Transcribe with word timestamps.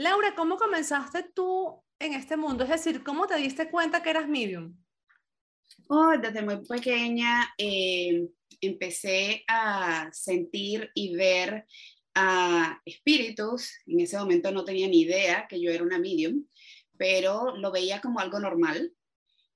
Laura, 0.00 0.34
¿cómo 0.34 0.56
comenzaste 0.56 1.24
tú 1.34 1.84
en 1.98 2.14
este 2.14 2.34
mundo? 2.34 2.64
Es 2.64 2.70
decir, 2.70 3.04
¿cómo 3.04 3.26
te 3.26 3.36
diste 3.36 3.70
cuenta 3.70 4.02
que 4.02 4.08
eras 4.08 4.26
medium? 4.26 4.74
Oh, 5.88 6.12
desde 6.18 6.40
muy 6.40 6.64
pequeña 6.64 7.52
eh, 7.58 8.26
empecé 8.62 9.44
a 9.46 10.08
sentir 10.10 10.90
y 10.94 11.14
ver 11.14 11.66
a 12.14 12.80
espíritus. 12.86 13.74
En 13.84 14.00
ese 14.00 14.16
momento 14.16 14.50
no 14.50 14.64
tenía 14.64 14.88
ni 14.88 15.02
idea 15.02 15.46
que 15.46 15.60
yo 15.60 15.70
era 15.70 15.84
una 15.84 15.98
medium, 15.98 16.46
pero 16.96 17.54
lo 17.58 17.70
veía 17.70 18.00
como 18.00 18.20
algo 18.20 18.40
normal. 18.40 18.94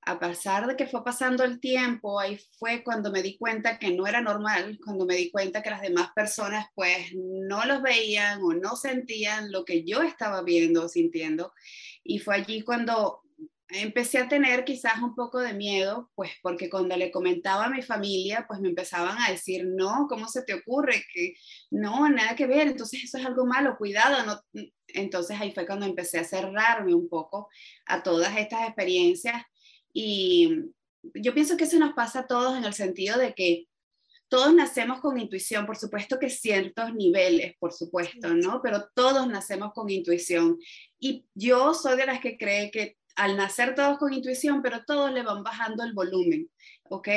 A 0.07 0.19
pesar 0.19 0.67
de 0.67 0.77
que 0.77 0.87
fue 0.87 1.03
pasando 1.03 1.45
el 1.45 1.61
tiempo, 1.61 2.21
ahí 2.21 2.39
fue 2.59 2.83
cuando 2.85 3.11
me 3.11 3.23
di 3.23 3.39
cuenta 3.39 3.79
que 3.79 3.93
no 3.93 4.07
era 4.07 4.21
normal, 4.21 4.79
cuando 4.85 5.07
me 5.07 5.17
di 5.17 5.31
cuenta 5.31 5.63
que 5.63 5.71
las 5.71 5.81
demás 5.81 6.11
personas 6.15 6.67
pues 6.75 7.13
no 7.15 7.65
los 7.65 7.81
veían 7.81 8.43
o 8.43 8.53
no 8.53 8.77
sentían 8.77 9.51
lo 9.51 9.65
que 9.65 9.85
yo 9.85 10.03
estaba 10.03 10.43
viendo 10.43 10.85
o 10.85 10.89
sintiendo. 10.89 11.53
Y 12.03 12.19
fue 12.19 12.37
allí 12.37 12.63
cuando 12.63 13.23
empecé 13.69 14.19
a 14.19 14.29
tener 14.29 14.65
quizás 14.65 15.01
un 15.03 15.15
poco 15.15 15.41
de 15.41 15.55
miedo, 15.55 16.11
pues 16.15 16.31
porque 16.43 16.69
cuando 16.71 16.97
le 16.97 17.11
comentaba 17.11 17.65
a 17.65 17.71
mi 17.71 17.83
familia, 17.83 18.45
pues 18.47 18.61
me 18.61 18.69
empezaban 18.69 19.17
a 19.19 19.31
decir, 19.31 19.65
no, 19.67 20.07
¿cómo 20.09 20.29
se 20.29 20.43
te 20.43 20.55
ocurre? 20.55 21.03
Que 21.13 21.35
no, 21.71 22.09
nada 22.09 22.37
que 22.37 22.47
ver, 22.47 22.69
entonces 22.69 23.05
eso 23.05 23.19
es 23.19 23.27
algo 23.27 23.47
malo, 23.47 23.77
cuidado. 23.77 24.25
No. 24.27 24.41
Entonces 24.89 25.41
ahí 25.41 25.53
fue 25.53 25.67
cuando 25.67 25.87
empecé 25.87 26.19
a 26.19 26.25
cerrarme 26.25 26.95
un 26.95 27.09
poco 27.09 27.49
a 27.87 28.03
todas 28.03 28.37
estas 28.37 28.67
experiencias 28.69 29.43
y 29.95 30.73
yo 31.15 31.33
pienso 31.33 31.57
que 31.57 31.65
eso 31.65 31.79
nos 31.79 31.95
pasa 31.95 32.21
a 32.21 32.27
todos 32.27 32.59
en 32.59 32.65
el 32.65 32.75
sentido 32.75 33.19
de 33.19 33.33
que 33.35 33.67
todos 34.29 34.53
nacemos 34.53 35.01
con 35.01 35.19
intuición, 35.19 35.65
por 35.65 35.77
supuesto 35.77 36.19
que 36.19 36.29
ciertos 36.29 36.93
niveles, 36.93 37.55
por 37.61 37.73
supuesto, 37.73 38.35
¿no? 38.35 38.61
Pero 38.63 38.89
todos 38.95 39.29
nacemos 39.29 39.73
con 39.73 39.89
intuición. 39.89 40.59
Y 40.99 41.25
yo 41.35 41.73
soy 41.73 41.97
de 41.97 42.07
las 42.07 42.21
que 42.21 42.37
cree 42.37 42.71
que 42.71 42.97
al 43.17 43.37
nacer 43.37 43.77
todos 43.77 43.99
con 43.99 44.13
intuición, 44.13 44.61
pero 44.61 44.85
todos 44.85 45.13
le 45.13 45.23
van 45.23 45.45
bajando 45.45 45.85
el 45.85 45.93
volumen, 45.93 46.51
¿ok? 46.85 47.09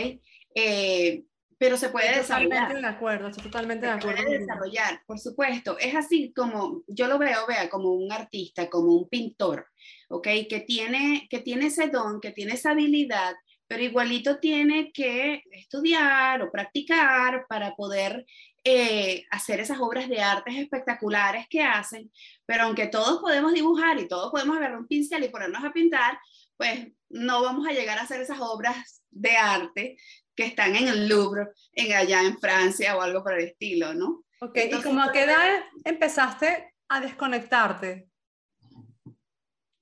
Eh, 0.54 1.24
pero 1.58 1.78
se 1.78 1.90
puede 1.90 2.16
desarrollar. 2.16 2.68
Totalmente 2.68 2.82
de 2.82 2.94
acuerdo, 2.94 3.28
estoy 3.28 3.44
totalmente 3.44 3.86
de 3.86 3.92
acuerdo. 3.92 4.18
Se 4.18 4.24
puede 4.24 4.40
desarrollar, 4.40 5.02
por 5.06 5.20
supuesto. 5.20 5.78
Es 5.80 5.96
así 5.96 6.32
como, 6.36 6.84
yo 6.88 7.08
lo 7.08 7.18
veo, 7.18 7.48
vea, 7.48 7.70
como 7.70 7.94
un 7.94 8.12
artista, 8.12 8.70
como 8.70 8.94
un 8.94 9.10
pintor, 9.10 9.68
¿ok? 10.10 10.28
Que 10.50 10.64
tiene, 10.66 11.28
que 11.30 11.40
tiene 11.40 11.68
ese 11.68 11.88
don, 11.88 12.22
que 12.22 12.32
tiene 12.32 12.54
esa 12.54 12.72
habilidad, 12.72 13.36
pero 13.68 13.84
igualito 13.84 14.38
tiene 14.40 14.92
que 14.92 15.44
estudiar 15.52 16.42
o 16.42 16.52
practicar 16.52 17.46
para 17.50 17.76
poder 17.76 18.26
eh, 18.64 19.26
hacer 19.32 19.60
esas 19.60 19.80
obras 19.80 20.10
de 20.10 20.22
artes 20.22 20.56
espectaculares 20.56 21.48
que 21.50 21.64
hacen, 21.64 22.12
pero 22.46 22.64
aunque 22.64 22.88
todos 22.88 23.20
podemos 23.20 23.54
dibujar 23.54 24.00
y 24.00 24.08
todos 24.08 24.32
podemos 24.32 24.58
agarrar 24.58 24.78
un 24.78 24.88
pincel 24.88 25.24
y 25.24 25.30
ponernos 25.30 25.64
a 25.64 25.72
pintar, 25.74 26.20
pues 26.56 26.88
no 27.10 27.42
vamos 27.42 27.68
a 27.68 27.72
llegar 27.72 27.98
a 27.98 28.02
hacer 28.02 28.22
esas 28.22 28.40
obras 28.40 29.02
de 29.10 29.38
arte 29.38 29.98
que 30.38 30.46
están 30.46 30.76
en 30.76 30.88
el 30.88 31.10
Louvre, 31.10 31.50
en 31.74 31.94
allá 31.94 32.22
en 32.22 32.40
Francia 32.40 32.96
o 32.96 33.02
algo 33.02 33.24
por 33.24 33.34
el 33.34 33.48
estilo, 33.48 33.94
¿no? 33.96 34.24
Ok, 34.40 34.58
¿y 34.72 34.82
como 34.84 35.02
a 35.02 35.12
qué 35.12 35.24
edad 35.24 35.64
empezaste 35.84 36.76
a 36.88 37.02
desconectarte? 37.02 38.08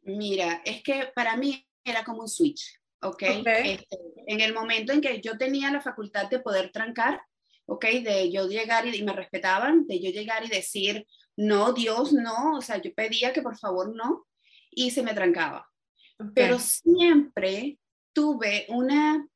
Mira, 0.03 0.61
es 0.63 0.81
que 0.81 1.11
para 1.13 1.35
mí 1.35 1.67
era 1.83 2.05
como 2.05 2.21
un 2.21 2.29
switch, 2.29 2.79
¿ok? 3.01 3.15
okay. 3.15 3.43
Este, 3.71 3.97
en 4.27 4.39
el 4.39 4.53
momento 4.53 4.93
en 4.93 5.01
que 5.01 5.19
yo 5.19 5.37
tenía 5.37 5.69
la 5.71 5.81
facultad 5.81 6.29
de 6.29 6.39
poder 6.39 6.71
trancar, 6.71 7.21
¿ok? 7.65 7.85
De 7.85 8.31
yo 8.31 8.47
llegar 8.47 8.87
y, 8.87 9.03
me 9.03 9.13
respetaban, 9.13 9.85
de 9.87 9.99
yo 9.99 10.09
llegar 10.11 10.45
y 10.45 10.49
decir, 10.49 11.05
no, 11.35 11.73
Dios, 11.73 12.13
no, 12.13 12.55
o 12.55 12.61
sea, 12.61 12.77
yo 12.77 12.93
pedía 12.93 13.33
que 13.33 13.41
por 13.41 13.57
favor 13.57 13.93
no, 13.93 14.25
y 14.71 14.91
se 14.91 15.03
me 15.03 15.13
trancaba. 15.13 15.69
Pero 16.33 16.59
siempre 16.59 17.77
tuve 18.13 18.65
una, 18.69 19.27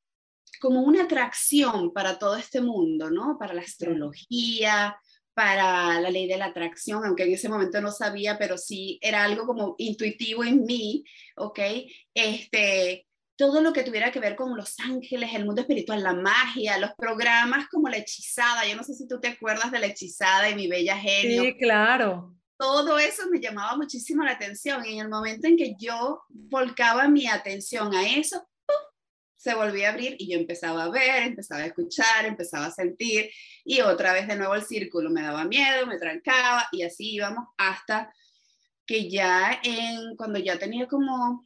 como 0.60 0.82
una 0.82 1.04
atracción 1.04 1.94
para 1.94 2.20
todo 2.20 2.36
este 2.36 2.62
mundo, 2.62 3.10
¿no? 3.10 3.38
Para 3.40 3.54
la 3.54 3.62
astrología, 3.62 4.98
para 5.34 6.02
la 6.02 6.10
ley 6.10 6.28
de 6.28 6.38
la 6.38 6.48
atracción, 6.48 7.06
aunque 7.06 7.24
en 7.24 7.34
ese 7.34 7.48
momento 7.48 7.80
no 7.80 7.92
sabía, 7.92 8.38
pero 8.38 8.58
sí 8.58 9.00
era 9.02 9.24
algo 9.24 9.46
como 9.46 9.76
intuitivo 9.78 10.44
en 10.44 10.66
mí, 10.66 11.04
¿ok? 11.38 11.60
Este, 12.14 13.08
todo 13.38 13.62
lo 13.62 13.72
que 13.72 13.84
tuviera 13.84 14.12
que 14.12 14.20
ver 14.20 14.36
con 14.36 14.58
los 14.58 14.78
ángeles, 14.82 15.30
el 15.34 15.46
mundo 15.46 15.62
espiritual, 15.62 16.04
la 16.04 16.14
magia, 16.14 16.78
los 16.78 16.92
programas 16.98 17.70
como 17.70 17.88
La 17.88 17.96
Hechizada. 17.96 18.68
Yo 18.68 18.76
no 18.76 18.84
sé 18.84 18.94
si 18.94 19.08
tú 19.08 19.22
te 19.22 19.30
acuerdas 19.30 19.72
de 19.72 19.80
La 19.80 19.86
Hechizada 19.86 20.50
y 20.50 20.56
Mi 20.56 20.68
Bella 20.68 20.98
Genio. 20.98 21.44
Sí, 21.44 21.58
claro. 21.58 22.36
Todo 22.58 23.00
eso 23.00 23.30
me 23.32 23.40
llamaba 23.40 23.78
muchísimo 23.78 24.26
la 24.26 24.34
atención 24.34 24.86
y 24.86 24.96
en 24.96 25.06
el 25.06 25.10
momento 25.10 25.48
en 25.48 25.56
que 25.56 25.76
yo 25.80 26.22
volcaba 26.28 27.08
mi 27.08 27.28
atención 27.28 27.96
a 27.96 28.10
eso, 28.10 28.46
se 29.40 29.56
volvía 29.56 29.88
a 29.88 29.92
abrir 29.94 30.18
y 30.20 30.30
yo 30.30 30.38
empezaba 30.38 30.84
a 30.84 30.90
ver, 30.90 31.24
empezaba 31.24 31.62
a 31.62 31.68
escuchar, 31.68 32.26
empezaba 32.26 32.66
a 32.66 32.72
sentir 32.72 33.32
y 33.64 33.80
otra 33.80 34.12
vez 34.12 34.28
de 34.28 34.36
nuevo 34.36 34.54
el 34.54 34.64
círculo 34.64 35.10
me 35.10 35.22
daba 35.22 35.46
miedo, 35.46 35.88
me 35.88 35.98
trancaba 35.98 36.68
y 36.74 36.84
así 36.84 37.14
íbamos 37.14 37.46
hasta 37.58 38.14
que 38.86 39.10
ya 39.10 39.62
en, 39.64 40.18
cuando 40.18 40.40
ya 40.40 40.60
tenía 40.60 40.88
como 40.88 41.46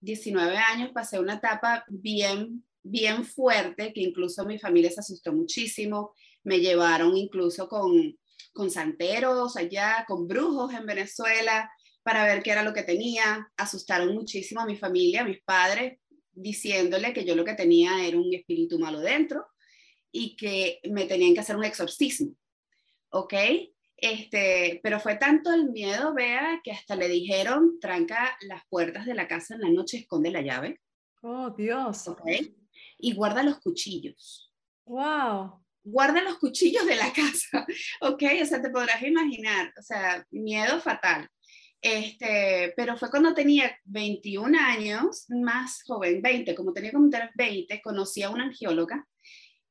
19 0.00 0.58
años 0.58 0.90
pasé 0.92 1.18
una 1.18 1.36
etapa 1.36 1.86
bien, 1.88 2.62
bien 2.82 3.24
fuerte, 3.24 3.94
que 3.94 4.02
incluso 4.02 4.44
mi 4.44 4.58
familia 4.58 4.90
se 4.90 5.00
asustó 5.00 5.32
muchísimo, 5.32 6.12
me 6.44 6.60
llevaron 6.60 7.16
incluso 7.16 7.66
con, 7.66 8.18
con 8.52 8.70
santeros 8.70 9.56
allá, 9.56 10.04
con 10.06 10.28
brujos 10.28 10.74
en 10.74 10.84
Venezuela, 10.84 11.70
para 12.02 12.24
ver 12.24 12.42
qué 12.42 12.50
era 12.50 12.62
lo 12.62 12.74
que 12.74 12.82
tenía, 12.82 13.50
asustaron 13.56 14.12
muchísimo 14.14 14.60
a 14.60 14.66
mi 14.66 14.76
familia, 14.76 15.22
a 15.22 15.24
mis 15.24 15.42
padres, 15.42 15.98
diciéndole 16.36 17.12
que 17.12 17.24
yo 17.24 17.34
lo 17.34 17.44
que 17.44 17.54
tenía 17.54 18.06
era 18.06 18.18
un 18.18 18.32
espíritu 18.32 18.78
malo 18.78 19.00
dentro 19.00 19.46
y 20.12 20.36
que 20.36 20.80
me 20.90 21.06
tenían 21.06 21.34
que 21.34 21.40
hacer 21.40 21.56
un 21.56 21.64
exorcismo, 21.64 22.36
¿ok? 23.10 23.34
Este, 23.96 24.80
pero 24.82 25.00
fue 25.00 25.16
tanto 25.16 25.52
el 25.52 25.70
miedo, 25.70 26.12
vea, 26.12 26.60
que 26.62 26.70
hasta 26.70 26.96
le 26.96 27.08
dijeron, 27.08 27.80
tranca 27.80 28.36
las 28.42 28.62
puertas 28.68 29.06
de 29.06 29.14
la 29.14 29.26
casa 29.26 29.54
en 29.54 29.62
la 29.62 29.70
noche, 29.70 29.98
esconde 29.98 30.30
la 30.30 30.42
llave. 30.42 30.80
Oh, 31.22 31.50
Dios. 31.50 32.06
Okay. 32.06 32.54
Y 32.98 33.14
guarda 33.14 33.42
los 33.42 33.58
cuchillos. 33.60 34.52
Wow. 34.84 35.64
Guarda 35.82 36.22
los 36.22 36.38
cuchillos 36.38 36.84
de 36.84 36.96
la 36.96 37.12
casa, 37.14 37.66
¿ok? 38.02 38.22
O 38.42 38.44
sea, 38.44 38.60
te 38.60 38.70
podrás 38.70 39.02
imaginar, 39.02 39.72
o 39.78 39.82
sea, 39.82 40.26
miedo 40.30 40.80
fatal. 40.80 41.28
Este, 41.80 42.72
pero 42.76 42.96
fue 42.96 43.10
cuando 43.10 43.34
tenía 43.34 43.76
21 43.84 44.58
años, 44.58 45.26
más 45.28 45.82
joven, 45.84 46.22
20, 46.22 46.54
como 46.54 46.72
tenía 46.72 46.92
como 46.92 47.10
20, 47.34 47.80
conocí 47.82 48.22
a 48.22 48.30
una 48.30 48.44
angióloga, 48.44 49.06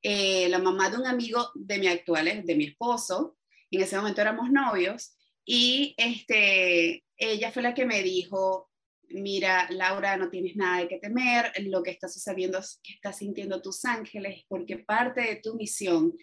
eh, 0.02 0.48
la 0.50 0.60
mamá 0.60 0.90
de 0.90 0.98
un 0.98 1.08
amigo 1.08 1.50
de 1.56 1.80
mi 1.80 1.88
actual, 1.88 2.44
de 2.46 2.56
mi 2.56 2.66
esposo, 2.66 3.38
en 3.72 3.82
ese 3.82 3.98
momento 3.98 4.22
éramos 4.22 4.52
novios, 4.52 5.18
y 5.44 5.96
este, 5.98 7.04
ella 7.18 7.52
fue 7.52 7.64
la 7.64 7.74
que 7.74 7.86
me 7.86 8.02
dijo, 8.04 8.70
mira, 9.10 9.68
Laura, 9.72 10.18
no 10.18 10.30
tienes 10.30 10.56
nada 10.56 10.82
de 10.82 10.88
qué 10.88 11.00
temer, 11.00 11.52
lo 11.60 11.84
que 11.84 11.92
está 11.92 12.08
sucediendo 12.08 12.60
es 12.60 12.80
que 12.84 12.94
estás 12.94 13.18
sintiendo 13.18 13.62
tus 13.62 13.84
ángeles, 13.86 14.44
porque 14.48 14.78
parte 14.78 15.22
de 15.22 15.36
tu 15.38 15.56
misión 15.56 16.14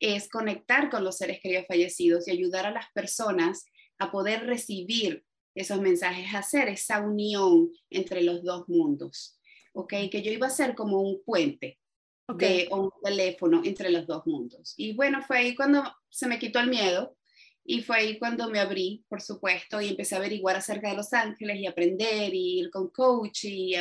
es 0.00 0.28
conectar 0.28 0.90
con 0.90 1.04
los 1.04 1.16
seres 1.16 1.40
queridos 1.40 1.66
fallecidos 1.66 2.26
y 2.26 2.32
ayudar 2.32 2.66
a 2.66 2.72
las 2.72 2.86
personas 2.92 3.64
a 4.04 4.10
poder 4.10 4.46
recibir 4.46 5.24
esos 5.54 5.80
mensajes, 5.80 6.34
hacer 6.34 6.68
esa 6.68 7.00
unión 7.00 7.70
entre 7.90 8.22
los 8.22 8.42
dos 8.42 8.68
mundos, 8.68 9.38
¿ok? 9.72 9.94
Que 10.10 10.22
yo 10.22 10.32
iba 10.32 10.46
a 10.46 10.50
ser 10.50 10.74
como 10.74 11.00
un 11.00 11.22
puente 11.24 11.78
okay. 12.26 12.66
de 12.66 12.74
un 12.74 12.90
teléfono 13.02 13.62
entre 13.64 13.90
los 13.90 14.06
dos 14.06 14.26
mundos. 14.26 14.74
Y 14.76 14.94
bueno, 14.94 15.22
fue 15.22 15.38
ahí 15.38 15.54
cuando 15.54 15.82
se 16.10 16.26
me 16.26 16.38
quitó 16.38 16.60
el 16.60 16.70
miedo 16.70 17.16
y 17.64 17.82
fue 17.82 17.96
ahí 17.96 18.18
cuando 18.18 18.50
me 18.50 18.60
abrí, 18.60 19.04
por 19.08 19.22
supuesto, 19.22 19.80
y 19.80 19.88
empecé 19.88 20.14
a 20.14 20.18
averiguar 20.18 20.56
acerca 20.56 20.90
de 20.90 20.96
Los 20.96 21.12
Ángeles 21.12 21.58
y 21.58 21.66
aprender 21.66 22.34
y 22.34 22.60
ir 22.60 22.70
con 22.70 22.88
coach 22.88 23.44
y 23.44 23.74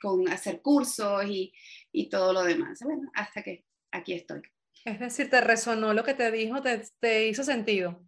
con 0.00 0.28
hacer 0.28 0.60
cursos 0.60 1.24
y, 1.26 1.52
y 1.90 2.08
todo 2.08 2.32
lo 2.32 2.44
demás. 2.44 2.78
Bueno, 2.84 3.10
hasta 3.14 3.42
que 3.42 3.64
aquí 3.90 4.12
estoy. 4.12 4.42
Es 4.84 5.00
decir, 5.00 5.30
te 5.30 5.40
resonó 5.40 5.94
lo 5.94 6.04
que 6.04 6.14
te 6.14 6.30
dijo, 6.30 6.60
te, 6.60 6.82
te 7.00 7.26
hizo 7.28 7.42
sentido. 7.42 8.04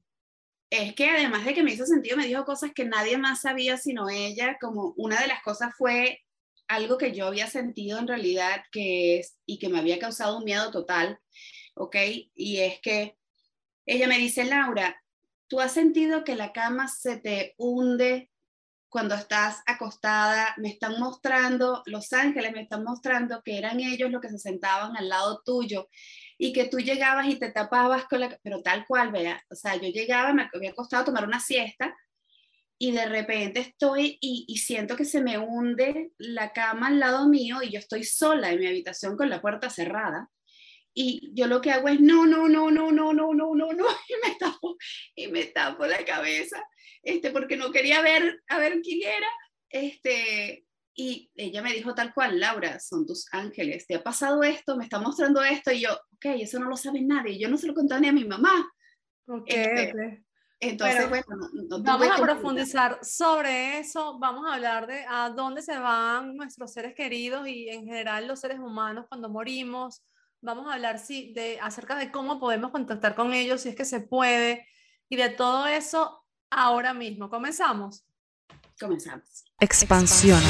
Es 0.71 0.95
que 0.95 1.09
además 1.09 1.45
de 1.45 1.55
que 1.55 1.63
me 1.63 1.73
hizo 1.73 1.87
sentido, 1.87 2.17
me 2.17 2.27
dijo 2.27 2.45
cosas 2.45 2.73
que 2.75 2.85
nadie 2.85 3.19
más 3.19 3.43
sabía 3.43 3.77
sino 3.77 4.09
ella, 4.09 4.59
como 4.61 4.95
una 4.97 5.21
de 5.21 5.29
las 5.29 5.43
cosas 5.43 5.75
fue 5.77 6.21
algo 6.69 6.99
que 6.99 7.13
yo 7.13 7.27
había 7.27 7.47
sentido 7.47 7.99
en 7.99 8.09
realidad 8.09 8.63
que 8.73 9.19
es 9.19 9.39
y 9.47 9.59
que 9.59 9.69
me 9.69 9.79
había 9.79 9.99
causado 9.99 10.39
un 10.39 10.45
miedo 10.45 10.71
total, 10.73 11.19
¿ok? 11.75 11.97
Y 12.35 12.59
es 12.59 12.81
que 12.81 13.17
ella 13.87 14.09
me 14.09 14.19
dice, 14.19 14.45
Laura, 14.45 15.01
¿tú 15.47 15.61
has 15.61 15.73
sentido 15.73 16.25
que 16.25 16.35
la 16.35 16.53
cama 16.53 16.89
se 16.89 17.19
te 17.19 17.55
hunde 17.57 18.31
cuando 18.89 19.15
estás 19.15 19.62
acostada? 19.67 20.55
Me 20.57 20.71
están 20.71 20.99
mostrando, 20.99 21.85
los 21.87 22.12
ángeles 22.12 22.53
me 22.53 22.62
están 22.62 22.83
mostrando 22.83 23.43
que 23.45 23.59
eran 23.59 23.79
ellos 23.79 24.11
los 24.11 24.21
que 24.21 24.31
se 24.31 24.39
sentaban 24.39 24.97
al 24.97 25.09
lado 25.09 25.43
tuyo 25.45 25.89
y 26.38 26.53
que 26.53 26.67
tú 26.67 26.79
llegabas 26.79 27.29
y 27.29 27.37
te 27.37 27.50
tapabas 27.50 28.05
con 28.06 28.21
la... 28.21 28.38
Pero 28.43 28.62
tal 28.62 28.87
cual, 28.87 29.11
vea, 29.11 29.43
o 29.50 29.55
sea, 29.55 29.77
yo 29.77 29.88
llegaba, 29.88 30.33
me 30.33 30.49
había 30.53 30.71
acostado 30.71 31.03
a 31.03 31.06
tomar 31.06 31.27
una 31.27 31.41
siesta 31.41 31.97
y 32.79 32.93
de 32.93 33.06
repente 33.06 33.61
estoy 33.61 34.19
y, 34.21 34.44
y, 34.49 34.59
siento 34.59 34.97
que 34.97 35.06
se 35.06 35.23
me 35.23 35.38
hunde 35.38 36.11
la 36.19 36.53
cama 36.53 36.88
al 36.88 37.00
lado 37.00 37.27
mío 37.27 37.62
y 37.62 37.71
yo 37.71 37.79
estoy 37.79 38.05
sola 38.05 38.53
en 38.53 38.61
mi 38.61 38.67
habitación 38.67 39.17
con 39.17 39.31
la 39.31 39.41
puerta 39.41 39.71
cerrada. 39.71 40.29
Y 40.93 41.31
yo 41.35 41.47
lo 41.47 41.61
que 41.61 41.71
hago 41.71 41.88
es 41.88 42.00
no, 42.00 42.27
no, 42.27 42.49
no, 42.49 42.71
no, 42.71 42.91
no, 42.91 43.12
no, 43.12 43.35
no, 43.35 43.55
no, 43.55 43.73
no, 43.73 43.87
y 44.09 44.29
me 44.29 44.35
tapo, 44.38 44.77
y 45.15 45.29
me 45.29 45.44
tapo 45.44 45.87
la 45.87 46.05
cabeza, 46.05 46.62
este, 47.03 47.31
porque 47.31 47.56
no 47.56 47.71
quería 47.71 48.00
ver, 48.00 48.43
a 48.49 48.59
ver 48.59 48.81
quién 48.83 49.03
era, 49.03 49.29
este, 49.71 50.65
y 50.99 51.31
ella 51.35 51.61
me 51.61 51.75
dijo 51.75 51.95
tal 51.95 52.15
cual, 52.15 52.41
Laura, 52.41 52.81
son 52.81 53.07
tus 53.07 53.27
ángeles, 53.31 53.87
te 53.87 53.97
ha 53.97 54.03
pasado 54.03 54.43
esto, 54.43 54.77
me 54.77 54.85
está 54.85 54.99
mostrando 54.99 55.43
esto, 55.43 55.71
y 55.71 55.83
yo, 55.83 55.93
ok, 55.93 56.25
eso 56.41 56.59
no 56.59 56.71
lo 56.71 56.77
sabe 56.77 57.03
nadie, 57.03 57.39
yo 57.39 57.51
no 57.51 57.59
se 57.59 57.67
lo 57.67 57.75
conté 57.75 58.01
ni 58.01 58.09
a 58.09 58.13
mi 58.13 58.25
mamá. 58.25 58.67
Ok, 59.29 59.45
este, 59.47 59.91
okay. 59.91 60.27
Entonces, 60.59 61.09
bueno, 61.11 61.27
vamos 61.81 62.09
a 62.09 62.17
profundizar 62.23 62.99
sobre 63.03 63.79
eso, 63.79 64.19
vamos 64.19 64.47
a 64.49 64.55
hablar 64.55 64.87
de 64.87 65.05
a 65.07 65.29
dónde 65.29 65.61
se 65.61 65.79
van 65.79 66.35
nuestros 66.35 66.73
seres 66.73 66.95
queridos 66.95 67.47
y 67.47 67.69
en 67.69 67.85
general 67.85 68.27
los 68.27 68.41
seres 68.41 68.59
humanos 68.59 69.05
cuando 69.09 69.29
morimos. 69.29 70.03
Vamos 70.41 70.67
a 70.69 70.75
hablar 70.75 70.99
sí, 70.99 71.33
de, 71.35 71.59
acerca 71.61 71.97
de 71.97 72.11
cómo 72.11 72.41
podemos 72.41 72.71
contactar 72.71 73.15
con 73.15 73.35
ellos, 73.35 73.61
si 73.61 73.69
es 73.69 73.77
que 73.77 73.85
se 73.85 74.01
puede, 74.01 74.67
y 75.11 75.17
de 75.17 75.29
todo 75.29 75.67
eso 75.67 76.25
ahora 76.49 76.95
mismo. 76.95 77.29
¿Comenzamos? 77.29 78.07
Comenzamos. 78.81 79.45
Expansión. 79.61 80.41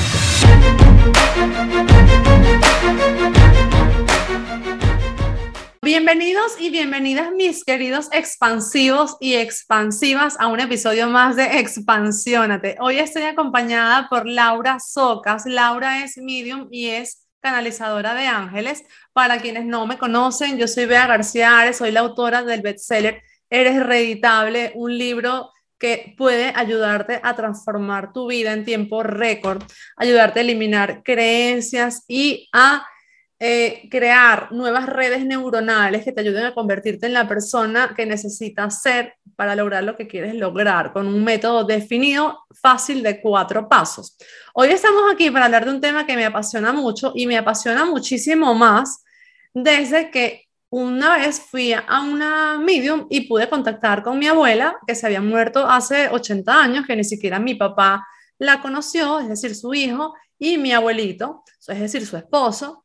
Bienvenidos 5.87 6.61
y 6.61 6.71
bienvenidas 6.71 7.33
mis 7.33 7.65
queridos 7.65 8.09
expansivos 8.13 9.17
y 9.19 9.35
expansivas 9.35 10.37
a 10.39 10.47
un 10.47 10.61
episodio 10.61 11.09
más 11.09 11.37
de 11.37 11.59
Expansiónate. 11.59 12.77
Hoy 12.81 12.99
estoy 12.99 13.23
acompañada 13.23 14.09
por 14.09 14.27
Laura 14.27 14.79
Socas. 14.79 15.47
Laura 15.47 16.05
es 16.05 16.17
medium 16.19 16.69
y 16.71 16.91
es 16.91 17.27
canalizadora 17.41 18.15
de 18.15 18.27
ángeles. 18.27 18.85
Para 19.13 19.39
quienes 19.39 19.65
no 19.65 19.87
me 19.87 19.97
conocen, 19.97 20.59
yo 20.59 20.69
soy 20.69 20.87
Bea 20.87 21.07
García 21.07 21.59
Ares, 21.59 21.79
soy 21.79 21.93
la 21.93 22.01
autora 22.01 22.43
del 22.43 22.63
bestseller 22.63 23.23
Eres 23.49 23.85
Reeditable, 23.85 24.73
un 24.75 24.99
libro 24.99 25.51
que 25.79 26.15
puede 26.17 26.53
ayudarte 26.55 27.21
a 27.23 27.35
transformar 27.35 28.13
tu 28.13 28.29
vida 28.29 28.53
en 28.53 28.65
tiempo 28.65 29.03
récord, 29.03 29.63
ayudarte 29.97 30.41
a 30.41 30.43
eliminar 30.43 31.03
creencias 31.03 32.05
y 32.09 32.49
a 32.53 32.87
eh, 33.39 33.87
crear 33.91 34.51
nuevas 34.53 34.87
redes 34.87 35.27
neuronales 35.27 36.05
que 36.05 36.13
te 36.13 36.23
ayuden 36.23 36.47
a 36.47 36.55
convertirte 36.55 37.05
en 37.05 37.13
la 37.13 37.29
persona 37.29 37.93
que 37.95 38.07
necesitas 38.07 38.81
ser 38.81 39.15
para 39.37 39.55
lograr 39.55 39.85
lo 39.85 39.95
que 39.95 40.09
quieres 40.09 40.35
lograr, 40.35 40.95
con 40.95 41.07
un 41.07 41.23
método 41.23 41.65
definido, 41.65 42.47
fácil 42.51 43.03
de 43.03 43.21
cuatro 43.21 43.69
pasos. 43.69 44.17
Hoy 44.55 44.69
estamos 44.69 45.03
aquí 45.13 45.31
para 45.31 45.45
hablar 45.45 45.67
de 45.67 45.73
un 45.73 45.83
tema 45.83 46.07
que 46.07 46.17
me 46.17 46.25
apasiona 46.25 46.73
mucho 46.73 47.13
y 47.15 47.27
me 47.27 47.37
apasiona 47.37 47.85
muchísimo 47.85 48.55
más 48.55 49.05
desde 49.53 50.11
que 50.11 50.46
una 50.71 51.17
vez 51.19 51.41
fui 51.41 51.73
a 51.73 52.01
una 52.03 52.59
medium 52.59 53.07
y 53.09 53.23
pude 53.23 53.49
contactar 53.49 54.03
con 54.03 54.19
mi 54.19 54.27
abuela, 54.27 54.77
que 54.87 54.95
se 54.95 55.07
había 55.07 55.21
muerto 55.21 55.67
hace 55.69 56.09
80 56.09 56.63
años, 56.63 56.87
que 56.87 56.97
ni 56.97 57.05
siquiera 57.05 57.39
mi 57.39 57.55
papá 57.55 58.07
la 58.39 58.61
conoció, 58.61 59.21
es 59.21 59.29
decir, 59.29 59.55
su 59.55 59.73
hijo, 59.75 60.15
y 60.39 60.59
mi 60.59 60.73
abuelito, 60.73 61.45
es 61.67 61.81
decir, 61.81 62.07
su 62.07 62.17
esposo. 62.17 62.85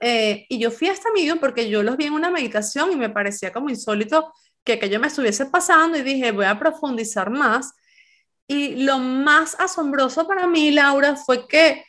Eh, 0.00 0.46
y 0.48 0.58
yo 0.58 0.70
fui 0.70 0.88
a 0.88 0.92
esta 0.92 1.10
medium 1.12 1.38
porque 1.38 1.68
yo 1.68 1.82
los 1.82 1.96
vi 1.96 2.06
en 2.06 2.14
una 2.14 2.30
meditación 2.30 2.92
y 2.92 2.96
me 2.96 3.10
parecía 3.10 3.52
como 3.52 3.68
insólito 3.68 4.32
que 4.64 4.74
aquello 4.74 5.00
me 5.00 5.08
estuviese 5.08 5.46
pasando 5.46 5.98
y 5.98 6.02
dije, 6.02 6.32
voy 6.32 6.46
a 6.46 6.58
profundizar 6.58 7.30
más. 7.30 7.72
Y 8.46 8.84
lo 8.84 8.98
más 8.98 9.56
asombroso 9.58 10.26
para 10.26 10.46
mí, 10.46 10.70
Laura, 10.70 11.16
fue 11.16 11.46
que 11.48 11.84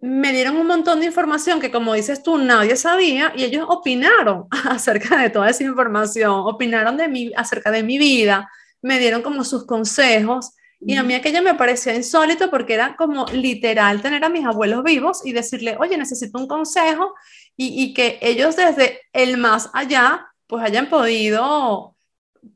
me 0.00 0.32
dieron 0.32 0.56
un 0.56 0.66
montón 0.66 1.00
de 1.00 1.06
información 1.06 1.60
que, 1.60 1.70
como 1.70 1.94
dices 1.94 2.22
tú, 2.22 2.38
nadie 2.38 2.76
sabía 2.76 3.32
y 3.36 3.44
ellos 3.44 3.66
opinaron 3.68 4.46
acerca 4.64 5.18
de 5.18 5.30
toda 5.30 5.50
esa 5.50 5.64
información, 5.64 6.32
opinaron 6.32 6.96
de 6.96 7.08
mí, 7.08 7.32
acerca 7.36 7.70
de 7.70 7.82
mi 7.82 7.98
vida, 7.98 8.50
me 8.82 8.98
dieron 8.98 9.22
como 9.22 9.44
sus 9.44 9.66
consejos 9.66 10.52
y 10.82 10.96
a 10.96 11.02
mí 11.02 11.12
aquello 11.12 11.42
me 11.42 11.54
parecía 11.54 11.94
insólito 11.94 12.50
porque 12.50 12.72
era 12.72 12.96
como 12.96 13.26
literal 13.26 14.00
tener 14.00 14.24
a 14.24 14.30
mis 14.30 14.46
abuelos 14.46 14.82
vivos 14.82 15.20
y 15.26 15.32
decirle, 15.32 15.76
oye, 15.78 15.98
necesito 15.98 16.38
un 16.38 16.46
consejo 16.46 17.14
y, 17.54 17.82
y 17.82 17.92
que 17.92 18.18
ellos 18.22 18.56
desde 18.56 19.02
el 19.12 19.36
más 19.36 19.68
allá 19.74 20.26
pues 20.46 20.64
hayan 20.64 20.88
podido 20.88 21.96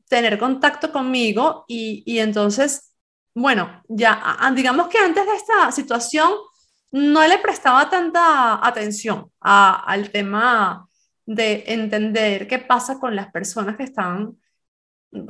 tener 0.09 0.39
contacto 0.39 0.91
conmigo 0.91 1.65
y, 1.67 2.01
y 2.07 2.17
entonces, 2.17 2.93
bueno, 3.35 3.83
ya 3.87 4.39
digamos 4.55 4.87
que 4.87 4.97
antes 4.97 5.25
de 5.25 5.35
esta 5.35 5.71
situación 5.71 6.31
no 6.95 7.27
le 7.27 7.37
prestaba 7.39 7.89
tanta 7.89 8.65
atención 8.65 9.29
al 9.41 10.11
tema 10.11 10.87
de 11.25 11.65
entender 11.67 12.47
qué 12.47 12.57
pasa 12.59 12.99
con 12.99 13.17
las 13.17 13.29
personas 13.33 13.75
que 13.75 13.83
están, 13.83 14.37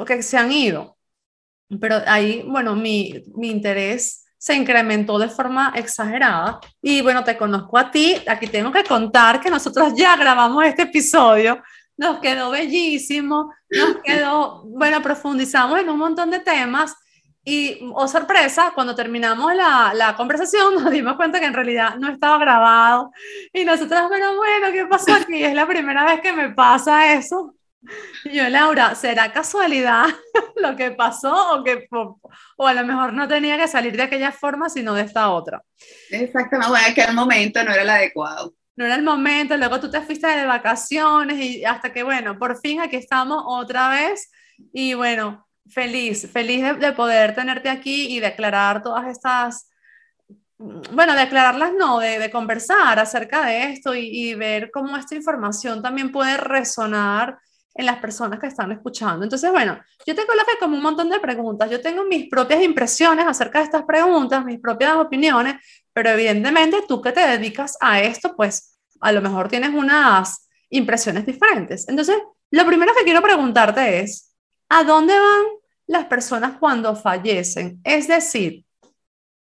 que 0.05 0.21
se 0.21 0.37
han 0.37 0.51
ido. 0.51 0.95
Pero 1.81 2.03
ahí, 2.05 2.43
bueno, 2.47 2.75
mi, 2.75 3.23
mi 3.35 3.49
interés 3.49 4.25
se 4.37 4.53
incrementó 4.53 5.17
de 5.17 5.27
forma 5.27 5.73
exagerada. 5.75 6.59
Y 6.83 7.01
bueno, 7.01 7.23
te 7.23 7.35
conozco 7.35 7.79
a 7.79 7.89
ti. 7.89 8.15
Aquí 8.27 8.45
tengo 8.45 8.71
que 8.71 8.83
contar 8.83 9.41
que 9.41 9.49
nosotros 9.49 9.93
ya 9.95 10.15
grabamos 10.17 10.63
este 10.65 10.83
episodio. 10.83 11.63
Nos 11.97 12.19
quedó 12.19 12.51
bellísimo. 12.51 13.51
Nos 13.71 13.97
quedó, 14.03 14.65
bueno, 14.65 15.01
profundizamos 15.01 15.79
en 15.79 15.89
un 15.89 15.97
montón 15.97 16.29
de 16.29 16.41
temas. 16.41 16.93
Y, 17.47 17.79
oh 17.93 18.07
sorpresa, 18.07 18.71
cuando 18.73 18.95
terminamos 18.95 19.55
la, 19.55 19.93
la, 19.93 20.15
conversación 20.15 20.73
nos 20.83 20.89
dimos 20.89 21.15
cuenta 21.15 21.39
que 21.39 21.45
en 21.45 21.53
realidad 21.53 21.95
no 21.97 22.09
estaba 22.09 22.39
grabado. 22.39 23.11
Y 23.53 23.63
nosotros, 23.63 24.01
pero 24.09 24.35
bueno, 24.35 24.71
¿qué 24.73 24.85
pasó 24.87 25.13
aquí? 25.13 25.43
Es 25.43 25.53
la 25.53 25.67
primera 25.67 26.03
vez 26.05 26.21
que 26.21 26.33
me 26.33 26.49
pasa 26.49 27.13
eso. 27.13 27.55
Y 28.23 28.37
yo, 28.37 28.49
Laura, 28.49 28.95
¿será 28.95 29.31
casualidad 29.31 30.05
lo 30.55 30.75
que 30.75 30.89
pasó 30.91 31.53
o 31.53 31.63
que 31.63 31.87
o 31.91 32.67
a 32.67 32.73
lo 32.73 32.83
mejor 32.83 33.13
no 33.13 33.27
tenía 33.27 33.57
que 33.57 33.67
salir 33.67 33.95
de 33.95 34.03
aquella 34.03 34.31
forma, 34.31 34.67
sino 34.67 34.95
de 34.95 35.03
esta 35.03 35.29
otra? 35.29 35.61
Exactamente, 36.09 36.69
bueno, 36.71 36.95
que 36.95 37.03
el 37.03 37.13
momento 37.13 37.63
no 37.63 37.71
era 37.71 37.83
el 37.83 37.89
adecuado. 37.89 38.55
No 38.75 38.85
era 38.85 38.95
el 38.95 39.03
momento, 39.03 39.55
luego 39.55 39.79
tú 39.79 39.89
te 39.89 40.01
fuiste 40.01 40.27
de 40.27 40.45
vacaciones 40.45 41.37
y 41.37 41.63
hasta 41.63 41.93
que, 41.93 42.03
bueno, 42.03 42.37
por 42.37 42.59
fin 42.59 42.81
aquí 42.81 42.97
estamos 42.97 43.43
otra 43.45 43.89
vez. 43.89 44.31
Y 44.73 44.95
bueno, 44.95 45.44
feliz, 45.69 46.29
feliz 46.31 46.79
de, 46.79 46.91
poder 46.93 47.35
tenerte 47.35 47.69
aquí 47.69 48.15
y 48.15 48.19
de 48.19 48.27
aclarar 48.27 48.83
todas 48.83 49.07
estas, 49.07 49.69
bueno, 50.57 51.13
de 51.13 51.21
aclararlas 51.21 51.73
no, 51.73 51.99
de, 51.99 52.29
conversar 52.31 52.99
acerca 52.99 53.45
de 53.45 53.71
esto 53.71 53.95
y, 53.95 54.33
ver 54.35 54.71
cómo 54.71 54.95
esta 54.97 55.15
información 55.15 55.81
también 55.81 56.11
puede 56.11 56.37
resonar 56.37 57.37
en 57.73 57.85
las 57.85 57.97
personas 57.97 58.39
que 58.39 58.47
están 58.47 58.71
escuchando. 58.71 59.25
Entonces, 59.25 59.51
bueno, 59.51 59.77
yo 60.07 60.15
te 60.15 60.25
coloqué 60.25 60.51
como 60.59 60.77
un 60.77 60.81
montón 60.81 61.09
de 61.09 61.19
preguntas. 61.19 61.69
Yo 61.69 61.81
tengo 61.81 62.05
mis 62.05 62.29
propias 62.29 62.63
impresiones 62.63 63.25
acerca 63.27 63.59
de 63.59 63.65
estas 63.65 63.83
preguntas, 63.83 64.45
mis 64.45 64.61
propias 64.61 64.95
opiniones, 64.95 65.55
pero 65.91 66.11
evidentemente 66.11 66.83
tú 66.87 67.01
que 67.01 67.11
te 67.11 67.19
dedicas 67.19 67.77
a 67.81 67.99
esto, 67.99 68.33
pues 68.35 68.77
a 69.01 69.11
lo 69.11 69.21
mejor 69.21 69.49
tienes 69.49 69.71
unas 69.71 70.47
impresiones 70.69 71.25
diferentes. 71.25 71.87
Entonces, 71.89 72.15
lo 72.51 72.65
primero 72.65 72.93
que 72.97 73.03
quiero 73.03 73.21
preguntarte 73.21 73.99
es, 73.99 74.34
¿a 74.69 74.83
dónde 74.83 75.17
van 75.17 75.45
las 75.87 76.05
personas 76.05 76.57
cuando 76.59 76.95
fallecen? 76.95 77.79
Es 77.83 78.07
decir, 78.07 78.65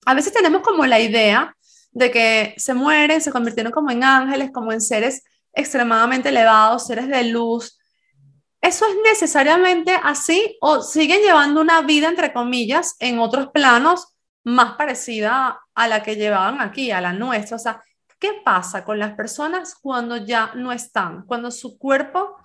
a 0.05 0.13
veces 0.13 0.33
tenemos 0.33 0.61
como 0.61 0.85
la 0.85 0.99
idea 0.99 1.55
de 1.91 2.11
que 2.11 2.55
se 2.57 2.73
mueren, 2.73 3.21
se 3.21 3.31
convirtieron 3.31 3.71
como 3.71 3.91
en 3.91 4.03
ángeles, 4.03 4.51
como 4.51 4.71
en 4.71 4.81
seres 4.81 5.23
extremadamente 5.53 6.29
elevados, 6.29 6.87
seres 6.87 7.07
de 7.07 7.23
luz. 7.25 7.79
¿Eso 8.61 8.85
es 8.87 8.95
necesariamente 9.03 9.93
así 10.01 10.57
o 10.61 10.81
siguen 10.81 11.21
llevando 11.21 11.61
una 11.61 11.81
vida, 11.81 12.07
entre 12.07 12.33
comillas, 12.33 12.95
en 12.99 13.19
otros 13.19 13.49
planos 13.49 14.07
más 14.43 14.75
parecida 14.75 15.59
a 15.73 15.87
la 15.87 16.01
que 16.01 16.15
llevaban 16.15 16.61
aquí, 16.61 16.91
a 16.91 17.01
la 17.01 17.13
nuestra? 17.13 17.57
O 17.57 17.59
sea, 17.59 17.83
¿qué 18.19 18.41
pasa 18.43 18.83
con 18.83 18.99
las 18.99 19.13
personas 19.13 19.75
cuando 19.75 20.17
ya 20.17 20.51
no 20.55 20.71
están? 20.71 21.25
Cuando 21.25 21.51
su 21.51 21.77
cuerpo 21.77 22.37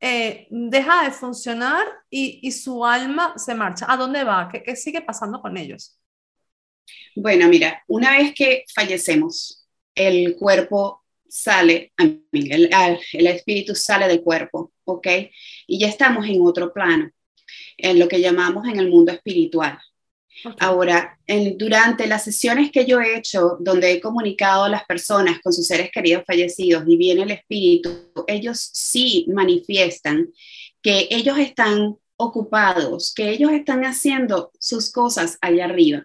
eh, 0.00 0.46
deja 0.50 1.04
de 1.04 1.10
funcionar 1.10 1.86
y, 2.08 2.50
su 2.52 2.84
alma 2.84 3.34
se 3.36 3.54
marcha. 3.54 3.86
¿A 3.88 3.96
dónde 3.96 4.24
va? 4.24 4.48
¿Qué, 4.48 4.76
sigue 4.76 5.02
pasando 5.02 5.40
con 5.40 5.56
ellos? 5.56 5.98
Bueno, 7.16 7.48
mira, 7.48 7.82
una 7.88 8.12
vez 8.12 8.32
que 8.34 8.64
fallecemos, 8.74 9.66
el 9.94 10.36
cuerpo 10.36 11.04
sale, 11.28 11.92
el, 11.98 12.24
el 12.32 13.26
espíritu 13.26 13.74
sale 13.74 14.06
del 14.06 14.22
cuerpo, 14.22 14.72
¿ok? 14.84 15.06
Y 15.66 15.78
ya 15.78 15.88
estamos 15.88 16.26
en 16.26 16.40
otro 16.42 16.72
plano, 16.72 17.10
en 17.76 17.98
lo 17.98 18.08
que 18.08 18.20
llamamos 18.20 18.66
en 18.68 18.78
el 18.78 18.88
mundo 18.88 19.12
espiritual. 19.12 19.78
Ahora, 20.60 21.18
durante 21.56 22.06
las 22.06 22.24
sesiones 22.24 22.70
que 22.70 22.86
yo 22.86 23.00
he 23.00 23.16
hecho, 23.16 23.56
donde 23.60 23.92
he 23.92 24.00
comunicado 24.00 24.64
a 24.64 24.68
las 24.68 24.84
personas 24.84 25.40
con 25.40 25.52
sus 25.52 25.66
seres 25.66 25.90
queridos 25.92 26.24
fallecidos 26.26 26.84
y 26.86 26.96
viene 26.96 27.22
el 27.22 27.30
espíritu, 27.30 28.12
ellos 28.26 28.70
sí 28.72 29.26
manifiestan 29.28 30.28
que 30.82 31.08
ellos 31.10 31.38
están 31.38 31.96
ocupados, 32.16 33.12
que 33.14 33.30
ellos 33.30 33.52
están 33.52 33.84
haciendo 33.84 34.52
sus 34.58 34.92
cosas 34.92 35.38
allá 35.40 35.66
arriba. 35.66 36.04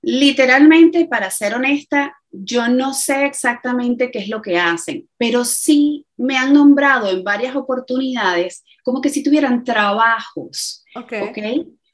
Literalmente, 0.00 1.06
para 1.06 1.30
ser 1.30 1.54
honesta, 1.54 2.14
yo 2.30 2.68
no 2.68 2.94
sé 2.94 3.26
exactamente 3.26 4.10
qué 4.10 4.20
es 4.20 4.28
lo 4.28 4.42
que 4.42 4.58
hacen, 4.58 5.08
pero 5.16 5.44
sí 5.44 6.06
me 6.16 6.36
han 6.36 6.52
nombrado 6.52 7.10
en 7.10 7.24
varias 7.24 7.56
oportunidades 7.56 8.64
como 8.84 9.00
que 9.00 9.08
si 9.08 9.22
tuvieran 9.22 9.64
trabajos, 9.64 10.84
¿ok? 10.94 11.38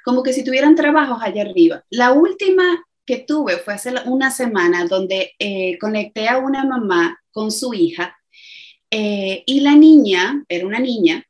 Como 0.05 0.23
que 0.23 0.33
si 0.33 0.45
tuvieran 0.45 0.75
trabajos 0.75 1.19
allá 1.23 1.43
arriba. 1.43 1.85
La 1.91 2.13
última 2.13 2.85
que 3.07 3.19
tuve 3.19 3.59
fue 3.59 3.75
hace 3.75 3.93
una 4.07 4.31
semana 4.31 4.87
donde 4.87 5.33
eh, 5.39 5.79
conecté 5.79 6.29
a 6.29 6.39
una 6.39 6.65
mamá 6.65 7.19
con 7.33 7.51
su 7.51 7.75
hija 7.75 8.17
eh, 8.91 9.43
y 9.47 9.61
la 9.61 9.75
niña, 9.75 10.45
era 10.49 10.67
una 10.67 10.79
niña, 10.79 11.25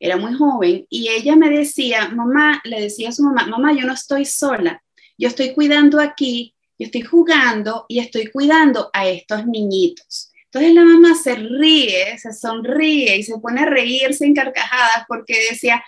era 0.00 0.16
muy 0.16 0.34
joven 0.34 0.84
y 0.90 1.08
ella 1.08 1.36
me 1.36 1.48
decía, 1.48 2.08
mamá, 2.08 2.60
le 2.64 2.80
decía 2.80 3.10
a 3.10 3.12
su 3.12 3.22
mamá, 3.22 3.46
mamá, 3.46 3.72
yo 3.72 3.86
no 3.86 3.92
estoy 3.92 4.24
sola, 4.24 4.82
yo 5.16 5.28
estoy 5.28 5.54
cuidando 5.54 6.00
aquí, 6.00 6.54
yo 6.78 6.86
estoy 6.86 7.02
jugando 7.02 7.86
y 7.88 8.00
estoy 8.00 8.26
cuidando 8.26 8.90
a 8.92 9.06
estos 9.08 9.46
niñitos. 9.46 10.32
Entonces 10.46 10.74
la 10.74 10.84
mamá 10.84 11.14
se 11.14 11.36
ríe, 11.36 12.18
se 12.18 12.32
sonríe 12.32 13.16
y 13.16 13.22
se 13.22 13.38
pone 13.38 13.62
a 13.62 13.66
reírse 13.66 14.24
en 14.24 14.34
carcajadas 14.34 15.04
porque 15.06 15.36
decía, 15.50 15.84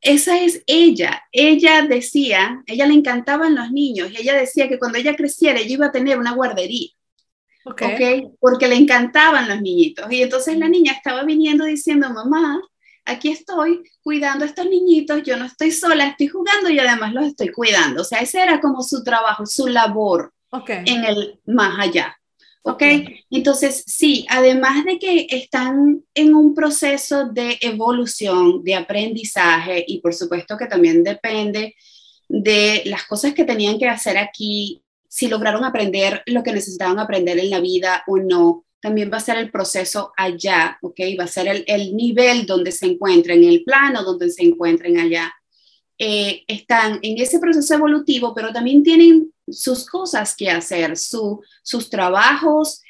esa 0.00 0.40
es 0.40 0.62
ella. 0.66 1.22
Ella 1.32 1.82
decía, 1.82 2.62
ella 2.66 2.86
le 2.86 2.94
encantaban 2.94 3.54
los 3.54 3.70
niños 3.70 4.10
y 4.10 4.18
ella 4.18 4.34
decía 4.34 4.68
que 4.68 4.78
cuando 4.78 4.98
ella 4.98 5.16
creciera 5.16 5.58
ella 5.58 5.72
iba 5.72 5.86
a 5.86 5.92
tener 5.92 6.18
una 6.18 6.34
guardería. 6.34 6.90
Okay. 7.64 8.28
Porque 8.38 8.68
le 8.68 8.76
encantaban 8.76 9.48
los 9.48 9.60
niñitos. 9.60 10.10
Y 10.10 10.22
entonces 10.22 10.56
la 10.56 10.68
niña 10.68 10.92
estaba 10.92 11.24
viniendo 11.24 11.64
diciendo, 11.64 12.08
mamá, 12.10 12.60
aquí 13.04 13.30
estoy 13.30 13.82
cuidando 14.02 14.44
a 14.44 14.48
estos 14.48 14.66
niñitos, 14.66 15.22
yo 15.22 15.36
no 15.36 15.46
estoy 15.46 15.72
sola, 15.72 16.08
estoy 16.08 16.28
jugando 16.28 16.70
y 16.70 16.78
además 16.78 17.12
los 17.12 17.26
estoy 17.26 17.50
cuidando. 17.50 18.02
O 18.02 18.04
sea, 18.04 18.20
ese 18.20 18.40
era 18.40 18.60
como 18.60 18.82
su 18.82 19.02
trabajo, 19.02 19.46
su 19.46 19.66
labor 19.66 20.32
en 20.68 21.04
el 21.04 21.40
más 21.46 21.78
allá. 21.78 22.16
¿Ok? 22.68 22.82
Entonces, 23.30 23.84
sí, 23.86 24.26
además 24.28 24.84
de 24.84 24.98
que 24.98 25.28
están 25.30 26.02
en 26.14 26.34
un 26.34 26.52
proceso 26.52 27.26
de 27.26 27.58
evolución, 27.60 28.64
de 28.64 28.74
aprendizaje 28.74 29.84
y 29.86 30.00
por 30.00 30.12
supuesto 30.12 30.56
que 30.56 30.66
también 30.66 31.04
depende 31.04 31.76
de 32.28 32.82
las 32.86 33.04
cosas 33.04 33.34
que 33.34 33.44
tenían 33.44 33.78
que 33.78 33.88
hacer 33.88 34.18
aquí, 34.18 34.82
si 35.08 35.28
lograron 35.28 35.64
aprender 35.64 36.24
lo 36.26 36.42
que 36.42 36.52
necesitaban 36.52 36.98
aprender 36.98 37.38
en 37.38 37.50
la 37.50 37.60
vida 37.60 38.02
o 38.08 38.18
no, 38.18 38.64
también 38.80 39.12
va 39.12 39.18
a 39.18 39.20
ser 39.20 39.38
el 39.38 39.52
proceso 39.52 40.12
allá, 40.16 40.76
¿ok? 40.82 41.00
Va 41.18 41.24
a 41.24 41.28
ser 41.28 41.64
el, 41.68 41.94
nivel 41.94 42.46
donde 42.46 42.72
se 42.72 42.86
encuentren, 42.86 43.44
el 43.44 43.62
plano 43.62 44.02
donde 44.02 44.28
se 44.28 44.42
encuentren 44.42 44.98
allá. 44.98 45.32
Eh, 45.98 46.42
están 46.48 46.98
en 47.02 47.20
ese 47.20 47.38
proceso 47.38 47.74
evolutivo, 47.74 48.34
pero 48.34 48.52
también 48.52 48.82
tienen 48.82 49.32
sus 49.48 49.88
cosas 49.88 50.34
que 50.36 50.50
hacer, 50.50 50.96
sus 50.96 51.90
trabajos 51.90 52.82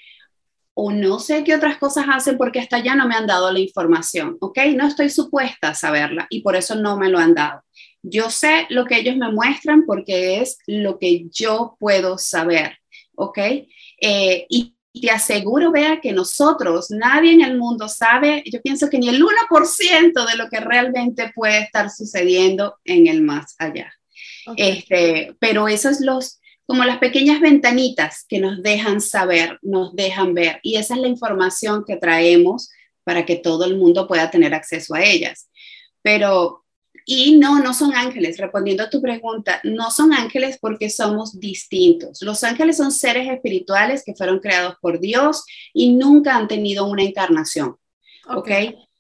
o 0.75 0.93
no 0.93 1.19
sé 1.19 1.43
qué 1.43 1.55
otras 1.55 1.79
cosas 1.79 2.05
hacen 2.13 2.37
porque 2.37 2.61
hasta 2.61 2.79
ya 2.81 2.95
no 2.95 3.09
me 3.09 3.15
han 3.15 3.27
dado 3.27 3.51
la 3.51 3.61
información, 3.61 4.37
¿ok? 4.41 4.59
No 4.75 4.87
estoy 4.87 5.09
supuesta 5.09 5.69
a 5.69 5.75
saberla 5.75 6.27
y 6.29 6.43
por 6.43 6.55
eso 6.55 6.75
no 6.75 6.99
me 6.99 7.09
lo 7.09 7.19
han 7.19 7.35
dado. 7.35 7.63
Yo 8.03 8.31
sé 8.31 8.67
lo 8.69 8.85
que 8.85 8.99
ellos 8.99 9.17
me 9.17 9.33
muestran 9.33 9.85
porque 9.87 10.41
es 10.41 10.59
lo 10.67 10.99
que 10.99 11.27
yo 11.31 11.77
puedo 11.81 12.19
saber, 12.19 12.79
¿ok? 13.15 13.39
Eh, 14.01 14.47
y 14.51 14.77
te 15.01 15.11
aseguro, 15.11 15.73
vea, 15.73 16.01
que 16.01 16.13
nosotros, 16.13 16.91
nadie 16.91 17.33
en 17.33 17.43
el 17.43 17.59
mundo 17.59 17.89
sabe, 17.89 18.43
yo 18.47 18.61
pienso 18.63 18.89
que 18.89 18.99
ni 18.99 19.09
el 19.09 19.23
1% 19.23 20.27
de 20.27 20.37
lo 20.37 20.49
que 20.49 20.61
realmente 20.61 21.33
puede 21.35 21.61
estar 21.61 21.91
sucediendo 21.91 22.77
en 22.85 23.07
el 23.07 23.23
más 23.23 23.55
allá. 23.59 23.93
Este, 24.57 25.35
pero 25.41 25.69
eso 25.69 25.89
es 25.91 26.01
los, 26.01 26.41
como 26.67 26.85
las 26.85 26.99
pequeñas 26.99 27.41
ventanitas 27.41 28.25
que 28.29 28.41
nos 28.41 28.63
dejan 28.63 29.01
saber, 29.01 29.59
nos 29.63 29.95
dejan 29.95 30.35
ver. 30.35 30.59
Y 30.63 30.77
esa 30.77 30.95
es 30.95 31.01
la 31.01 31.09
información 31.09 31.85
que 31.87 31.97
traemos 31.97 32.71
para 33.05 33.25
que 33.25 33.37
todo 33.37 33.65
el 33.65 33.77
mundo 33.77 34.09
pueda 34.09 34.31
tener 34.31 34.53
acceso 34.53 34.95
a 34.95 35.05
ellas. 35.05 35.49
Pero, 36.03 36.65
y 37.05 37.37
no, 37.37 37.61
no 37.61 37.73
son 37.73 37.95
ángeles, 37.95 38.39
respondiendo 38.39 38.83
a 38.83 38.91
tu 38.91 39.01
pregunta, 39.01 39.61
no 39.63 39.93
son 39.93 40.13
ángeles 40.13 40.59
porque 40.61 40.91
somos 40.91 41.39
distintos. 41.39 42.21
Los 42.23 42.43
ángeles 42.43 42.79
son 42.79 42.91
seres 42.91 43.29
espirituales 43.29 44.03
que 44.05 44.15
fueron 44.15 44.41
creados 44.41 44.75
por 44.81 44.99
Dios 44.99 45.45
y 45.73 45.95
nunca 45.95 46.37
han 46.37 46.49
tenido 46.49 46.87
una 46.87 47.05
encarnación. 47.05 47.77
¿Ok? 48.29 48.51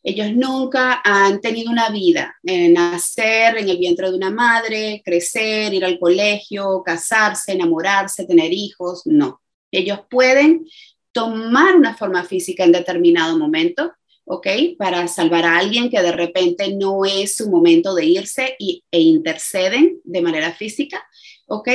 Ellos 0.09 0.37
nunca 0.37 1.03
han 1.03 1.41
tenido 1.41 1.69
una 1.69 1.91
vida, 1.91 2.37
nacer 2.45 3.59
en 3.59 3.69
el 3.69 3.77
vientre 3.77 4.09
de 4.09 4.17
una 4.17 4.31
madre, 4.31 5.03
crecer, 5.05 5.75
ir 5.75 5.85
al 5.85 5.99
colegio, 5.99 6.81
casarse, 6.85 7.51
enamorarse, 7.51 8.25
tener 8.25 8.53
hijos, 8.53 9.03
no. 9.05 9.43
Ellos 9.73 9.99
pueden 10.09 10.65
tomar 11.11 11.75
una 11.75 11.97
forma 11.97 12.23
física 12.23 12.63
en 12.63 12.71
determinado 12.71 13.37
momento, 13.37 13.95
¿ok? 14.27 14.47
Para 14.79 15.09
salvar 15.09 15.45
a 15.45 15.59
alguien 15.59 15.91
que 15.91 16.01
de 16.01 16.13
repente 16.13 16.73
no 16.73 17.05
es 17.05 17.35
su 17.35 17.51
momento 17.51 17.93
de 17.93 18.05
irse 18.05 18.55
y, 18.61 18.85
e 18.93 19.01
interceden 19.01 20.01
de 20.05 20.23
manera 20.23 20.53
física, 20.53 21.05
¿ok? 21.47 21.69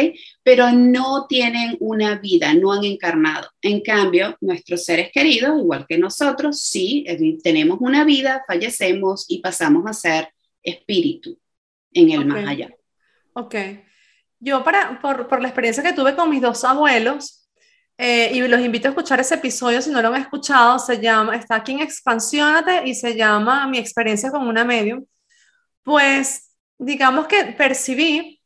Pero 0.44 0.72
no 0.72 1.28
tienen 1.28 1.78
una 1.80 2.20
vida, 2.20 2.54
no 2.54 2.74
han 2.74 2.84
encarnado. 2.84 3.50
En 3.62 3.82
cambio, 3.82 4.38
nuestros 4.42 4.86
seres 4.86 5.10
queridos, 5.12 5.60
igual 5.60 5.86
que 5.88 5.98
nosotros, 5.98 6.62
sí, 6.62 7.06
tenemos 7.44 7.78
una 7.82 8.04
vida, 8.04 8.44
fallecemos 8.48 9.26
y 9.28 9.40
pasamos 9.40 9.86
a 9.88 9.94
ser 9.94 10.34
espíritu 10.62 11.38
en 11.94 12.12
el 12.12 12.26
más 12.26 12.48
allá. 12.48 12.70
Ok. 13.34 13.56
Yo, 14.40 14.64
para, 14.64 15.00
por, 15.02 15.28
por, 15.28 15.42
la 15.42 15.48
experiencia 15.48 15.84
que 15.84 15.94
tuve 15.94 16.16
con 16.16 16.30
mis 16.30 16.42
dos 16.42 16.64
abuelos, 16.64 17.48
eh, 17.98 18.32
y 18.34 18.48
los 18.48 18.62
invito 18.62 18.88
a 18.88 18.92
escuchar 18.92 19.20
ese 19.20 19.36
episodio 19.36 19.80
si 19.82 19.92
no 19.92 20.02
lo 20.02 20.08
han 20.08 20.22
escuchado, 20.22 20.80
se 20.80 21.00
llama, 21.00 21.36
está 21.36 21.56
aquí 21.56 21.74
en 21.74 21.82
Expansiónate 21.82 22.88
y 22.88 22.96
se 22.96 23.16
llama 23.16 23.68
Mi 23.68 23.78
experiencia 23.78 24.32
con 24.32 24.48
una 24.48 24.66
medium. 24.66 25.06
Pues, 25.84 26.52
digamos 26.80 27.28
que 27.28 27.46
percibí 27.58 28.41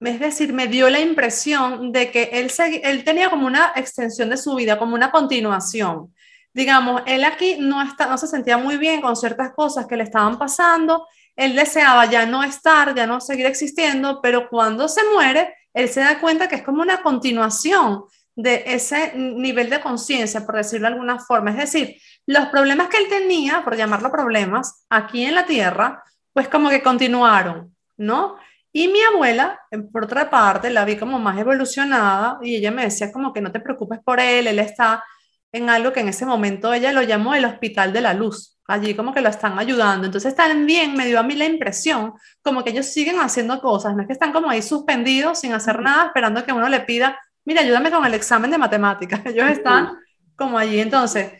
es 0.00 0.20
decir, 0.20 0.52
me 0.52 0.66
dio 0.66 0.90
la 0.90 1.00
impresión 1.00 1.92
de 1.92 2.10
que 2.10 2.24
él, 2.32 2.50
él 2.82 3.04
tenía 3.04 3.30
como 3.30 3.46
una 3.46 3.72
extensión 3.76 4.30
de 4.30 4.36
su 4.36 4.54
vida, 4.54 4.78
como 4.78 4.94
una 4.94 5.10
continuación. 5.10 6.14
Digamos, 6.52 7.02
él 7.06 7.24
aquí 7.24 7.56
no, 7.58 7.82
está, 7.82 8.06
no 8.06 8.18
se 8.18 8.26
sentía 8.26 8.58
muy 8.58 8.76
bien 8.76 9.00
con 9.00 9.16
ciertas 9.16 9.52
cosas 9.52 9.86
que 9.86 9.96
le 9.96 10.04
estaban 10.04 10.38
pasando, 10.38 11.06
él 11.34 11.54
deseaba 11.54 12.06
ya 12.06 12.24
no 12.24 12.42
estar, 12.42 12.94
ya 12.94 13.06
no 13.06 13.20
seguir 13.20 13.46
existiendo, 13.46 14.20
pero 14.22 14.48
cuando 14.48 14.88
se 14.88 15.02
muere, 15.12 15.54
él 15.74 15.88
se 15.88 16.00
da 16.00 16.18
cuenta 16.18 16.48
que 16.48 16.56
es 16.56 16.62
como 16.62 16.80
una 16.80 17.02
continuación 17.02 18.04
de 18.34 18.64
ese 18.66 19.12
nivel 19.14 19.70
de 19.70 19.80
conciencia, 19.80 20.44
por 20.44 20.56
decirlo 20.56 20.88
de 20.88 20.94
alguna 20.94 21.18
forma. 21.18 21.50
Es 21.50 21.56
decir, 21.56 21.96
los 22.26 22.46
problemas 22.48 22.88
que 22.88 22.98
él 22.98 23.08
tenía, 23.08 23.62
por 23.64 23.76
llamarlo 23.76 24.10
problemas, 24.10 24.86
aquí 24.88 25.24
en 25.24 25.34
la 25.34 25.46
Tierra, 25.46 26.02
pues 26.32 26.48
como 26.48 26.68
que 26.68 26.82
continuaron, 26.82 27.74
¿no? 27.96 28.36
Y 28.78 28.88
mi 28.88 29.00
abuela, 29.00 29.58
por 29.90 30.04
otra 30.04 30.28
parte, 30.28 30.68
la 30.68 30.84
vi 30.84 30.98
como 30.98 31.18
más 31.18 31.38
evolucionada 31.38 32.38
y 32.42 32.56
ella 32.56 32.70
me 32.70 32.82
decía 32.82 33.10
como 33.10 33.32
que 33.32 33.40
no 33.40 33.50
te 33.50 33.60
preocupes 33.60 34.00
por 34.04 34.20
él, 34.20 34.46
él 34.46 34.58
está 34.58 35.02
en 35.50 35.70
algo 35.70 35.94
que 35.94 36.00
en 36.00 36.08
ese 36.08 36.26
momento 36.26 36.74
ella 36.74 36.92
lo 36.92 37.00
llamó 37.00 37.34
el 37.34 37.46
Hospital 37.46 37.94
de 37.94 38.02
la 38.02 38.12
Luz. 38.12 38.58
Allí 38.66 38.94
como 38.94 39.14
que 39.14 39.22
lo 39.22 39.30
están 39.30 39.58
ayudando. 39.58 40.04
Entonces 40.04 40.34
también 40.34 40.92
me 40.92 41.06
dio 41.06 41.18
a 41.18 41.22
mí 41.22 41.34
la 41.36 41.46
impresión 41.46 42.12
como 42.42 42.62
que 42.62 42.68
ellos 42.68 42.84
siguen 42.84 43.18
haciendo 43.18 43.62
cosas, 43.62 43.96
no 43.96 44.02
es 44.02 44.08
que 44.08 44.12
están 44.12 44.30
como 44.30 44.50
ahí 44.50 44.60
suspendidos 44.60 45.40
sin 45.40 45.54
hacer 45.54 45.80
nada, 45.80 46.08
esperando 46.08 46.44
que 46.44 46.52
uno 46.52 46.68
le 46.68 46.80
pida, 46.80 47.18
mira, 47.46 47.62
ayúdame 47.62 47.90
con 47.90 48.04
el 48.04 48.12
examen 48.12 48.50
de 48.50 48.58
matemáticas. 48.58 49.22
Ellos 49.24 49.48
están 49.48 49.96
como 50.36 50.58
allí. 50.58 50.80
Entonces, 50.80 51.32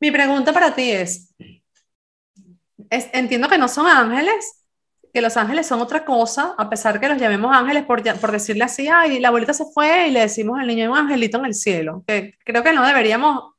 mi 0.00 0.10
pregunta 0.10 0.52
para 0.52 0.74
ti 0.74 0.90
es, 0.90 1.32
es 2.90 3.08
entiendo 3.12 3.48
que 3.48 3.56
no 3.56 3.68
son 3.68 3.86
ángeles, 3.86 4.61
que 5.12 5.20
los 5.20 5.36
ángeles 5.36 5.66
son 5.66 5.80
otra 5.80 6.04
cosa, 6.04 6.54
a 6.56 6.70
pesar 6.70 6.98
que 6.98 7.08
los 7.08 7.20
llamemos 7.20 7.54
ángeles 7.54 7.84
por, 7.84 8.02
por 8.18 8.32
decirle 8.32 8.64
así, 8.64 8.88
ay, 8.88 9.20
la 9.20 9.28
abuelita 9.28 9.52
se 9.52 9.64
fue 9.66 10.08
y 10.08 10.10
le 10.10 10.20
decimos 10.20 10.58
al 10.58 10.66
niño 10.66 10.90
un 10.90 10.98
angelito 10.98 11.38
en 11.38 11.44
el 11.46 11.54
cielo, 11.54 12.02
que 12.06 12.34
creo 12.44 12.62
que 12.62 12.72
no 12.72 12.86
deberíamos 12.86 13.52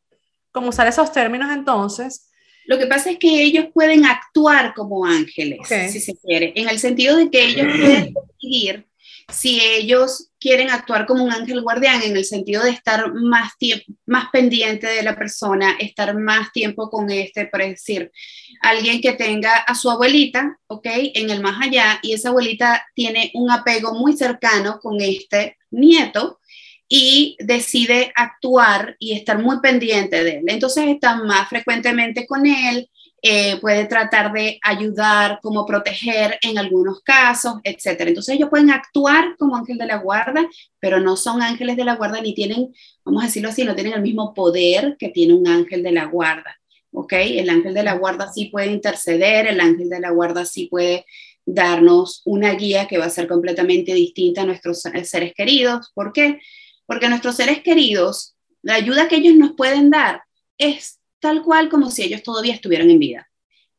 como 0.51 0.69
usar 0.69 0.87
esos 0.87 1.11
términos 1.11 1.51
entonces. 1.51 2.29
Lo 2.65 2.79
que 2.79 2.87
pasa 2.87 3.11
es 3.11 3.19
que 3.19 3.43
ellos 3.43 3.67
pueden 3.73 4.05
actuar 4.05 4.73
como 4.73 5.05
ángeles, 5.05 5.59
si 5.91 5.99
se 5.99 6.15
quiere, 6.17 6.53
en 6.55 6.69
el 6.69 6.79
sentido 6.79 7.17
de 7.17 7.29
que 7.29 7.43
ellos 7.43 7.67
pueden 7.67 8.13
decidir 8.13 8.87
si 9.31 9.61
ellos 9.61 10.31
quieren 10.43 10.69
actuar 10.69 11.05
como 11.05 11.23
un 11.23 11.31
ángel 11.31 11.61
guardián 11.61 12.03
en 12.03 12.17
el 12.17 12.25
sentido 12.25 12.63
de 12.63 12.71
estar 12.71 13.13
más, 13.13 13.57
tiempo, 13.57 13.85
más 14.05 14.25
pendiente 14.29 14.87
de 14.87 15.01
la 15.01 15.15
persona, 15.15 15.77
estar 15.79 16.13
más 16.19 16.51
tiempo 16.51 16.89
con 16.89 17.09
este, 17.09 17.45
por 17.45 17.61
decir, 17.61 18.11
alguien 18.59 18.99
que 18.99 19.13
tenga 19.13 19.55
a 19.55 19.73
su 19.73 19.89
abuelita, 19.89 20.59
¿ok? 20.67 20.85
En 21.15 21.29
el 21.29 21.39
más 21.39 21.65
allá, 21.65 21.97
y 22.01 22.11
esa 22.11 22.27
abuelita 22.27 22.85
tiene 22.93 23.31
un 23.35 23.51
apego 23.51 23.93
muy 23.93 24.17
cercano 24.17 24.79
con 24.81 24.99
este 24.99 25.55
nieto 25.71 26.41
y 26.89 27.37
decide 27.39 28.11
actuar 28.13 28.97
y 28.99 29.13
estar 29.13 29.41
muy 29.41 29.61
pendiente 29.61 30.25
de 30.25 30.39
él. 30.39 30.43
Entonces 30.47 30.89
está 30.89 31.15
más 31.15 31.47
frecuentemente 31.47 32.27
con 32.27 32.45
él, 32.45 32.89
eh, 33.25 33.57
puede 33.61 33.85
tratar 33.85 34.33
de 34.33 34.59
ayudar, 34.61 35.39
como 35.41 35.65
proteger 35.65 36.37
en 36.41 36.57
algunos 36.57 36.99
casos, 36.99 37.55
etc. 37.63 38.01
Entonces 38.01 38.35
ellos 38.35 38.49
pueden 38.49 38.69
actuar 38.69 39.37
como 39.39 39.55
ángel 39.55 39.77
de 39.77 39.85
la 39.85 39.95
guarda, 39.99 40.45
pero 40.77 40.99
no 40.99 41.15
son 41.15 41.41
ángeles 41.41 41.77
de 41.77 41.85
la 41.85 41.95
guarda 41.95 42.19
ni 42.19 42.35
tienen, 42.35 42.73
vamos 43.05 43.23
a 43.23 43.27
decirlo 43.27 43.47
así, 43.47 43.63
no 43.63 43.75
tienen 43.75 43.93
el 43.93 44.01
mismo 44.01 44.33
poder 44.33 44.97
que 44.99 45.07
tiene 45.07 45.35
un 45.35 45.47
ángel 45.47 45.83
de 45.83 45.93
la 45.93 46.03
guarda. 46.05 46.59
¿Ok? 46.91 47.13
El 47.13 47.49
ángel 47.49 47.73
de 47.73 47.83
la 47.83 47.93
guarda 47.93 48.29
sí 48.31 48.49
puede 48.51 48.67
interceder, 48.67 49.47
el 49.47 49.61
ángel 49.61 49.87
de 49.87 50.01
la 50.01 50.11
guarda 50.11 50.43
sí 50.43 50.67
puede 50.67 51.05
darnos 51.45 52.23
una 52.25 52.53
guía 52.55 52.87
que 52.87 52.97
va 52.97 53.05
a 53.05 53.09
ser 53.09 53.29
completamente 53.29 53.93
distinta 53.93 54.41
a 54.41 54.45
nuestros 54.45 54.81
seres 54.81 55.33
queridos. 55.33 55.91
¿Por 55.95 56.11
qué? 56.11 56.41
Porque 56.85 57.07
nuestros 57.07 57.37
seres 57.37 57.61
queridos, 57.61 58.35
la 58.61 58.75
ayuda 58.75 59.07
que 59.07 59.15
ellos 59.15 59.35
nos 59.35 59.53
pueden 59.53 59.89
dar 59.89 60.23
es 60.57 60.99
tal 61.23 61.41
cual 61.41 61.69
como 61.69 61.89
si 61.89 62.03
ellos 62.03 62.21
todavía 62.21 62.53
estuvieran 62.53 62.89
en 62.89 62.99
vida. 62.99 63.29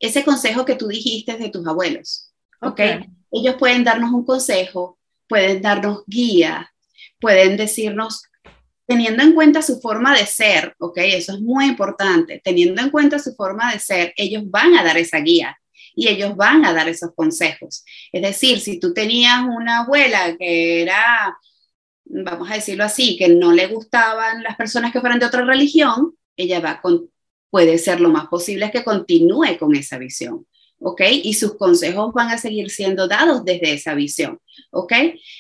Ese 0.01 0.25
consejo 0.25 0.65
que 0.65 0.77
tú 0.77 0.89
dijiste 0.89 1.37
de 1.37 1.51
tus 1.51 1.67
abuelos, 1.67 2.33
¿ok? 2.63 2.81
Ellos 3.31 3.57
pueden 3.59 3.85
darnos 3.85 4.13
un 4.13 4.25
consejo, 4.25 4.99
pueden 5.29 5.61
darnos 5.61 6.05
guía, 6.07 6.73
pueden 7.21 7.59
decirnos, 7.59 8.23
teniendo 8.87 9.23
en 9.23 9.35
cuenta 9.35 9.61
su 9.61 9.79
forma 9.79 10.17
de 10.17 10.25
ser, 10.25 10.75
¿ok? 10.79 10.97
Eso 11.05 11.35
es 11.35 11.41
muy 11.43 11.67
importante, 11.67 12.41
teniendo 12.43 12.81
en 12.81 12.89
cuenta 12.89 13.19
su 13.19 13.35
forma 13.35 13.75
de 13.75 13.79
ser, 13.79 14.15
ellos 14.17 14.45
van 14.47 14.75
a 14.75 14.83
dar 14.83 14.97
esa 14.97 15.19
guía 15.19 15.59
y 15.95 16.09
ellos 16.09 16.37
van 16.37 16.65
a 16.65 16.73
dar 16.73 16.89
esos 16.89 17.11
consejos. 17.15 17.85
Es 18.11 18.23
decir, 18.23 18.59
si 18.59 18.81
tú 18.81 18.95
tenías 18.95 19.43
una 19.45 19.81
abuela 19.81 20.35
que 20.39 20.81
era, 20.81 21.37
vamos 22.07 22.51
a 22.51 22.55
decirlo 22.55 22.85
así, 22.85 23.19
que 23.19 23.29
no 23.29 23.53
le 23.53 23.67
gustaban 23.67 24.43
las 24.43 24.57
personas 24.57 24.93
que 24.93 25.01
fueran 25.01 25.19
de 25.19 25.27
otra 25.27 25.45
religión, 25.45 26.17
ella 26.37 26.61
va 26.61 26.81
con 26.81 27.11
puede 27.55 27.79
ser 27.79 28.01
lo 28.01 28.09
más 28.09 28.27
posible 28.27 28.73
que 28.73 28.83
continúe 28.83 29.57
con 29.61 29.77
esa 29.77 29.97
visión, 29.97 30.45
¿ok? 30.81 31.03
Y 31.23 31.35
sus 31.35 31.55
consejos 31.55 32.13
van 32.13 32.33
a 32.33 32.37
seguir 32.37 32.69
siendo 32.69 33.07
dados 33.07 33.45
desde 33.45 33.75
esa 33.75 33.95
visión, 33.95 34.41
¿ok? 34.73 34.93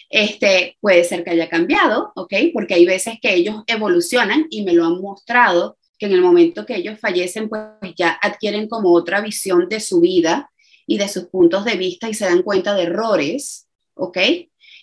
Este, 0.09 0.77
puede 0.81 1.03
ser 1.03 1.25
que 1.25 1.31
haya 1.31 1.49
cambiado, 1.49 2.13
¿ok? 2.15 2.33
Porque 2.53 2.75
hay 2.75 2.87
veces 2.87 3.15
que 3.21 3.35
ellos 3.35 3.65
evolucionan 3.67 4.47
y 4.49 4.63
me 4.63 4.75
lo 4.75 4.85
han 4.85 5.01
mostrado, 5.01 5.77
que 5.99 6.07
en 6.07 6.13
el 6.13 6.21
momento 6.21 6.65
que 6.65 6.77
ellos 6.77 7.01
fallecen, 7.01 7.49
pues 7.49 7.65
ya 7.97 8.17
adquieren 8.23 8.69
como 8.69 8.93
otra 8.93 9.21
visión 9.21 9.69
de 9.69 9.81
su 9.81 10.01
vida 10.01 10.53
y 10.87 10.99
de 10.99 11.09
sus 11.09 11.25
puntos 11.25 11.65
de 11.65 11.75
vista 11.75 12.09
y 12.09 12.15
se 12.15 12.27
dan 12.27 12.43
cuenta 12.43 12.77
de 12.77 12.85
errores, 12.85 13.67
¿ok? 13.95 14.19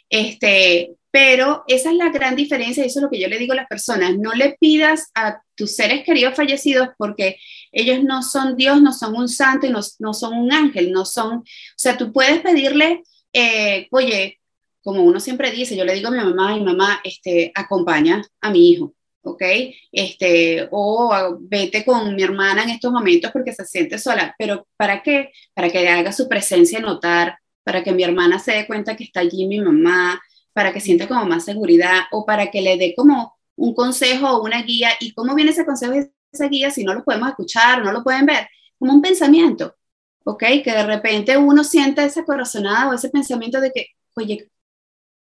Este, 0.09 0.95
pero 1.11 1.63
esa 1.67 1.91
es 1.91 1.97
la 1.97 2.09
gran 2.09 2.35
diferencia 2.35 2.83
y 2.83 2.87
eso 2.87 2.99
es 2.99 3.03
lo 3.03 3.09
que 3.09 3.19
yo 3.19 3.27
le 3.27 3.37
digo 3.37 3.51
a 3.53 3.57
las 3.57 3.67
personas. 3.67 4.17
No 4.17 4.31
le 4.33 4.55
pidas 4.59 5.11
a 5.13 5.41
tus 5.55 5.75
seres 5.75 6.03
queridos 6.05 6.35
fallecidos 6.35 6.89
porque 6.97 7.37
ellos 7.71 8.03
no 8.03 8.23
son 8.23 8.55
Dios, 8.55 8.81
no 8.81 8.93
son 8.93 9.15
un 9.15 9.27
santo 9.27 9.67
y 9.67 9.69
no, 9.69 9.81
no 9.99 10.13
son 10.13 10.33
un 10.33 10.53
ángel, 10.53 10.91
no 10.91 11.05
son, 11.05 11.39
o 11.39 11.43
sea, 11.75 11.97
tú 11.97 12.13
puedes 12.13 12.39
pedirle, 12.39 13.03
eh, 13.33 13.87
oye, 13.91 14.39
como 14.83 15.03
uno 15.03 15.19
siempre 15.19 15.51
dice, 15.51 15.75
yo 15.75 15.83
le 15.85 15.93
digo 15.93 16.07
a 16.07 16.11
mi 16.11 16.17
mamá, 16.17 16.55
mi 16.55 16.63
mamá, 16.63 17.01
este, 17.03 17.51
acompaña 17.53 18.23
a 18.39 18.49
mi 18.49 18.71
hijo, 18.71 18.95
¿ok? 19.23 19.43
Este, 19.91 20.67
o 20.71 21.37
vete 21.41 21.85
con 21.85 22.15
mi 22.15 22.23
hermana 22.23 22.63
en 22.63 22.69
estos 22.71 22.91
momentos 22.91 23.31
porque 23.31 23.53
se 23.53 23.65
siente 23.65 23.99
sola, 23.99 24.33
pero 24.39 24.67
¿para 24.77 25.03
qué? 25.03 25.31
Para 25.53 25.69
que 25.69 25.87
haga 25.87 26.11
su 26.13 26.27
presencia 26.27 26.79
notar, 26.79 27.37
para 27.63 27.83
que 27.83 27.91
mi 27.91 28.03
hermana 28.03 28.39
se 28.39 28.53
dé 28.53 28.67
cuenta 28.67 28.95
que 28.95 29.03
está 29.03 29.19
allí 29.19 29.45
mi 29.45 29.59
mamá, 29.59 30.19
para 30.53 30.73
que 30.73 30.79
sienta 30.79 31.07
como 31.07 31.25
más 31.25 31.45
seguridad 31.45 32.01
o 32.11 32.25
para 32.25 32.51
que 32.51 32.61
le 32.61 32.77
dé 32.77 32.93
como 32.95 33.37
un 33.55 33.73
consejo 33.73 34.29
o 34.29 34.43
una 34.43 34.61
guía. 34.63 34.89
¿Y 34.99 35.13
cómo 35.13 35.35
viene 35.35 35.51
ese 35.51 35.65
consejo 35.65 35.93
y 35.95 36.09
esa 36.31 36.47
guía 36.47 36.71
si 36.71 36.83
no 36.83 36.93
lo 36.93 37.03
podemos 37.03 37.29
escuchar, 37.29 37.83
no 37.83 37.91
lo 37.91 38.03
pueden 38.03 38.25
ver? 38.25 38.47
Como 38.79 38.93
un 38.93 39.01
pensamiento, 39.01 39.75
¿ok? 40.23 40.43
Que 40.63 40.71
de 40.71 40.85
repente 40.85 41.37
uno 41.37 41.63
sienta 41.63 42.03
esa 42.03 42.23
corazonada 42.23 42.89
o 42.89 42.93
ese 42.93 43.09
pensamiento 43.09 43.61
de 43.61 43.71
que, 43.71 43.87
oye, 44.15 44.49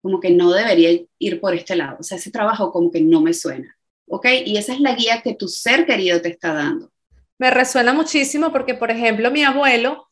como 0.01 0.19
que 0.19 0.31
no 0.31 0.51
debería 0.51 0.99
ir 1.19 1.39
por 1.39 1.53
este 1.53 1.75
lado. 1.75 1.97
O 1.99 2.03
sea, 2.03 2.17
ese 2.17 2.31
trabajo 2.31 2.71
como 2.71 2.91
que 2.91 3.01
no 3.01 3.21
me 3.21 3.33
suena, 3.33 3.77
¿ok? 4.07 4.27
Y 4.45 4.57
esa 4.57 4.73
es 4.73 4.79
la 4.79 4.95
guía 4.95 5.21
que 5.21 5.35
tu 5.35 5.47
ser 5.47 5.85
querido 5.85 6.21
te 6.21 6.29
está 6.29 6.53
dando. 6.53 6.91
Me 7.37 7.51
resuena 7.51 7.93
muchísimo 7.93 8.51
porque, 8.51 8.73
por 8.73 8.91
ejemplo, 8.91 9.31
mi 9.31 9.43
abuelo 9.43 10.07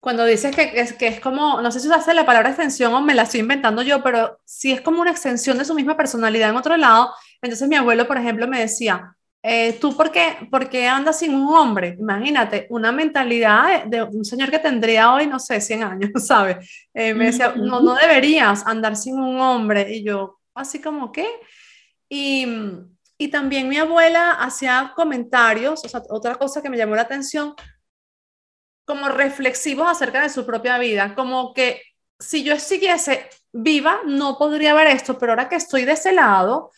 cuando 0.00 0.24
dices 0.24 0.54
que, 0.54 0.72
es, 0.74 0.92
que 0.92 1.08
es 1.08 1.20
como, 1.20 1.60
no 1.60 1.70
sé 1.72 1.80
si 1.80 1.90
hace 1.92 2.14
la 2.14 2.26
palabra 2.26 2.50
extensión 2.50 2.94
o 2.94 3.00
me 3.00 3.14
la 3.14 3.22
estoy 3.22 3.40
inventando 3.40 3.82
yo, 3.82 4.02
pero 4.02 4.38
si 4.44 4.72
es 4.72 4.80
como 4.80 5.00
una 5.00 5.10
extensión 5.10 5.58
de 5.58 5.64
su 5.64 5.74
misma 5.74 5.96
personalidad 5.96 6.50
en 6.50 6.56
otro 6.56 6.76
lado, 6.76 7.12
entonces 7.42 7.68
mi 7.68 7.76
abuelo, 7.76 8.06
por 8.06 8.16
ejemplo, 8.16 8.46
me 8.46 8.60
decía, 8.60 9.16
eh, 9.42 9.74
¿tú 9.80 9.96
por 9.96 10.10
qué, 10.10 10.48
por 10.50 10.68
qué, 10.68 10.88
andas 10.88 11.20
sin 11.20 11.34
un 11.34 11.54
hombre? 11.54 11.96
Imagínate, 12.00 12.66
una 12.70 12.90
mentalidad 12.90 13.84
de, 13.84 14.02
un 14.02 14.24
señor 14.24 14.50
que 14.50 14.58
tendría 14.58 15.12
hoy, 15.12 15.28
no 15.28 15.38
sé, 15.38 15.60
100 15.60 15.82
años, 15.84 16.10
¿sabes? 16.26 16.88
Eh, 16.92 17.14
me 17.14 17.26
decía, 17.26 17.54
no, 17.56 17.80
no 17.80 17.94
deberías 17.94 18.66
andar 18.66 18.96
sin 18.96 19.18
un 19.18 19.40
hombre. 19.40 19.94
Y 19.94 20.04
yo, 20.04 20.40
así 20.52 20.80
como, 20.80 21.12
¿qué? 21.12 21.28
Y, 22.08 22.44
y 23.18 23.28
también 23.28 23.68
mi 23.68 23.78
abuela 23.78 24.32
hacía 24.32 24.92
comentarios, 24.96 25.84
o 25.84 25.88
sea, 25.88 26.02
otra 26.10 26.34
cosa 26.34 26.60
que 26.60 26.68
me 26.68 26.76
llamó 26.76 26.96
la 26.96 27.02
atención, 27.02 27.54
como 28.86 29.08
reflexivos 29.08 29.88
acerca 29.88 30.22
de 30.22 30.30
su 30.30 30.46
propia 30.46 30.78
vida, 30.78 31.14
como 31.14 31.52
que 31.52 31.82
si 32.18 32.42
yo 32.42 32.58
siguiese 32.58 33.28
viva, 33.52 34.00
no 34.06 34.38
podría 34.38 34.72
ver 34.72 34.86
esto, 34.86 35.18
pero 35.18 35.32
ahora 35.32 35.48
que 35.48 35.56
estoy 35.56 35.84
de 35.84 35.92
ese 35.92 36.12
lado, 36.12 36.70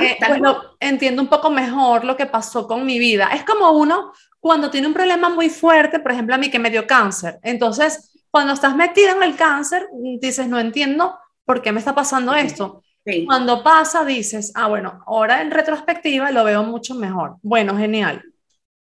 eh, 0.00 0.16
pues 0.18 0.40
entiendo 0.80 1.22
un 1.22 1.28
poco 1.28 1.50
mejor 1.50 2.04
lo 2.04 2.16
que 2.16 2.26
pasó 2.26 2.66
con 2.66 2.84
mi 2.84 2.98
vida. 2.98 3.28
Es 3.34 3.44
como 3.44 3.70
uno 3.70 4.12
cuando 4.40 4.70
tiene 4.70 4.88
un 4.88 4.94
problema 4.94 5.28
muy 5.28 5.48
fuerte, 5.48 6.00
por 6.00 6.12
ejemplo, 6.12 6.34
a 6.34 6.38
mí 6.38 6.50
que 6.50 6.58
me 6.58 6.70
dio 6.70 6.86
cáncer. 6.86 7.38
Entonces, 7.42 8.10
cuando 8.30 8.52
estás 8.52 8.74
metida 8.74 9.12
en 9.12 9.22
el 9.22 9.36
cáncer, 9.36 9.86
dices, 10.20 10.48
no 10.48 10.58
entiendo 10.58 11.18
por 11.44 11.62
qué 11.62 11.72
me 11.72 11.78
está 11.78 11.94
pasando 11.94 12.34
esto. 12.34 12.82
Cuando 13.26 13.62
pasa, 13.62 14.04
dices, 14.04 14.50
ah, 14.54 14.66
bueno, 14.66 15.02
ahora 15.06 15.42
en 15.42 15.50
retrospectiva 15.50 16.30
lo 16.30 16.42
veo 16.42 16.62
mucho 16.62 16.94
mejor. 16.94 17.36
Bueno, 17.42 17.76
genial. 17.76 18.24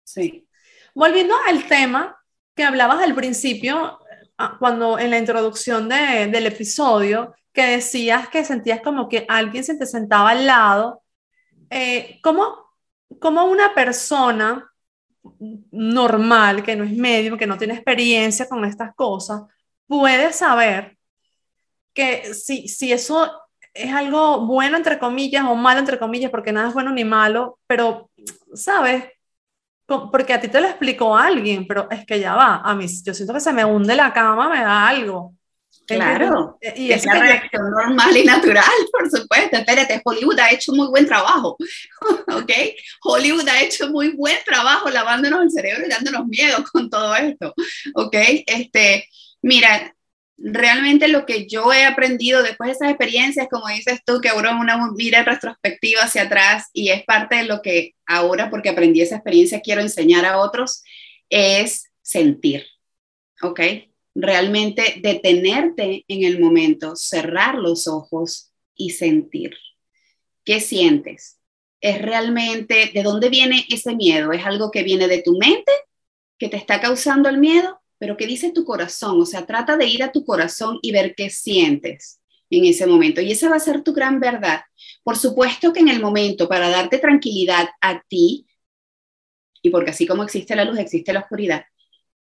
Sí. 0.02 0.48
Volviendo 0.94 1.34
al 1.46 1.64
tema, 1.68 2.17
que 2.59 2.64
hablabas 2.64 3.01
al 3.01 3.14
principio, 3.14 4.01
ah, 4.37 4.57
cuando 4.59 4.99
en 4.99 5.11
la 5.11 5.18
introducción 5.18 5.88
del 5.88 6.44
episodio, 6.44 7.33
que 7.53 7.62
decías 7.62 8.29
que 8.29 8.44
sentías 8.44 8.81
como 8.81 9.09
que 9.09 9.25
alguien 9.29 9.62
se 9.62 9.77
te 9.77 9.87
sentaba 9.87 10.31
al 10.31 10.44
lado. 10.44 11.05
Eh, 11.71 12.18
¿cómo, 12.21 12.75
¿Cómo 13.21 13.44
una 13.44 13.75
persona 13.77 14.73
normal, 15.71 16.64
que 16.64 16.75
no 16.75 16.83
es 16.83 16.97
médico, 16.97 17.37
que 17.37 17.47
no 17.47 17.57
tiene 17.57 17.75
experiencia 17.75 18.49
con 18.49 18.64
estas 18.64 18.92
cosas, 18.97 19.42
puede 19.87 20.33
saber 20.33 20.99
que 21.94 22.35
si, 22.35 22.66
si 22.66 22.90
eso 22.90 23.31
es 23.73 23.94
algo 23.94 24.47
bueno, 24.47 24.77
entre 24.77 24.99
comillas, 24.99 25.44
o 25.44 25.55
malo, 25.55 25.79
entre 25.79 26.01
comillas, 26.01 26.33
porque 26.33 26.51
nada 26.51 26.71
es 26.71 26.75
bueno 26.75 26.90
ni 26.90 27.05
malo, 27.05 27.61
pero, 27.68 28.11
¿sabes? 28.53 29.05
Porque 29.88 30.35
a 30.35 30.40
ti 30.40 30.48
te 30.48 30.61
lo 30.61 30.68
explicó 30.68 31.16
alguien, 31.16 31.66
pero 31.66 31.88
es 31.90 32.05
que 32.05 32.20
ya 32.20 32.35
va, 32.35 32.57
a 32.57 32.74
mí 32.74 32.87
yo 33.03 33.14
siento 33.14 33.33
que 33.33 33.40
se 33.40 33.53
me 33.55 33.64
hunde 33.64 33.96
la 33.96 34.12
cama, 34.12 34.48
me 34.48 34.61
da 34.61 34.87
algo. 34.87 35.35
Claro, 35.87 36.59
y 36.77 36.92
es 36.92 37.07
la 37.07 37.18
reacción 37.18 37.70
normal 37.70 38.14
y 38.14 38.22
natural, 38.22 38.62
por 38.92 39.11
supuesto. 39.11 39.57
Espérate, 39.57 40.03
Hollywood 40.05 40.38
ha 40.38 40.51
hecho 40.51 40.72
muy 40.72 40.88
buen 40.88 41.07
trabajo, 41.07 41.57
¿ok? 42.29 42.53
Hollywood 43.03 43.48
ha 43.48 43.62
hecho 43.62 43.88
muy 43.88 44.11
buen 44.11 44.37
trabajo 44.44 44.90
lavándonos 44.90 45.44
el 45.44 45.51
cerebro 45.51 45.87
y 45.87 45.88
dándonos 45.88 46.27
miedo 46.27 46.62
con 46.70 46.90
todo 46.90 47.16
esto, 47.16 47.55
¿ok? 47.94 48.14
Este, 48.46 49.09
mira, 49.40 49.94
realmente 50.38 51.09
lo 51.09 51.27
que 51.27 51.46
yo 51.46 51.72
he 51.72 51.85
aprendido 51.85 52.42
después 52.42 52.68
de 52.68 52.72
esas 52.74 52.88
experiencias, 52.90 53.48
como 53.51 53.66
dices 53.68 54.01
tú, 54.07 54.20
que 54.20 54.31
uno 54.33 54.51
una 54.59 54.90
mira 54.92 55.24
retrospectiva 55.24 56.03
hacia 56.03 56.22
atrás 56.22 56.68
y 56.72 56.90
es 56.90 57.05
parte 57.05 57.37
de 57.37 57.44
lo 57.44 57.61
que 57.61 57.94
ahora, 58.07 58.48
porque 58.48 58.68
aprendí 58.68 59.01
esa 59.01 59.16
experiencia, 59.16 59.61
quiero 59.61 59.81
enseñar 59.81 60.24
a 60.24 60.38
otros, 60.38 60.83
es 61.29 61.90
sentir, 62.03 62.66
¿ok? 63.42 63.61
Realmente 64.14 65.01
detenerte 65.03 66.05
en 66.09 66.24
el 66.24 66.40
momento, 66.40 66.94
cerrar 66.96 67.57
los 67.57 67.88
ojos 67.88 68.53
y 68.74 68.90
sentir. 68.90 69.57
¿Qué 70.44 70.61
sientes? 70.61 71.38
¿Es 71.81 72.01
realmente 72.01 72.90
de 72.94 73.03
dónde 73.03 73.29
viene 73.29 73.66
ese 73.68 73.94
miedo? 73.94 74.33
¿Es 74.33 74.46
algo 74.46 74.70
que 74.70 74.83
viene 74.83 75.09
de 75.09 75.22
tu 75.22 75.37
mente 75.37 75.72
que 76.38 76.48
te 76.48 76.57
está 76.57 76.81
causando 76.81 77.29
el 77.29 77.38
miedo? 77.38 77.78
Pero 77.98 78.16
¿qué 78.16 78.26
dice 78.26 78.52
tu 78.52 78.64
corazón? 78.64 79.20
O 79.20 79.26
sea, 79.26 79.46
trata 79.46 79.76
de 79.76 79.87
ir 79.87 80.02
a 80.02 80.12
tu 80.12 80.24
corazón 80.24 80.78
y 80.82 80.92
ver 80.92 81.14
qué 81.14 81.30
sientes 81.30 82.20
en 82.50 82.64
ese 82.64 82.87
momento. 82.87 83.20
Y 83.20 83.32
esa 83.32 83.50
va 83.50 83.56
a 83.56 83.61
ser 83.61 83.82
tu 83.82 83.92
gran 83.92 84.20
verdad. 84.20 84.62
Por 85.02 85.16
supuesto 85.16 85.72
que 85.72 85.80
en 85.80 85.88
el 85.88 86.00
momento, 86.00 86.48
para 86.48 86.68
darte 86.70 86.98
tranquilidad 86.98 87.68
a 87.80 88.02
ti, 88.08 88.46
y 89.62 89.70
porque 89.70 89.90
así 89.90 90.06
como 90.06 90.22
existe 90.22 90.54
la 90.56 90.64
luz, 90.64 90.78
existe 90.78 91.12
la 91.12 91.20
oscuridad, 91.20 91.64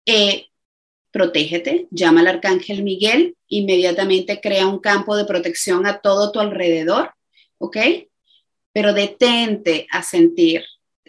eh, 0.05 0.47
protégete, 1.12 1.88
llama 1.91 2.21
al 2.21 2.27
arcángel 2.27 2.83
Miguel, 2.83 3.36
inmediatamente 3.47 4.41
crea 4.41 4.67
un 4.67 4.79
campo 4.79 5.15
de 5.15 5.25
protección 5.25 5.86
a 5.86 5.99
todo 6.01 6.31
tu 6.31 6.39
alrededor, 6.39 7.13
¿ok? 7.59 7.77
Pero 8.71 8.93
detente 8.93 9.88
a 9.91 10.01
sentir 10.01 10.63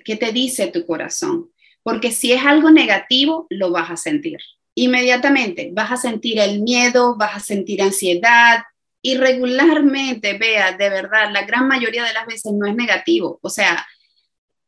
qué 0.05 0.17
te 0.17 0.33
dice 0.33 0.67
tu 0.69 0.85
corazón. 0.87 1.51
Porque 1.85 2.11
si 2.11 2.33
es 2.33 2.45
algo 2.45 2.73
negativo, 2.73 3.47
lo 3.51 3.71
vas 3.71 3.91
a 3.91 3.97
sentir. 3.97 4.39
Inmediatamente 4.75 5.71
vas 5.73 5.93
a 5.93 5.97
sentir 5.97 6.41
el 6.41 6.63
miedo, 6.63 7.15
vas 7.17 7.37
a 7.37 7.41
sentir 7.41 7.81
ansiedad 7.81 8.65
y 9.01 9.17
regularmente, 9.17 10.37
vea, 10.39 10.73
de 10.73 10.89
verdad, 10.89 11.31
la 11.31 11.43
gran 11.43 11.69
mayoría 11.69 12.03
de 12.03 12.15
las 12.15 12.27
veces 12.27 12.53
no 12.53 12.67
es 12.67 12.75
negativo. 12.75 13.39
O 13.43 13.51
sea, 13.51 13.87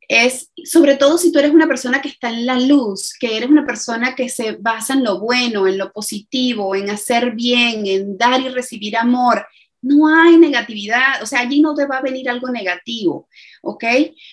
es 0.08 0.52
sobre 0.64 0.96
todo 0.96 1.18
si 1.18 1.32
tú 1.32 1.38
eres 1.38 1.52
una 1.52 1.66
persona 1.66 2.00
que 2.00 2.08
está 2.08 2.28
en 2.28 2.44
la 2.44 2.60
luz, 2.60 3.14
que 3.18 3.36
eres 3.36 3.48
una 3.48 3.64
persona 3.64 4.14
que 4.14 4.28
se 4.28 4.52
basa 4.52 4.92
en 4.92 5.02
lo 5.02 5.18
bueno, 5.18 5.66
en 5.66 5.78
lo 5.78 5.90
positivo, 5.90 6.76
en 6.76 6.90
hacer 6.90 7.32
bien, 7.32 7.86
en 7.86 8.16
dar 8.16 8.40
y 8.40 8.50
recibir 8.50 8.96
amor. 8.96 9.46
No 9.80 10.08
hay 10.08 10.36
negatividad, 10.36 11.22
o 11.22 11.26
sea, 11.26 11.40
allí 11.40 11.60
no 11.60 11.74
te 11.74 11.86
va 11.86 11.98
a 11.98 12.02
venir 12.02 12.28
algo 12.28 12.48
negativo, 12.50 13.28
¿ok? 13.66 13.84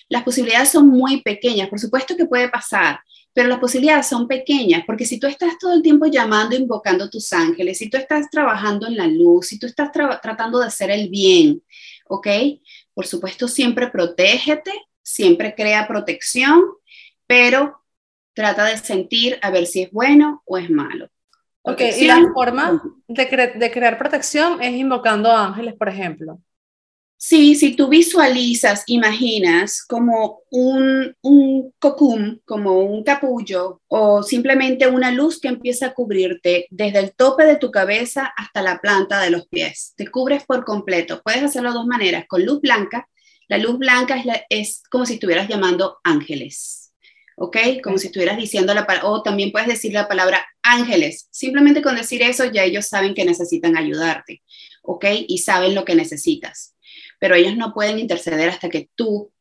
Las 0.08 0.22
posibilidades 0.22 0.70
son 0.70 0.88
muy 0.88 1.22
pequeñas, 1.22 1.68
por 1.68 1.80
supuesto 1.80 2.16
que 2.16 2.26
puede 2.26 2.48
pasar, 2.48 3.00
pero 3.32 3.48
las 3.48 3.58
posibilidades 3.58 4.06
son 4.06 4.28
pequeñas, 4.28 4.84
porque 4.86 5.04
si 5.04 5.18
tú 5.18 5.26
estás 5.26 5.58
todo 5.58 5.74
el 5.74 5.82
tiempo 5.82 6.06
llamando, 6.06 6.54
invocando 6.54 7.04
a 7.04 7.10
tus 7.10 7.32
ángeles, 7.32 7.78
si 7.78 7.90
tú 7.90 7.96
estás 7.96 8.30
trabajando 8.30 8.86
en 8.86 8.96
la 8.96 9.08
luz, 9.08 9.48
si 9.48 9.58
tú 9.58 9.66
estás 9.66 9.90
tratando 9.92 10.60
de 10.60 10.66
hacer 10.66 10.90
el 10.90 11.08
bien, 11.08 11.62
¿ok? 12.08 12.28
Por 12.94 13.06
supuesto, 13.06 13.48
siempre 13.48 13.88
protégete, 13.88 14.70
siempre 15.02 15.54
crea 15.54 15.88
protección, 15.88 16.62
pero 17.26 17.82
trata 18.34 18.66
de 18.66 18.78
sentir 18.78 19.38
a 19.42 19.50
ver 19.50 19.66
si 19.66 19.82
es 19.82 19.90
bueno 19.90 20.42
o 20.46 20.56
es 20.56 20.70
malo. 20.70 21.08
Ok, 21.62 21.80
y 21.98 22.06
la 22.06 22.20
forma 22.32 22.82
de, 23.08 23.52
de 23.56 23.70
crear 23.70 23.98
protección 23.98 24.62
es 24.62 24.74
invocando 24.74 25.32
ángeles, 25.32 25.74
por 25.74 25.88
ejemplo. 25.88 26.38
Sí, 27.16 27.54
si 27.54 27.74
tú 27.74 27.88
visualizas, 27.88 28.84
imaginas 28.86 29.82
como 29.82 30.40
un, 30.50 31.16
un 31.22 31.72
cocum, 31.78 32.38
como 32.44 32.80
un 32.80 33.02
capullo 33.02 33.80
o 33.88 34.22
simplemente 34.22 34.86
una 34.88 35.10
luz 35.10 35.40
que 35.40 35.48
empieza 35.48 35.86
a 35.86 35.94
cubrirte 35.94 36.66
desde 36.70 36.98
el 36.98 37.14
tope 37.14 37.44
de 37.44 37.56
tu 37.56 37.70
cabeza 37.70 38.30
hasta 38.36 38.60
la 38.60 38.78
planta 38.80 39.20
de 39.20 39.30
los 39.30 39.46
pies. 39.48 39.94
Te 39.96 40.08
cubres 40.08 40.44
por 40.44 40.64
completo. 40.64 41.22
Puedes 41.24 41.42
hacerlo 41.42 41.70
de 41.70 41.76
dos 41.76 41.86
maneras, 41.86 42.26
con 42.28 42.44
luz 42.44 42.60
blanca 42.60 43.08
la 43.48 43.58
luz 43.58 43.78
blanca 43.78 44.22
es, 44.48 44.82
como 44.90 45.04
si 45.06 45.14
estuvieras 45.14 45.48
llamando 45.48 45.98
ángeles, 46.02 46.92
¿ok? 47.36 47.56
Como 47.82 47.98
si 47.98 48.06
estuvieras 48.06 48.36
diciendo 48.38 48.72
la 48.74 48.86
palabra, 48.86 49.10
o 49.10 49.22
también 49.22 49.52
puedes 49.52 49.68
decir 49.68 49.92
la 49.92 50.08
palabra 50.08 50.46
ángeles. 50.62 51.28
Simplemente 51.30 51.82
con 51.82 51.96
decir 51.96 52.22
eso 52.22 52.44
ya 52.46 52.64
ellos 52.64 52.86
saben 52.86 53.14
que 53.14 53.24
necesitan 53.24 53.76
ayudarte, 53.76 54.42
¿ok? 54.82 55.04
Y 55.28 55.38
saben 55.38 55.74
lo 55.74 55.84
que 55.84 55.94
necesitas. 55.94 56.73
Pero 57.24 57.36
ellos 57.36 57.56
no 57.56 57.72
pueden 57.72 57.98
interceder 57.98 58.50
hasta 58.50 58.68
que 58.68 58.90
tú 58.94 59.32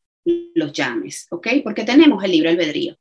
los 0.55 0.71
llames, 0.71 1.27
¿ok? 1.31 1.47
Porque 1.65 1.83
tenemos 1.83 2.23
el 2.23 2.31
libre 2.31 2.51
albedrío. 2.51 2.95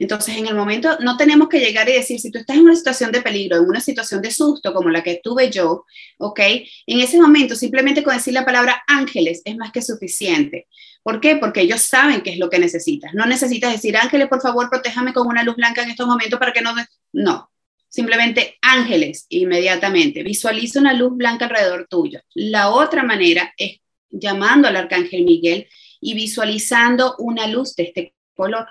Entonces, 0.00 0.36
en 0.36 0.48
el 0.48 0.56
momento, 0.56 0.98
no 0.98 1.16
tenemos 1.16 1.48
que 1.48 1.60
llegar 1.60 1.88
y 1.88 1.92
decir, 1.92 2.18
si 2.18 2.32
tú 2.32 2.40
estás 2.40 2.56
en 2.56 2.64
una 2.64 2.74
situación 2.74 3.12
de 3.12 3.22
peligro, 3.22 3.58
en 3.58 3.64
una 3.64 3.78
situación 3.78 4.20
de 4.20 4.32
susto 4.32 4.74
como 4.74 4.90
la 4.90 5.04
que 5.04 5.20
tuve 5.22 5.52
yo, 5.52 5.84
¿ok? 6.18 6.40
En 6.84 6.98
ese 6.98 7.20
momento, 7.20 7.54
simplemente 7.54 8.02
con 8.02 8.12
decir 8.12 8.34
la 8.34 8.44
palabra 8.44 8.82
ángeles 8.88 9.40
es 9.44 9.56
más 9.56 9.70
que 9.70 9.82
suficiente. 9.82 10.66
¿Por 11.04 11.20
qué? 11.20 11.36
Porque 11.36 11.60
ellos 11.60 11.82
saben 11.82 12.22
qué 12.22 12.30
es 12.30 12.38
lo 12.38 12.50
que 12.50 12.58
necesitas. 12.58 13.14
No 13.14 13.26
necesitas 13.26 13.70
decir, 13.70 13.96
ángeles, 13.96 14.26
por 14.26 14.40
favor, 14.42 14.68
protéjame 14.68 15.12
con 15.12 15.28
una 15.28 15.44
luz 15.44 15.54
blanca 15.54 15.84
en 15.84 15.90
estos 15.90 16.08
momentos 16.08 16.40
para 16.40 16.52
que 16.52 16.60
no... 16.60 16.74
No, 17.12 17.52
simplemente 17.88 18.58
ángeles 18.62 19.26
inmediatamente. 19.28 20.24
Visualiza 20.24 20.80
una 20.80 20.92
luz 20.92 21.16
blanca 21.16 21.44
alrededor 21.44 21.86
tuyo. 21.88 22.18
La 22.34 22.70
otra 22.70 23.04
manera 23.04 23.54
es 23.56 23.78
llamando 24.14 24.68
al 24.68 24.76
arcángel 24.76 25.24
Miguel 25.24 25.68
y 26.00 26.14
visualizando 26.14 27.16
una 27.18 27.46
luz 27.46 27.74
de 27.76 27.84
este 27.84 28.14
color. 28.34 28.66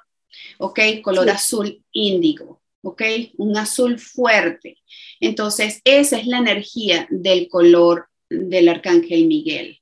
¿ok? 0.58 0.80
Color 1.02 1.30
azul 1.30 1.84
índigo, 1.92 2.62
¿ok? 2.82 3.02
Un 3.38 3.58
azul 3.58 4.00
fuerte. 4.00 4.78
Entonces, 5.20 5.82
esa 5.84 6.18
es 6.18 6.28
la 6.28 6.38
energía 6.40 7.08
del 7.10 7.48
color 7.48 8.08
del 8.30 8.70
arcángel 8.70 9.28
Miguel, 9.28 9.80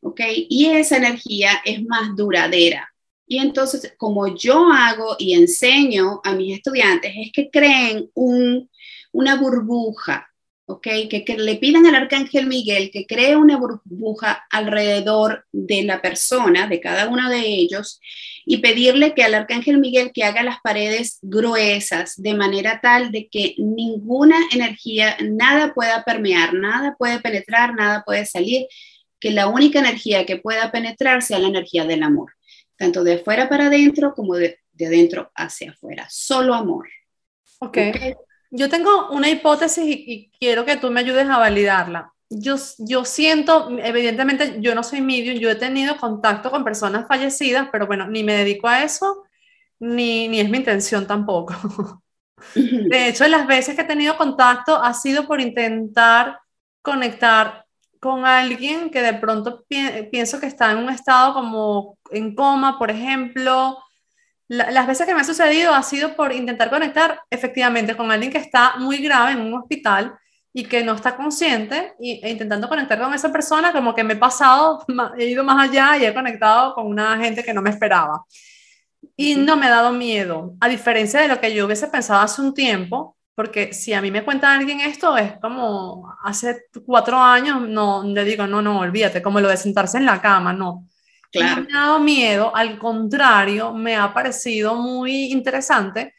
¿ok? 0.00 0.20
Y 0.48 0.66
esa 0.66 0.96
energía 0.96 1.50
es 1.64 1.82
más 1.84 2.14
duradera. 2.16 2.88
Y 3.26 3.38
entonces, 3.38 3.94
como 3.98 4.34
yo 4.34 4.70
hago 4.72 5.16
y 5.18 5.34
enseño 5.34 6.20
a 6.24 6.34
mis 6.34 6.56
estudiantes, 6.56 7.12
es 7.14 7.30
que 7.32 7.50
creen 7.50 8.10
una 8.14 9.36
burbuja, 9.36 10.28
¿ok? 10.68 10.86
Que, 11.08 11.24
que, 11.24 11.38
le 11.38 11.56
pidan 11.56 11.86
al 11.86 11.94
arcángel 11.94 12.46
Miguel 12.46 12.90
que 12.92 13.06
cree 13.06 13.36
una 13.36 13.56
burbuja 13.56 14.44
alrededor 14.50 15.46
de 15.50 15.82
la 15.82 16.02
persona, 16.02 16.66
de 16.66 16.78
cada 16.78 17.08
uno 17.08 17.30
de 17.30 17.40
ellos, 17.40 18.00
y 18.44 18.58
pedirle 18.58 19.14
que 19.14 19.22
al 19.24 19.32
arcángel 19.32 19.78
Miguel 19.78 20.12
que 20.12 20.24
haga 20.24 20.42
las 20.42 20.60
paredes 20.60 21.18
gruesas, 21.22 22.20
de 22.20 22.34
manera 22.34 22.80
tal 22.82 23.10
de 23.10 23.28
que 23.28 23.54
ninguna 23.56 24.36
energía, 24.52 25.16
nada 25.22 25.72
pueda 25.72 26.04
permear, 26.04 26.52
nada 26.52 26.94
puede 26.98 27.18
penetrar, 27.20 27.74
nada 27.74 28.02
puede 28.04 28.26
salir, 28.26 28.66
que 29.18 29.30
la 29.30 29.48
única 29.48 29.78
energía 29.78 30.26
que 30.26 30.36
pueda 30.36 30.70
penetrar 30.70 31.22
sea 31.22 31.38
la 31.38 31.48
energía 31.48 31.86
del 31.86 32.02
amor, 32.02 32.34
tanto 32.76 33.04
de 33.04 33.14
afuera 33.14 33.48
para 33.48 33.66
adentro 33.68 34.12
como 34.14 34.34
de, 34.34 34.58
de 34.72 34.86
adentro 34.86 35.32
hacia 35.34 35.70
afuera, 35.70 36.06
solo 36.10 36.52
amor. 36.52 36.88
Ok. 37.60 37.78
Yo 38.50 38.68
tengo 38.68 39.10
una 39.10 39.28
hipótesis 39.28 39.84
y, 39.86 40.30
quiero 40.38 40.64
que 40.64 40.76
tú 40.76 40.90
me 40.90 41.00
ayudes 41.00 41.28
a 41.28 41.38
validarla. 41.38 42.12
Yo, 42.30 42.56
yo 42.78 43.04
siento, 43.04 43.70
evidentemente 43.78 44.56
yo 44.60 44.74
no 44.74 44.82
soy 44.82 45.00
medium, 45.00 45.38
yo 45.38 45.50
he 45.50 45.54
tenido 45.54 45.96
contacto 45.96 46.50
con 46.50 46.64
personas 46.64 47.06
fallecidas, 47.08 47.68
pero 47.72 47.86
bueno, 47.86 48.06
ni 48.06 48.22
me 48.22 48.34
dedico 48.34 48.68
a 48.68 48.82
eso, 48.82 49.24
ni, 49.78 50.28
ni 50.28 50.40
es 50.40 50.50
mi 50.50 50.58
intención 50.58 51.06
tampoco. 51.06 51.54
De 52.54 53.08
hecho, 53.08 53.26
las 53.28 53.46
veces 53.46 53.74
que 53.74 53.82
he 53.82 53.86
tenido 53.86 54.16
contacto 54.16 54.76
ha 54.76 54.94
sido 54.94 55.26
por 55.26 55.40
intentar 55.40 56.38
conectar 56.82 57.64
con 58.00 58.24
alguien 58.24 58.90
que 58.90 59.02
de 59.02 59.14
pronto 59.14 59.64
pienso 60.10 60.38
que 60.38 60.46
está 60.46 60.72
en 60.72 60.78
un 60.78 60.90
estado 60.90 61.34
como 61.34 61.98
en 62.10 62.34
coma, 62.34 62.78
por 62.78 62.90
ejemplo, 62.90 63.78
las 64.48 64.86
veces 64.86 65.06
que 65.06 65.14
me 65.14 65.20
ha 65.20 65.24
sucedido 65.24 65.74
ha 65.74 65.82
sido 65.82 66.16
por 66.16 66.32
intentar 66.32 66.70
conectar 66.70 67.20
efectivamente 67.30 67.96
con 67.96 68.10
alguien 68.10 68.32
que 68.32 68.38
está 68.38 68.76
muy 68.78 68.96
grave 68.98 69.32
en 69.32 69.40
un 69.40 69.54
hospital 69.54 70.18
y 70.54 70.64
que 70.64 70.82
no 70.82 70.94
está 70.94 71.16
consciente 71.16 71.94
y, 72.00 72.20
e 72.22 72.30
intentando 72.30 72.68
conectar 72.68 72.98
con 72.98 73.12
esa 73.12 73.30
persona, 73.30 73.72
como 73.72 73.94
que 73.94 74.02
me 74.02 74.14
he 74.14 74.16
pasado, 74.16 74.84
he 75.18 75.26
ido 75.26 75.44
más 75.44 75.68
allá 75.68 75.98
y 75.98 76.06
he 76.06 76.14
conectado 76.14 76.74
con 76.74 76.86
una 76.86 77.18
gente 77.18 77.44
que 77.44 77.52
no 77.52 77.60
me 77.60 77.70
esperaba. 77.70 78.24
Y 79.16 79.34
no 79.36 79.56
me 79.56 79.66
ha 79.66 79.70
dado 79.70 79.92
miedo, 79.92 80.54
a 80.60 80.68
diferencia 80.68 81.20
de 81.20 81.28
lo 81.28 81.40
que 81.40 81.54
yo 81.54 81.66
hubiese 81.66 81.88
pensado 81.88 82.20
hace 82.20 82.40
un 82.40 82.54
tiempo, 82.54 83.16
porque 83.34 83.72
si 83.72 83.92
a 83.92 84.00
mí 84.00 84.10
me 84.10 84.24
cuenta 84.24 84.52
alguien 84.52 84.80
esto, 84.80 85.16
es 85.16 85.34
como 85.40 86.12
hace 86.24 86.62
cuatro 86.86 87.18
años, 87.18 87.60
no, 87.68 88.02
le 88.02 88.24
digo, 88.24 88.46
no, 88.46 88.62
no, 88.62 88.80
olvídate, 88.80 89.22
como 89.22 89.40
lo 89.40 89.48
de 89.48 89.56
sentarse 89.56 89.98
en 89.98 90.06
la 90.06 90.20
cama, 90.20 90.52
no 90.52 90.88
no 91.34 91.62
me 91.62 91.68
ha 91.74 91.80
dado 91.80 92.00
miedo, 92.00 92.54
al 92.54 92.78
contrario, 92.78 93.72
me 93.72 93.96
ha 93.96 94.12
parecido 94.12 94.74
muy 94.74 95.32
interesante 95.32 96.14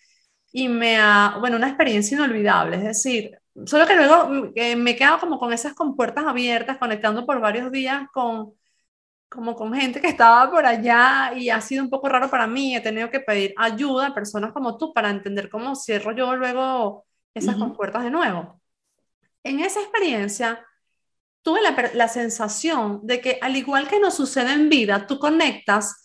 y 0.51 0.67
me 0.67 0.97
ha, 0.97 1.37
bueno, 1.39 1.57
una 1.57 1.67
experiencia 1.67 2.15
inolvidable. 2.15 2.77
Es 2.77 2.83
decir, 2.83 3.37
solo 3.65 3.87
que 3.87 3.95
luego 3.95 4.29
mm, 4.29 4.77
me 4.77 4.91
he 4.91 4.95
quedado 4.95 5.19
como 5.19 5.39
con 5.39 5.53
esas 5.53 5.73
compuertas 5.73 6.25
abiertas, 6.25 6.77
conectando 6.77 7.25
por 7.25 7.39
varios 7.39 7.71
días 7.71 8.07
con, 8.13 8.53
como 9.29 9.55
con 9.55 9.73
gente 9.73 10.01
que 10.01 10.07
estaba 10.09 10.49
por 10.51 10.65
allá 10.65 11.33
y 11.35 11.49
ha 11.49 11.61
sido 11.61 11.83
un 11.83 11.89
poco 11.89 12.09
raro 12.09 12.29
para 12.29 12.47
mí. 12.47 12.75
He 12.75 12.81
tenido 12.81 13.09
que 13.09 13.19
pedir 13.19 13.53
ayuda 13.57 14.07
a 14.07 14.13
personas 14.13 14.51
como 14.53 14.77
tú 14.77 14.93
para 14.93 15.09
entender 15.09 15.49
cómo 15.49 15.75
cierro 15.75 16.13
yo 16.13 16.35
luego 16.35 17.05
esas 17.33 17.55
compuertas 17.57 18.03
de 18.03 18.11
nuevo. 18.11 18.59
En 19.43 19.59
esa 19.61 19.79
experiencia, 19.81 20.65
tuve 21.41 21.59
la, 21.93 22.07
sensación 22.07 22.99
de 23.03 23.21
que 23.21 23.39
al 23.41 23.55
igual 23.55 23.87
que 23.87 23.99
nos 23.99 24.15
sucede 24.15 24.53
en 24.53 24.69
vida, 24.69 25.07
tú 25.07 25.19
conectas 25.19 26.03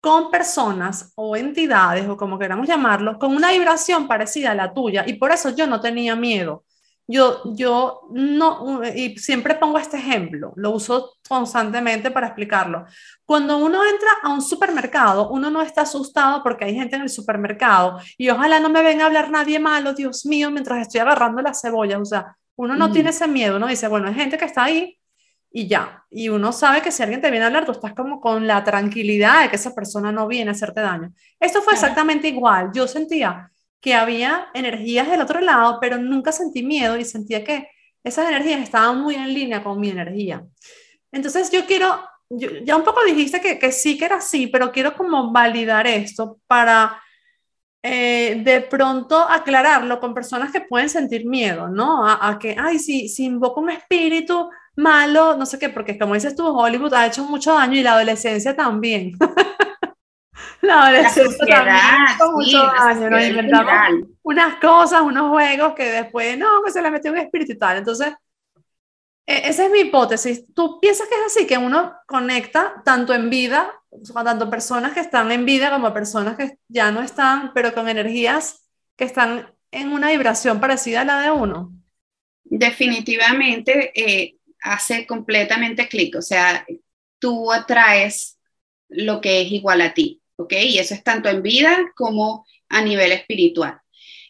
con 0.00 0.30
personas 0.30 1.12
o 1.14 1.36
entidades 1.36 2.08
o 2.08 2.16
como 2.16 2.38
queramos 2.38 2.66
llamarlo, 2.66 3.18
con 3.18 3.34
una 3.34 3.52
vibración 3.52 4.08
parecida 4.08 4.50
a 4.50 4.54
la 4.54 4.74
tuya 4.74 5.04
y 5.06 5.14
por 5.14 5.30
eso 5.30 5.50
yo 5.50 5.66
no 5.66 5.80
tenía 5.80 6.16
miedo. 6.16 6.64
Yo, 7.08 7.42
yo 7.56 8.08
no, 8.12 8.80
y 8.84 9.18
siempre 9.18 9.56
pongo 9.56 9.76
este 9.76 9.98
ejemplo, 9.98 10.52
lo 10.56 10.70
uso 10.70 11.16
constantemente 11.28 12.10
para 12.10 12.28
explicarlo. 12.28 12.86
Cuando 13.24 13.58
uno 13.58 13.84
entra 13.84 14.08
a 14.22 14.30
un 14.30 14.40
supermercado, 14.40 15.28
uno 15.30 15.50
no 15.50 15.62
está 15.62 15.82
asustado 15.82 16.42
porque 16.42 16.64
hay 16.64 16.74
gente 16.74 16.96
en 16.96 17.02
el 17.02 17.08
supermercado 17.10 17.98
y 18.16 18.30
ojalá 18.30 18.60
no 18.60 18.70
me 18.70 18.82
venga 18.82 19.04
a 19.04 19.06
hablar 19.08 19.30
nadie 19.30 19.58
malo, 19.58 19.94
Dios 19.94 20.24
mío, 20.26 20.50
mientras 20.50 20.80
estoy 20.80 21.00
agarrando 21.00 21.42
las 21.42 21.60
cebollas. 21.60 22.00
O 22.00 22.04
sea, 22.04 22.36
uno 22.56 22.76
no 22.76 22.92
tiene 22.92 23.10
ese 23.10 23.26
miedo, 23.26 23.56
uno 23.56 23.66
dice, 23.66 23.88
bueno, 23.88 24.08
hay 24.08 24.14
gente 24.14 24.38
que 24.38 24.44
está 24.44 24.64
ahí 24.64 24.98
y 25.50 25.66
ya. 25.66 26.04
Y 26.10 26.28
uno 26.28 26.52
sabe 26.52 26.82
que 26.82 26.90
si 26.90 27.02
alguien 27.02 27.20
te 27.20 27.30
viene 27.30 27.44
a 27.44 27.48
hablar, 27.48 27.64
tú 27.64 27.72
estás 27.72 27.94
como 27.94 28.20
con 28.20 28.46
la 28.46 28.64
tranquilidad 28.64 29.42
de 29.42 29.50
que 29.50 29.56
esa 29.56 29.74
persona 29.74 30.12
no 30.12 30.26
viene 30.26 30.50
a 30.50 30.52
hacerte 30.52 30.80
daño. 30.80 31.12
Esto 31.38 31.62
fue 31.62 31.74
exactamente 31.74 32.28
igual. 32.28 32.70
Yo 32.74 32.86
sentía 32.86 33.50
que 33.80 33.94
había 33.94 34.48
energías 34.54 35.10
del 35.10 35.20
otro 35.20 35.40
lado, 35.40 35.78
pero 35.80 35.98
nunca 35.98 36.32
sentí 36.32 36.62
miedo 36.62 36.96
y 36.96 37.04
sentía 37.04 37.42
que 37.44 37.68
esas 38.04 38.28
energías 38.28 38.60
estaban 38.60 39.00
muy 39.00 39.14
en 39.14 39.32
línea 39.32 39.62
con 39.62 39.78
mi 39.80 39.90
energía. 39.90 40.44
Entonces 41.10 41.50
yo 41.50 41.66
quiero, 41.66 42.02
ya 42.30 42.76
un 42.76 42.84
poco 42.84 43.04
dijiste 43.04 43.40
que, 43.40 43.58
que 43.58 43.72
sí 43.72 43.98
que 43.98 44.06
era 44.06 44.16
así, 44.16 44.46
pero 44.46 44.72
quiero 44.72 44.94
como 44.94 45.32
validar 45.32 45.86
esto 45.86 46.38
para 46.46 47.00
eh, 47.84 48.40
de 48.44 48.60
pronto 48.60 49.18
aclararlo 49.18 49.98
con 49.98 50.14
personas 50.14 50.52
que 50.52 50.60
pueden 50.60 50.88
sentir 50.88 51.26
miedo, 51.26 51.68
¿no? 51.68 52.06
A, 52.06 52.38
que, 52.38 52.54
ay, 52.58 52.78
si, 52.78 53.08
si 53.08 53.24
invoco 53.24 53.60
un 53.60 53.70
espíritu 53.70 54.48
malo, 54.76 55.36
no 55.36 55.46
sé 55.46 55.58
qué, 55.58 55.68
porque 55.68 55.98
como 55.98 56.14
dices 56.14 56.36
tú, 56.36 56.46
Hollywood 56.46 56.94
ha 56.94 57.06
hecho 57.06 57.24
mucho 57.24 57.54
daño 57.54 57.76
y 57.76 57.82
la 57.82 57.94
adolescencia 57.94 58.54
también. 58.54 59.12
la 60.60 60.84
adolescencia 60.84 61.44
también 61.44 61.76
ha 61.76 62.14
hecho 62.14 62.32
mucho 62.32 62.58
daño, 62.58 63.10
nos 63.10 63.24
inventamos 63.24 64.08
unas 64.22 64.54
cosas, 64.56 65.02
unos 65.02 65.30
juegos 65.30 65.74
que 65.74 65.84
después, 65.84 66.38
no, 66.38 66.62
que 66.64 66.70
se 66.70 66.82
le 66.82 66.90
metió 66.90 67.10
un 67.10 67.18
espíritu 67.18 67.52
y 67.52 67.58
tal. 67.58 67.78
Entonces, 67.78 68.14
e, 69.26 69.48
esa 69.48 69.64
es 69.64 69.70
mi 69.72 69.80
hipótesis. 69.80 70.44
¿Tú 70.54 70.78
piensas 70.80 71.08
que 71.08 71.14
es 71.16 71.26
así, 71.26 71.46
que 71.48 71.58
uno 71.58 71.94
conecta 72.06 72.80
tanto 72.84 73.12
en 73.12 73.28
vida, 73.28 73.72
tanto 74.24 74.50
personas 74.50 74.92
que 74.92 75.00
están 75.00 75.30
en 75.32 75.44
vida 75.44 75.70
como 75.70 75.92
personas 75.92 76.36
que 76.36 76.58
ya 76.68 76.90
no 76.90 77.02
están, 77.02 77.52
pero 77.54 77.74
con 77.74 77.88
energías 77.88 78.66
que 78.96 79.04
están 79.04 79.52
en 79.70 79.92
una 79.92 80.10
vibración 80.10 80.60
parecida 80.60 81.02
a 81.02 81.04
la 81.04 81.20
de 81.20 81.30
uno? 81.30 81.72
Definitivamente 82.44 83.92
eh, 83.94 84.36
hace 84.62 85.06
completamente 85.06 85.88
clic, 85.88 86.16
o 86.16 86.22
sea, 86.22 86.66
tú 87.18 87.52
atraes 87.52 88.38
lo 88.88 89.20
que 89.20 89.42
es 89.42 89.52
igual 89.52 89.80
a 89.80 89.94
ti, 89.94 90.20
¿ok? 90.36 90.52
Y 90.52 90.78
eso 90.78 90.94
es 90.94 91.02
tanto 91.02 91.28
en 91.28 91.42
vida 91.42 91.92
como 91.94 92.46
a 92.68 92.82
nivel 92.82 93.12
espiritual. 93.12 93.80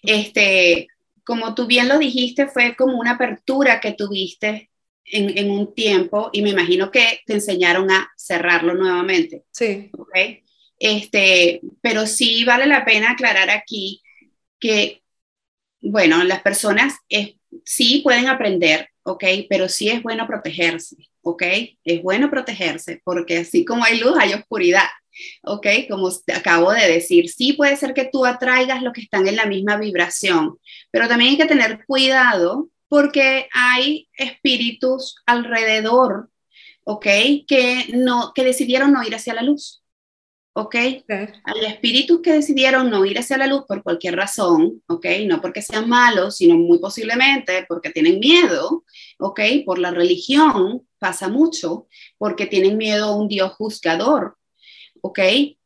Este, 0.02 0.88
como 1.24 1.54
tú 1.54 1.66
bien 1.66 1.88
lo 1.88 1.98
dijiste, 1.98 2.46
fue 2.48 2.74
como 2.76 2.98
una 2.98 3.12
apertura 3.12 3.80
que 3.80 3.92
tuviste 3.92 4.70
en, 5.04 5.50
un 5.50 5.74
tiempo 5.74 6.30
y 6.32 6.42
me 6.42 6.50
imagino 6.50 6.90
que 6.90 7.20
te 7.26 7.34
enseñaron 7.34 7.90
a 7.90 8.10
cerrarlo 8.26 8.74
nuevamente. 8.74 9.44
Sí. 9.50 9.90
¿okay? 9.96 10.42
Este, 10.78 11.60
pero 11.80 12.06
sí 12.06 12.44
vale 12.44 12.66
la 12.66 12.84
pena 12.84 13.12
aclarar 13.12 13.50
aquí 13.50 14.02
que, 14.58 15.02
bueno, 15.80 16.22
las 16.24 16.42
personas 16.42 16.94
sí 17.64 18.00
pueden 18.02 18.28
aprender, 18.28 18.88
¿ok? 19.02 19.24
Pero 19.48 19.68
sí 19.68 19.88
es 19.88 20.02
bueno 20.02 20.26
protegerse, 20.26 20.96
¿ok? 21.22 21.42
Es 21.84 22.02
bueno 22.02 22.30
protegerse 22.30 23.00
porque 23.04 23.38
así 23.38 23.64
como 23.64 23.84
hay 23.84 23.98
luz, 23.98 24.14
hay 24.18 24.34
oscuridad. 24.34 24.88
¿ok? 25.42 25.66
Como 25.90 26.10
acabo 26.34 26.72
de 26.72 26.88
decir, 26.88 27.28
sí 27.28 27.52
puede 27.52 27.76
ser 27.76 27.94
que 27.94 28.08
tú 28.10 28.24
atraigas 28.24 28.82
los 28.82 28.92
que 28.92 29.02
están 29.02 29.28
en 29.28 29.36
la 29.36 29.46
misma 29.46 29.76
vibración, 29.76 30.58
pero 30.90 31.06
también 31.08 31.32
hay 31.32 31.36
que 31.36 31.46
tener 31.46 31.84
cuidado 31.84 32.70
porque 32.88 33.48
hay 33.52 34.08
espíritus 34.14 35.16
alrededor, 35.26 36.28
¿ok? 36.84 37.06
Que, 37.46 37.86
no, 37.94 38.32
que 38.34 38.44
decidieron 38.44 38.92
no 38.92 39.02
ir 39.04 39.14
hacia 39.14 39.34
la 39.34 39.42
luz, 39.42 39.82
¿ok? 40.54 40.74
Hay 41.44 41.64
espíritus 41.66 42.20
que 42.22 42.32
decidieron 42.32 42.90
no 42.90 43.04
ir 43.04 43.18
hacia 43.18 43.38
la 43.38 43.46
luz 43.46 43.64
por 43.66 43.82
cualquier 43.82 44.16
razón, 44.16 44.82
¿ok? 44.88 45.06
No 45.26 45.40
porque 45.40 45.62
sean 45.62 45.88
malos, 45.88 46.36
sino 46.36 46.56
muy 46.56 46.78
posiblemente 46.78 47.64
porque 47.68 47.90
tienen 47.90 48.18
miedo, 48.18 48.84
¿ok? 49.18 49.40
Por 49.64 49.78
la 49.78 49.90
religión 49.90 50.86
pasa 50.98 51.28
mucho, 51.28 51.88
porque 52.18 52.46
tienen 52.46 52.76
miedo 52.76 53.06
a 53.06 53.16
un 53.16 53.28
Dios 53.28 53.52
juzgador, 53.52 54.36
¿ok? 55.00 55.20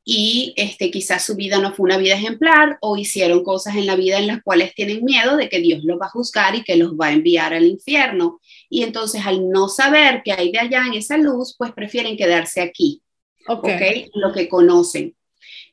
Y 0.08 0.54
este, 0.56 0.92
quizás 0.92 1.24
su 1.24 1.34
vida 1.34 1.58
no 1.58 1.72
fue 1.72 1.82
una 1.82 1.96
vida 1.96 2.14
ejemplar 2.14 2.78
o 2.80 2.96
hicieron 2.96 3.42
cosas 3.42 3.74
en 3.74 3.86
la 3.86 3.96
vida 3.96 4.20
en 4.20 4.28
las 4.28 4.40
cuales 4.40 4.72
tienen 4.72 5.04
miedo 5.04 5.36
de 5.36 5.48
que 5.48 5.58
Dios 5.58 5.82
los 5.82 6.00
va 6.00 6.06
a 6.06 6.10
juzgar 6.10 6.54
y 6.54 6.62
que 6.62 6.76
los 6.76 6.92
va 6.92 7.06
a 7.08 7.12
enviar 7.12 7.52
al 7.52 7.66
infierno. 7.66 8.40
Y 8.70 8.84
entonces 8.84 9.26
al 9.26 9.50
no 9.50 9.68
saber 9.68 10.22
qué 10.24 10.30
hay 10.30 10.52
de 10.52 10.60
allá 10.60 10.86
en 10.86 10.94
esa 10.94 11.18
luz, 11.18 11.56
pues 11.58 11.72
prefieren 11.72 12.16
quedarse 12.16 12.60
aquí, 12.60 13.02
¿ok? 13.48 13.68
Lo 14.14 14.32
que 14.32 14.48
conocen. 14.48 15.16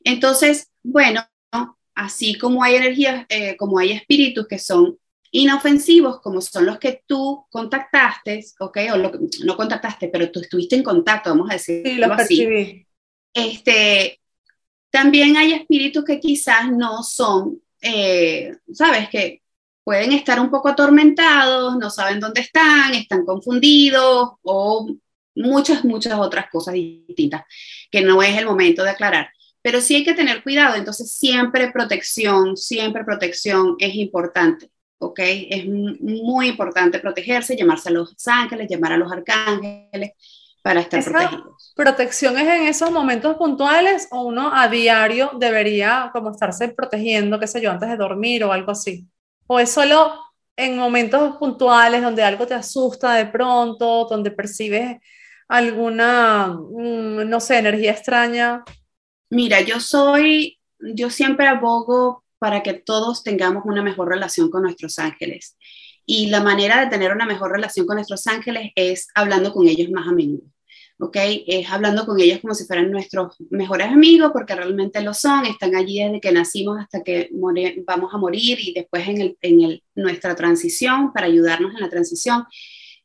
Entonces, 0.03 0.71
bueno, 0.81 1.23
así 1.93 2.35
como 2.35 2.63
hay 2.63 2.77
energías, 2.77 3.27
eh, 3.29 3.55
como 3.55 3.77
hay 3.77 3.91
espíritus 3.91 4.47
que 4.47 4.57
son 4.57 4.97
inofensivos, 5.29 6.21
como 6.21 6.41
son 6.41 6.65
los 6.65 6.79
que 6.79 7.03
tú 7.05 7.45
contactaste, 7.51 8.43
¿ok? 8.59 8.79
O 8.93 8.97
lo, 8.97 9.11
no 9.45 9.55
contactaste, 9.55 10.07
pero 10.07 10.31
tú 10.31 10.39
estuviste 10.39 10.75
en 10.75 10.81
contacto, 10.81 11.29
vamos 11.29 11.51
a 11.51 11.53
decirlo 11.53 12.07
sí, 12.07 12.11
así. 12.17 12.87
Este, 13.31 14.19
también 14.93 15.35
hay 15.37 15.53
espíritus 15.53 16.05
que 16.05 16.19
quizás 16.19 16.71
no 16.71 17.01
son, 17.01 17.59
eh, 17.81 18.55
sabes, 18.71 19.09
que 19.09 19.41
pueden 19.83 20.11
estar 20.11 20.39
un 20.39 20.51
poco 20.51 20.69
atormentados, 20.69 21.77
no 21.77 21.89
saben 21.89 22.19
dónde 22.19 22.41
están, 22.41 22.93
están 22.93 23.25
confundidos 23.25 24.33
o 24.43 24.87
muchas, 25.33 25.83
muchas 25.83 26.13
otras 26.19 26.45
cosas 26.51 26.75
distintas 26.75 27.41
que 27.89 28.01
no 28.01 28.21
es 28.21 28.37
el 28.37 28.45
momento 28.45 28.83
de 28.83 28.91
aclarar. 28.91 29.29
Pero 29.63 29.81
sí 29.81 29.95
hay 29.95 30.03
que 30.03 30.13
tener 30.13 30.43
cuidado, 30.43 30.75
entonces 30.75 31.11
siempre 31.11 31.71
protección, 31.71 32.55
siempre 32.55 33.03
protección 33.03 33.75
es 33.79 33.95
importante, 33.95 34.69
¿ok? 34.99 35.19
Es 35.19 35.65
muy 35.65 36.49
importante 36.49 36.99
protegerse, 36.99 37.57
llamarse 37.57 37.89
a 37.89 37.93
los 37.93 38.15
ángeles, 38.27 38.67
llamar 38.69 38.93
a 38.93 38.97
los 38.97 39.11
arcángeles, 39.11 40.11
para 40.63 40.79
estar 40.79 41.03
protegidos. 41.03 41.73
¿Protección 41.75 42.37
es 42.39 42.47
en 42.47 42.67
esos 42.67 42.89
momentos 42.89 43.35
puntuales 43.35 44.07
o 44.11 44.23
uno 44.23 44.49
a 44.55 44.69
diario 44.69 45.31
debería 45.37 46.09
como 46.13 46.31
estarse 46.31 46.69
protegiendo, 46.69 47.37
qué 47.37 47.47
sé 47.47 47.61
yo, 47.61 47.69
antes 47.69 47.89
de 47.89 47.97
dormir 47.97 48.43
o 48.45 48.51
algo 48.53 48.71
así? 48.71 49.05
¿O 49.45 49.59
es 49.59 49.69
solo 49.69 50.13
en 50.55 50.77
momentos 50.77 51.35
puntuales 51.35 52.01
donde 52.01 52.23
algo 52.23 52.47
te 52.47 52.53
asusta 52.53 53.13
de 53.15 53.25
pronto, 53.25 54.07
donde 54.09 54.31
percibes 54.31 55.01
alguna, 55.49 56.47
mm, 56.47 57.29
no 57.29 57.39
sé, 57.41 57.57
energía 57.57 57.91
extraña? 57.91 58.63
Mira, 59.29 59.59
yo 59.59 59.81
soy, 59.81 60.59
yo 60.79 61.09
siempre 61.09 61.45
abogo 61.45 62.23
para 62.39 62.63
que 62.63 62.73
todos 62.73 63.21
tengamos 63.21 63.63
una 63.65 63.83
mejor 63.83 64.07
relación 64.07 64.49
con 64.49 64.63
nuestros 64.63 64.97
ángeles. 64.97 65.57
Y 66.05 66.27
la 66.27 66.41
manera 66.41 66.79
de 66.79 66.87
tener 66.87 67.11
una 67.11 67.25
mejor 67.25 67.51
relación 67.51 67.85
con 67.85 67.97
nuestros 67.97 68.27
ángeles 68.27 68.71
es 68.75 69.07
hablando 69.13 69.51
con 69.51 69.67
ellos 69.67 69.89
más 69.89 70.07
a 70.07 70.11
menudo. 70.13 70.52
¿Ok? 71.03 71.17
Es 71.47 71.69
hablando 71.69 72.05
con 72.05 72.19
ellos 72.19 72.39
como 72.39 72.53
si 72.53 72.65
fueran 72.65 72.91
nuestros 72.91 73.35
mejores 73.49 73.87
amigos, 73.87 74.31
porque 74.33 74.55
realmente 74.55 75.01
lo 75.01 75.13
son, 75.13 75.45
están 75.45 75.75
allí 75.75 75.99
desde 75.99 76.21
que 76.21 76.31
nacimos 76.31 76.79
hasta 76.79 77.03
que 77.03 77.29
vamos 77.85 78.13
a 78.13 78.17
morir 78.17 78.57
y 78.59 78.73
después 78.73 79.05
en, 79.07 79.81
nuestra 79.95 80.35
transición, 80.35 81.13
para 81.13 81.27
ayudarnos 81.27 81.73
en 81.75 81.81
la 81.81 81.89
transición. 81.89 82.45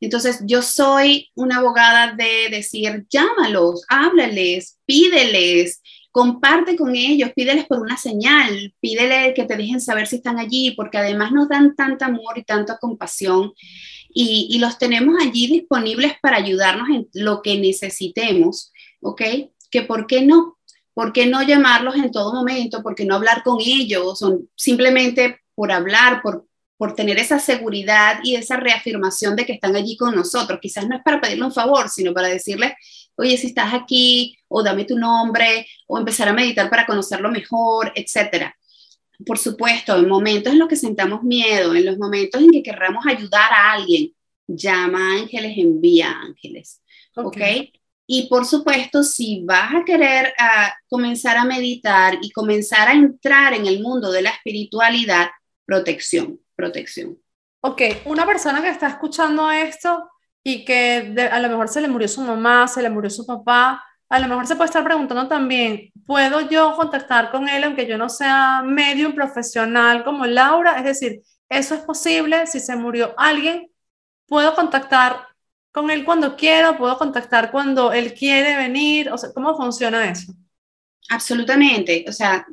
Entonces, 0.00 0.40
yo 0.44 0.62
soy 0.62 1.28
una 1.34 1.58
abogada 1.58 2.14
de 2.14 2.48
decir, 2.50 3.04
llámalos, 3.10 3.84
háblales, 3.88 4.78
pídeles, 4.86 5.82
comparte 6.10 6.76
con 6.76 6.94
ellos, 6.94 7.32
pídeles 7.34 7.66
por 7.66 7.80
una 7.80 7.96
señal, 7.96 8.74
pídele 8.80 9.34
que 9.34 9.44
te 9.44 9.56
dejen 9.56 9.80
saber 9.80 10.06
si 10.06 10.16
están 10.16 10.38
allí, 10.38 10.72
porque 10.72 10.98
además 10.98 11.32
nos 11.32 11.48
dan 11.48 11.74
tanto 11.74 12.04
amor 12.04 12.38
y 12.38 12.44
tanta 12.44 12.78
compasión 12.78 13.52
y, 14.20 14.58
los 14.58 14.78
tenemos 14.78 15.14
allí 15.20 15.46
disponibles 15.46 16.14
para 16.20 16.38
ayudarnos 16.38 16.88
en 16.88 17.08
lo 17.12 17.40
que 17.40 17.56
necesitemos, 17.56 18.72
¿ok? 19.00 19.22
Que 19.70 19.82
por 19.82 20.08
qué 20.08 20.22
no, 20.22 20.58
por 20.92 21.12
qué 21.12 21.26
no 21.26 21.40
llamarlos 21.42 21.94
en 21.94 22.10
todo 22.10 22.34
momento, 22.34 22.82
por 22.82 22.96
qué 22.96 23.04
no 23.04 23.14
hablar 23.14 23.44
con 23.44 23.58
ellos, 23.60 24.24
simplemente 24.56 25.38
por 25.54 25.70
hablar, 25.70 26.20
por, 26.20 26.48
por 26.76 26.96
tener 26.96 27.16
esa 27.18 27.38
seguridad 27.38 28.18
y 28.24 28.34
esa 28.34 28.56
reafirmación 28.56 29.36
de 29.36 29.46
que 29.46 29.52
están 29.52 29.76
allí 29.76 29.96
con 29.96 30.16
nosotros. 30.16 30.58
Quizás 30.60 30.88
no 30.88 30.96
es 30.96 31.02
para 31.04 31.20
pedirle 31.20 31.44
un 31.44 31.52
favor, 31.52 31.88
sino 31.88 32.12
para 32.12 32.26
decirles, 32.26 32.72
oye, 33.14 33.36
si 33.36 33.48
estás 33.48 33.72
aquí, 33.72 34.36
o 34.48 34.64
dame 34.64 34.84
tu 34.84 34.98
nombre, 34.98 35.64
o 35.86 35.96
empezar 35.96 36.26
a 36.26 36.32
meditar 36.32 36.68
para 36.68 36.86
conocerlo 36.86 37.30
mejor, 37.30 37.92
etcétera 37.94 38.57
por 39.26 39.38
supuesto, 39.38 39.96
en 39.96 40.08
momentos 40.08 40.52
en 40.52 40.58
los 40.58 40.68
que 40.68 40.76
sentamos 40.76 41.22
miedo, 41.22 41.74
en 41.74 41.84
los 41.84 41.98
momentos 41.98 42.40
en 42.40 42.50
que 42.50 42.62
querramos 42.62 43.04
ayudar 43.06 43.52
a 43.52 43.72
alguien, 43.72 44.12
llama 44.46 45.14
ángeles, 45.14 45.56
envía 45.56 46.10
ángeles. 46.10 46.82
¿Ok? 47.16 47.38
Y 48.06 48.28
por 48.28 48.46
supuesto, 48.46 49.02
si 49.02 49.44
vas 49.44 49.74
a 49.74 49.84
querer 49.84 50.32
ah, 50.38 50.72
comenzar 50.88 51.36
a 51.36 51.44
meditar 51.44 52.18
y 52.22 52.30
comenzar 52.30 52.88
a 52.88 52.94
entrar 52.94 53.52
en 53.52 53.66
el 53.66 53.82
mundo 53.82 54.10
de 54.10 54.22
la 54.22 54.30
espiritualidad, 54.30 55.28
protección, 55.66 56.40
protección. 56.56 57.18
Ok, 57.60 57.82
una 58.06 58.24
persona 58.24 58.62
que 58.62 58.70
está 58.70 58.88
escuchando 58.88 59.50
esto 59.50 60.08
y 60.42 60.64
que 60.64 61.14
a 61.30 61.40
lo 61.40 61.48
mejor 61.48 61.68
se 61.68 61.80
le 61.82 61.88
murió 61.88 62.08
su 62.08 62.22
mamá, 62.22 62.66
se 62.68 62.82
le 62.82 62.88
murió 62.88 63.10
su 63.10 63.26
papá, 63.26 63.84
a 64.08 64.20
lo 64.20 64.28
mejor 64.28 64.46
se 64.46 64.56
puede 64.56 64.68
estar 64.68 64.84
preguntando 64.84 65.28
también, 65.28 65.92
¿puedo 66.08 66.48
yo 66.48 66.74
contactar 66.74 67.30
con 67.30 67.50
él 67.50 67.64
aunque 67.64 67.86
yo 67.86 67.98
no 67.98 68.08
sea 68.08 68.62
medium 68.64 69.12
profesional 69.14 70.04
como 70.04 70.24
Laura? 70.24 70.78
Es 70.78 70.84
decir, 70.84 71.20
¿eso 71.50 71.74
es 71.74 71.82
posible 71.82 72.46
si 72.46 72.60
se 72.60 72.76
murió 72.76 73.12
alguien? 73.18 73.70
¿Puedo 74.26 74.54
contactar 74.54 75.26
con 75.70 75.90
él 75.90 76.06
cuando 76.06 76.34
quiero? 76.34 76.78
¿Puedo 76.78 76.96
contactar 76.96 77.50
cuando 77.50 77.92
él 77.92 78.14
quiere 78.14 78.56
venir? 78.56 79.12
O 79.12 79.18
sea, 79.18 79.34
¿cómo 79.34 79.54
funciona 79.54 80.10
eso? 80.10 80.32
Absolutamente. 81.10 82.06
O 82.08 82.12
sea, 82.12 82.46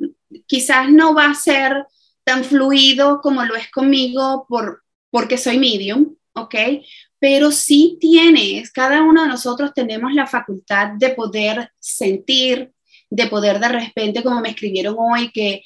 quizás 0.46 0.90
no 0.90 1.14
va 1.14 1.30
a 1.30 1.34
ser 1.34 1.86
tan 2.24 2.44
fluido 2.44 3.22
como 3.22 3.42
lo 3.42 3.56
es 3.56 3.70
conmigo 3.70 4.44
por, 4.50 4.84
porque 5.10 5.38
soy 5.38 5.58
medium, 5.58 6.14
¿ok? 6.34 6.54
pero 7.18 7.50
sí 7.50 7.96
tienes, 8.00 8.70
cada 8.70 9.02
uno 9.02 9.22
de 9.22 9.28
nosotros 9.28 9.72
tenemos 9.74 10.12
la 10.12 10.26
facultad 10.26 10.90
de 10.98 11.10
poder 11.10 11.70
sentir, 11.78 12.72
de 13.10 13.26
poder 13.26 13.60
de 13.60 13.68
repente, 13.68 14.22
como 14.22 14.40
me 14.40 14.50
escribieron 14.50 14.96
hoy, 14.98 15.30
que 15.32 15.62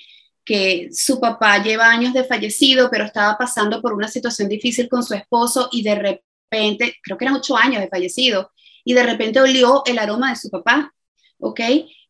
que 0.50 0.88
su 0.92 1.20
papá 1.20 1.62
lleva 1.62 1.88
años 1.88 2.12
de 2.12 2.24
fallecido, 2.24 2.90
pero 2.90 3.05
estaba 3.05 3.38
pasando 3.38 3.81
por 3.81 3.92
una 3.92 4.09
situación 4.09 4.48
difícil 4.48 4.88
con 4.88 5.05
su 5.05 5.14
esposo 5.14 5.68
y 5.70 5.83
de 5.83 5.94
repente, 5.94 6.96
creo 7.03 7.16
que 7.16 7.24
eran 7.24 7.37
ocho 7.37 7.57
años 7.57 7.81
de 7.81 7.88
fallecido, 7.88 8.50
y 8.83 8.94
de 8.94 9.05
repente 9.05 9.40
olió 9.40 9.83
el 9.87 9.98
aroma 9.98 10.31
de 10.31 10.37
su 10.37 10.50
papá, 10.50 10.92
¿ok? 11.38 11.61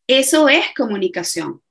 Eso 0.07 0.49
es 0.49 0.65
comunicación, 0.75 1.61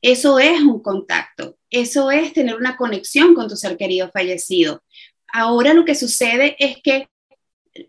eso 0.00 0.38
es 0.38 0.62
un 0.62 0.80
contacto, 0.80 1.58
eso 1.68 2.10
es 2.10 2.32
tener 2.32 2.54
una 2.54 2.76
conexión 2.76 3.34
con 3.34 3.46
tu 3.46 3.56
ser 3.56 3.76
querido 3.76 4.10
fallecido. 4.10 4.82
Ahora 5.30 5.74
lo 5.74 5.84
que 5.84 5.94
sucede 5.94 6.56
es 6.58 6.78
que 6.82 7.08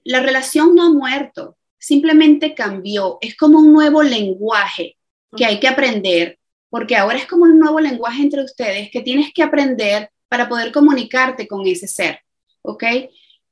la 0.03 0.19
relación 0.19 0.75
no 0.75 0.83
ha 0.83 0.89
muerto, 0.89 1.57
simplemente 1.77 2.53
cambió, 2.53 3.19
es 3.21 3.37
como 3.37 3.59
un 3.59 3.71
nuevo 3.71 4.03
lenguaje 4.03 4.97
que 5.35 5.45
hay 5.45 5.59
que 5.59 5.67
aprender, 5.67 6.39
porque 6.69 6.95
ahora 6.95 7.17
es 7.17 7.25
como 7.25 7.43
un 7.43 7.59
nuevo 7.59 7.79
lenguaje 7.79 8.21
entre 8.21 8.43
ustedes 8.43 8.89
que 8.91 9.01
tienes 9.01 9.31
que 9.33 9.43
aprender 9.43 10.09
para 10.27 10.49
poder 10.49 10.71
comunicarte 10.71 11.47
con 11.47 11.65
ese 11.65 11.87
ser, 11.87 12.19
¿ok? 12.61 12.83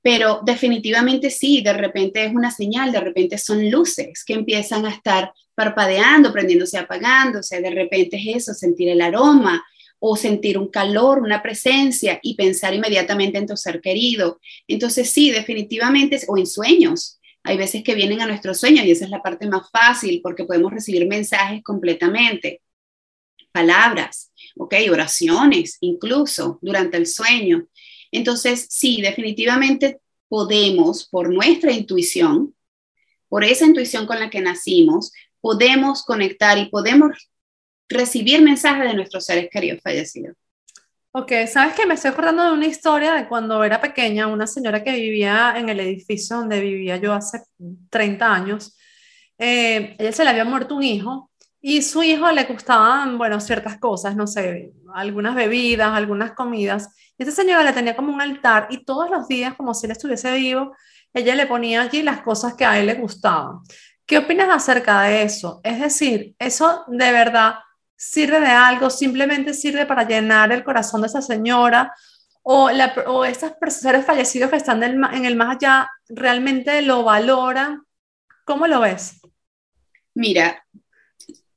Pero 0.01 0.41
definitivamente 0.43 1.29
sí, 1.29 1.61
de 1.61 1.73
repente 1.73 2.25
es 2.25 2.33
una 2.33 2.51
señal, 2.51 2.91
de 2.91 2.99
repente 2.99 3.37
son 3.37 3.69
luces 3.71 4.23
que 4.25 4.33
empiezan 4.33 4.85
a 4.85 4.89
estar 4.89 5.31
parpadeando, 5.55 6.33
prendiéndose, 6.33 6.77
apagándose, 6.77 7.61
de 7.61 7.69
repente 7.69 8.17
es 8.17 8.37
eso, 8.37 8.53
sentir 8.53 8.89
el 8.89 9.01
aroma 9.01 9.63
o 9.99 10.17
sentir 10.17 10.57
un 10.57 10.67
calor, 10.67 11.19
una 11.19 11.41
presencia 11.41 12.19
y 12.21 12.35
pensar 12.35 12.73
inmediatamente 12.73 13.37
en 13.37 13.47
tu 13.47 13.55
ser 13.55 13.79
querido. 13.79 14.41
Entonces 14.67 15.09
sí, 15.09 15.31
definitivamente, 15.31 16.19
o 16.27 16.37
en 16.37 16.45
sueños, 16.45 17.21
hay 17.43 17.57
veces 17.57 17.83
que 17.83 17.95
vienen 17.95 18.21
a 18.21 18.25
nuestros 18.25 18.59
sueños 18.59 18.85
y 18.85 18.91
esa 18.91 19.05
es 19.05 19.11
la 19.11 19.21
parte 19.21 19.47
más 19.47 19.69
fácil 19.69 20.21
porque 20.23 20.45
podemos 20.45 20.71
recibir 20.71 21.05
mensajes 21.07 21.61
completamente, 21.63 22.61
palabras, 23.51 24.31
¿ok? 24.55 24.75
Oraciones 24.91 25.77
incluso 25.81 26.59
durante 26.61 26.97
el 26.97 27.05
sueño. 27.05 27.67
Entonces, 28.11 28.67
sí, 28.69 29.01
definitivamente 29.01 29.99
podemos, 30.27 31.07
por 31.09 31.33
nuestra 31.33 31.71
intuición, 31.71 32.55
por 33.27 33.43
esa 33.43 33.65
intuición 33.65 34.05
con 34.05 34.19
la 34.19 34.29
que 34.29 34.41
nacimos, 34.41 35.11
podemos 35.41 36.03
conectar 36.03 36.57
y 36.57 36.69
podemos 36.69 37.29
recibir 37.89 38.41
mensajes 38.41 38.85
de 38.85 38.93
nuestros 38.93 39.25
seres 39.25 39.49
queridos 39.51 39.81
fallecidos. 39.81 40.35
Ok, 41.15 41.31
sabes 41.47 41.75
que 41.75 41.85
me 41.85 41.93
estoy 41.93 42.09
acordando 42.09 42.43
de 42.43 42.53
una 42.53 42.65
historia 42.65 43.13
de 43.13 43.27
cuando 43.27 43.63
era 43.63 43.79
pequeña, 43.79 44.25
una 44.25 44.47
señora 44.47 44.83
que 44.83 44.93
vivía 44.93 45.53
en 45.55 45.69
el 45.69 45.79
edificio 45.79 46.37
donde 46.37 46.59
vivía 46.59 46.97
yo 46.97 47.13
hace 47.13 47.43
30 47.91 48.33
años. 48.33 48.75
Eh, 49.37 49.95
ella 49.99 50.11
se 50.11 50.23
le 50.23 50.31
había 50.31 50.43
muerto 50.43 50.75
un 50.75 50.81
hijo 50.81 51.29
y 51.61 51.83
su 51.83 52.01
hijo 52.01 52.31
le 52.31 52.45
gustaban, 52.45 53.19
bueno, 53.19 53.39
ciertas 53.39 53.77
cosas, 53.77 54.15
no 54.15 54.25
sé, 54.25 54.71
algunas 54.95 55.35
bebidas, 55.35 55.91
algunas 55.93 56.31
comidas. 56.31 56.89
Y 57.15 57.23
esta 57.23 57.35
señora 57.43 57.63
le 57.63 57.73
tenía 57.73 57.95
como 57.95 58.11
un 58.11 58.19
altar 58.21 58.67
y 58.71 58.83
todos 58.83 59.11
los 59.11 59.27
días, 59.27 59.53
como 59.53 59.75
si 59.75 59.85
él 59.85 59.91
estuviese 59.91 60.33
vivo, 60.35 60.75
ella 61.13 61.35
le 61.35 61.45
ponía 61.45 61.83
allí 61.83 62.01
las 62.01 62.21
cosas 62.21 62.55
que 62.55 62.65
a 62.65 62.79
él 62.79 62.87
le 62.87 62.95
gustaban. 62.95 63.59
¿Qué 64.07 64.17
opinas 64.17 64.49
acerca 64.49 65.03
de 65.03 65.21
eso? 65.23 65.61
Es 65.63 65.79
decir, 65.79 66.35
¿eso 66.39 66.85
de 66.87 67.11
verdad 67.11 67.53
sirve 67.95 68.39
de 68.39 68.47
algo, 68.47 68.89
simplemente 68.89 69.53
sirve 69.53 69.85
para 69.85 70.07
llenar 70.07 70.51
el 70.51 70.63
corazón 70.63 71.01
de 71.01 71.07
esa 71.07 71.21
señora 71.21 71.93
o, 72.41 72.69
la, 72.69 72.93
o 73.07 73.25
esas 73.25 73.53
seres 73.69 74.05
fallecidos 74.05 74.49
que 74.49 74.57
están 74.57 74.83
en 74.83 75.25
el 75.25 75.35
más 75.35 75.55
allá 75.55 75.89
realmente 76.09 76.81
lo 76.81 77.03
valoran. 77.03 77.83
¿Cómo 78.45 78.67
lo 78.67 78.81
ves? 78.81 79.21
Mira, 80.13 80.65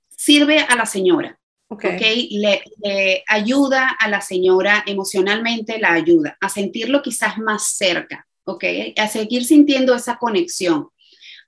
sirve 0.08 0.60
a 0.60 0.76
la 0.76 0.86
señora. 0.86 1.38
Okay. 1.68 2.28
Le, 2.30 3.24
ayuda 3.26 3.88
a 3.98 4.08
la 4.08 4.20
señora 4.20 4.84
emocionalmente, 4.86 5.80
la 5.80 5.92
ayuda 5.92 6.36
a 6.40 6.48
sentirlo 6.48 7.02
quizás 7.02 7.38
más 7.38 7.76
cerca, 7.76 8.24
¿ok? 8.44 8.64
A 8.96 9.08
seguir 9.08 9.44
sintiendo 9.44 9.92
esa 9.94 10.16
conexión. 10.16 10.88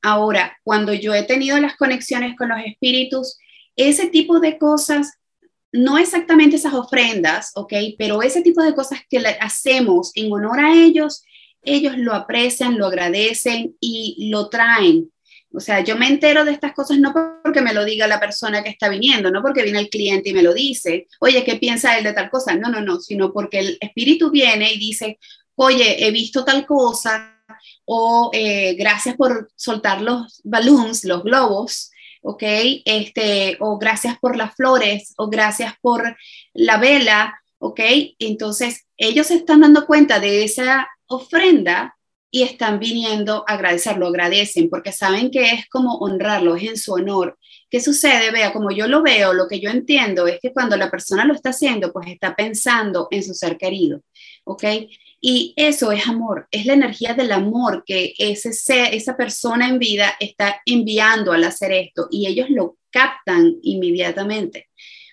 Ahora, 0.03 0.57
cuando 0.65 0.93
yo 0.93 1.15
he 1.15 1.23
tenido 1.23 1.57
las 1.61 1.77
conexiones 1.77 2.37
con 2.37 2.49
los 2.49 2.59
espíritus, 2.65 3.39
ese 3.79 4.09
tipo 4.09 4.41
de 4.41 4.59
cosas, 4.59 5.15
no 5.73 5.97
exactamente 5.97 6.57
esas 6.57 6.75
ofrendas, 6.75 7.53
¿ok? 7.55 7.73
Pero 7.97 8.23
ese 8.23 8.43
tipo 8.43 8.63
de 8.63 8.75
cosas 8.75 9.01
que 9.09 9.19
hacemos 9.41 10.13
en 10.15 10.31
honor 10.33 10.61
a 10.61 10.75
ellos, 10.75 11.23
ellos 11.63 11.97
lo 11.97 12.15
aprecian, 12.15 12.77
lo 12.77 12.87
agradecen 12.87 13.77
y 13.81 14.29
lo 14.31 14.49
traen. 14.49 15.11
O 15.53 15.61
sea, 15.61 15.81
yo 15.81 15.97
me 15.97 16.09
entero 16.09 16.45
de 16.45 16.53
estas 16.53 16.75
cosas 16.75 16.99
no 16.99 17.15
porque 17.43 17.63
me 17.63 17.73
lo 17.73 17.85
diga 17.85 18.07
la 18.07 18.21
persona 18.21 18.63
que 18.63 18.69
está 18.69 18.89
viniendo, 18.89 19.31
no 19.31 19.41
porque 19.41 19.63
viene 19.63 19.79
el 19.79 19.89
cliente 19.89 20.31
y 20.31 20.35
me 20.35 20.43
lo 20.43 20.53
dice, 20.53 21.07
oye, 21.21 21.43
¿qué 21.45 21.57
piensa 21.57 21.97
él 21.97 22.05
de 22.05 22.13
tal 22.13 22.29
cosa? 22.29 22.55
No, 22.55 22.69
no, 22.69 22.83
no, 22.83 23.01
sino 23.01 23.33
porque 23.33 23.61
el 23.61 23.79
espíritu 23.81 24.31
viene 24.31 24.73
y 24.73 24.79
dice, 24.79 25.19
oye, 25.55 26.07
he 26.07 26.11
visto 26.11 26.45
tal 26.45 26.67
cosa, 26.67 27.35
o 27.87 28.31
eh, 28.35 28.75
gracias 28.75 29.17
por 29.17 29.51
soltar 29.57 30.03
los 30.03 30.41
balloons, 30.45 31.05
los 31.05 31.23
globos, 31.23 31.91
¿ok? 32.29 32.43
Este, 32.85 33.57
o 33.59 33.79
gracias 33.79 34.19
por 34.19 34.37
las 34.37 34.55
flores, 34.55 35.15
o 35.17 35.31
gracias 35.31 35.73
por 35.81 36.15
la 36.53 36.77
vela, 36.77 37.41
¿ok? 37.57 37.81
Entonces, 38.19 38.85
ellos 38.99 39.29
se 39.29 39.37
están 39.37 39.63
dando 39.63 39.87
cuenta 39.87 40.21
de 40.21 40.45
esa 40.45 40.87
ofrenda 41.07 41.97
y 42.31 42.43
están 42.43 42.81
viniendo 42.81 43.45
a 43.49 43.55
agradecerlo, 43.55 44.09
agradecen, 44.09 44.69
porque 44.69 44.93
saben 44.93 45.31
que 45.31 45.53
es 45.53 45.67
como 45.71 45.95
honrarlo, 46.01 46.57
es 46.57 46.65
en 46.65 46.77
su 46.77 46.93
honor. 46.93 47.39
¿Qué 47.71 47.81
sucede? 47.81 48.31
Vea, 48.31 48.53
como 48.53 48.73
yo 48.73 48.87
lo 48.89 49.01
veo, 49.03 49.33
lo 49.33 49.49
que 49.49 49.61
yo 49.61 49.71
entiendo 49.71 50.27
es 50.27 50.39
que 50.39 50.53
cuando 50.53 50.77
la 50.77 50.91
persona 50.91 51.25
lo 51.25 51.33
está 51.33 51.49
haciendo, 51.49 51.95
pues 51.95 52.09
está 52.09 52.37
pensando 52.37 53.09
en 53.11 53.23
su 53.23 53.33
ser 53.33 53.57
querido, 53.57 54.03
¿ok? 54.45 54.65
Y 55.21 55.53
eso 55.57 55.91
es 55.91 56.07
amor, 56.07 56.47
es 56.51 56.65
la 56.67 56.75
energía 56.75 57.13
del 57.13 57.33
amor 57.33 57.83
que 57.85 58.15
ese 58.19 58.51
esa 58.95 59.17
persona 59.17 59.69
en 59.69 59.79
vida 59.79 60.15
está 60.21 60.61
enviando 60.65 61.33
al 61.33 61.43
hacer 61.43 61.73
esto 61.73 62.07
y 62.11 62.27
ellos 62.29 62.51
lo 62.51 62.77
captan 62.91 63.57
inmediatamente, 63.63 64.69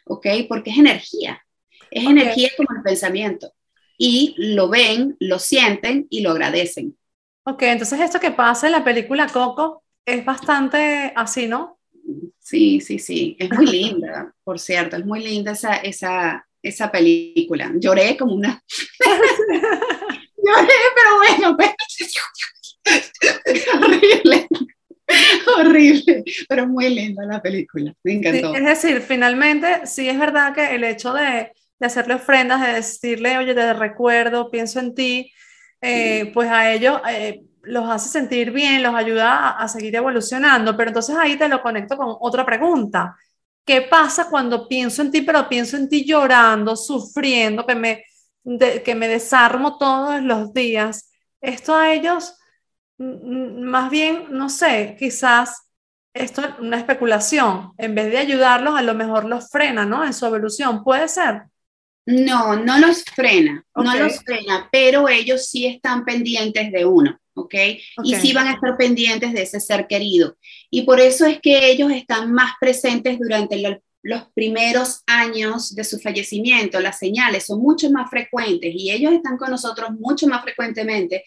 ¿ok? 0.06 0.28
Porque 0.48 0.70
es 0.70 0.78
energía, 0.78 1.44
es 1.90 2.06
energía 2.06 2.50
como 2.56 2.70
el 2.78 2.84
pensamiento. 2.84 3.52
Y 3.98 4.36
lo 4.38 4.70
ven, 4.70 5.16
lo 5.20 5.40
sienten 5.40 6.06
y 6.10 6.22
lo 6.22 6.32
agradecen. 6.32 6.98
Ok, 7.46 7.64
entonces 7.64 8.00
esto 8.02 8.20
que 8.20 8.32
pasa 8.32 8.66
en 8.68 8.74
la 8.74 8.84
película 8.84 9.28
Coco 9.28 9.84
es 10.06 10.24
bastante 10.26 11.14
así, 11.16 11.48
¿no? 11.48 11.80
Sí, 12.40 12.80
sí, 12.80 13.00
sí, 13.00 13.36
es 13.40 13.50
muy 13.52 13.66
linda, 13.72 14.34
por 14.44 14.60
cierto, 14.60 14.98
es 14.98 15.06
muy 15.06 15.24
linda 15.24 15.54
esa, 15.54 15.78
esa, 15.78 16.46
esa 16.62 16.92
película. 16.92 17.72
Lloré 17.76 18.18
como 18.18 18.34
una... 18.34 18.62
Lloré, 20.46 20.68
pero 20.96 21.18
bueno, 21.18 21.58
pues. 21.58 21.76
horrible. 23.74 24.48
Horrible, 25.58 26.24
pero 26.50 26.68
muy 26.68 26.90
linda 26.90 27.26
la 27.26 27.42
película, 27.42 27.94
me 28.04 28.14
encantó. 28.14 28.56
es 28.56 28.64
decir, 28.66 29.02
finalmente 29.02 29.86
sí 29.86 30.10
es 30.10 30.18
verdad 30.18 30.54
que 30.54 30.74
el 30.74 30.84
hecho 30.84 31.14
de, 31.14 31.52
de 31.80 31.86
hacerle 31.86 32.16
ofrendas, 32.16 32.62
de 32.62 32.74
decirle, 32.74 33.38
oye, 33.38 33.54
te 33.54 33.74
recuerdo, 33.74 34.50
pienso 34.50 34.80
en 34.80 34.96
ti, 34.96 35.32
eh, 35.80 36.32
pues 36.34 36.50
a 36.50 36.74
ellos 36.74 37.00
eh, 37.08 37.44
los 37.64 37.88
hace 37.88 38.10
sentir 38.10 38.52
bien, 38.52 38.82
los 38.82 38.96
ayuda 38.96 39.50
a, 39.50 39.64
a, 39.64 39.68
seguir 39.68 39.96
evolucionando, 39.96 40.76
pero 40.76 40.90
entonces 40.90 41.16
ahí 41.16 41.38
te 41.38 41.50
lo 41.50 41.62
conecto 41.62 41.98
con 41.98 42.16
otra 42.20 42.44
pregunta. 42.44 43.16
¿Qué 43.64 43.84
pasa 43.84 44.28
cuando 44.30 44.68
pienso 44.68 45.02
en 45.04 45.12
ti, 45.12 45.22
pero 45.22 45.48
pienso 45.48 45.78
en 45.78 45.88
ti 45.88 46.04
llorando, 46.04 46.76
sufriendo, 46.76 47.66
que 47.66 47.76
me, 47.76 48.04
que 48.84 48.96
me 48.96 49.08
desarmo 49.08 49.78
todos 49.78 50.22
los 50.22 50.54
días? 50.54 51.12
Esto 51.42 51.76
a 51.76 51.94
ellos, 51.94 52.38
más 52.98 53.90
bien, 53.90 54.28
no 54.30 54.50
sé, 54.50 54.96
quizás 55.00 55.70
esto 56.14 56.42
es 56.42 56.60
una 56.60 56.78
especulación. 56.78 57.74
En 57.78 57.94
vez 57.96 58.12
de 58.12 58.20
ayudarlos, 58.20 58.76
a 58.76 58.82
lo 58.82 58.94
mejor 58.94 59.26
los 59.26 59.50
frena, 59.50 59.86
¿no? 59.86 60.06
En 60.06 60.14
su 60.14 60.26
evolución, 60.26 60.84
¿puede 60.84 61.08
ser? 61.08 61.44
No, 62.06 62.56
no 62.56 62.78
los 62.78 63.04
frena, 63.04 63.66
no 63.76 63.96
los 63.96 64.20
frena, 64.20 64.70
pero 64.72 65.10
ellos 65.10 65.48
sí 65.48 65.66
están 65.66 66.06
pendientes 66.06 66.72
de 66.72 66.86
uno. 66.86 67.20
¿ok? 67.36 67.54
Y 68.04 68.16
sí 68.16 68.34
van 68.34 68.48
a 68.48 68.54
estar 68.54 68.76
pendientes 68.78 69.34
de 69.34 69.44
ese 69.44 69.60
ser 69.60 69.88
querido. 69.88 70.38
Y 70.70 70.84
por 70.84 71.00
eso 71.00 71.26
es 71.26 71.40
que 71.42 71.70
ellos 71.70 71.92
están 71.92 72.32
más 72.32 72.54
presentes 72.60 73.20
durante 73.20 73.58
los 74.06 74.22
primeros 74.36 75.02
años 75.08 75.74
de 75.74 75.84
su 75.84 76.00
fallecimiento. 76.00 76.80
Las 76.80 77.00
señales 77.00 77.48
son 77.48 77.60
mucho 77.60 77.90
más 77.90 78.08
frecuentes 78.08 78.72
y 78.76 78.92
ellos 78.92 79.12
están 79.14 79.36
con 79.36 79.50
nosotros 79.50 79.90
mucho 80.00 80.28
más 80.28 80.44
frecuentemente 80.44 81.24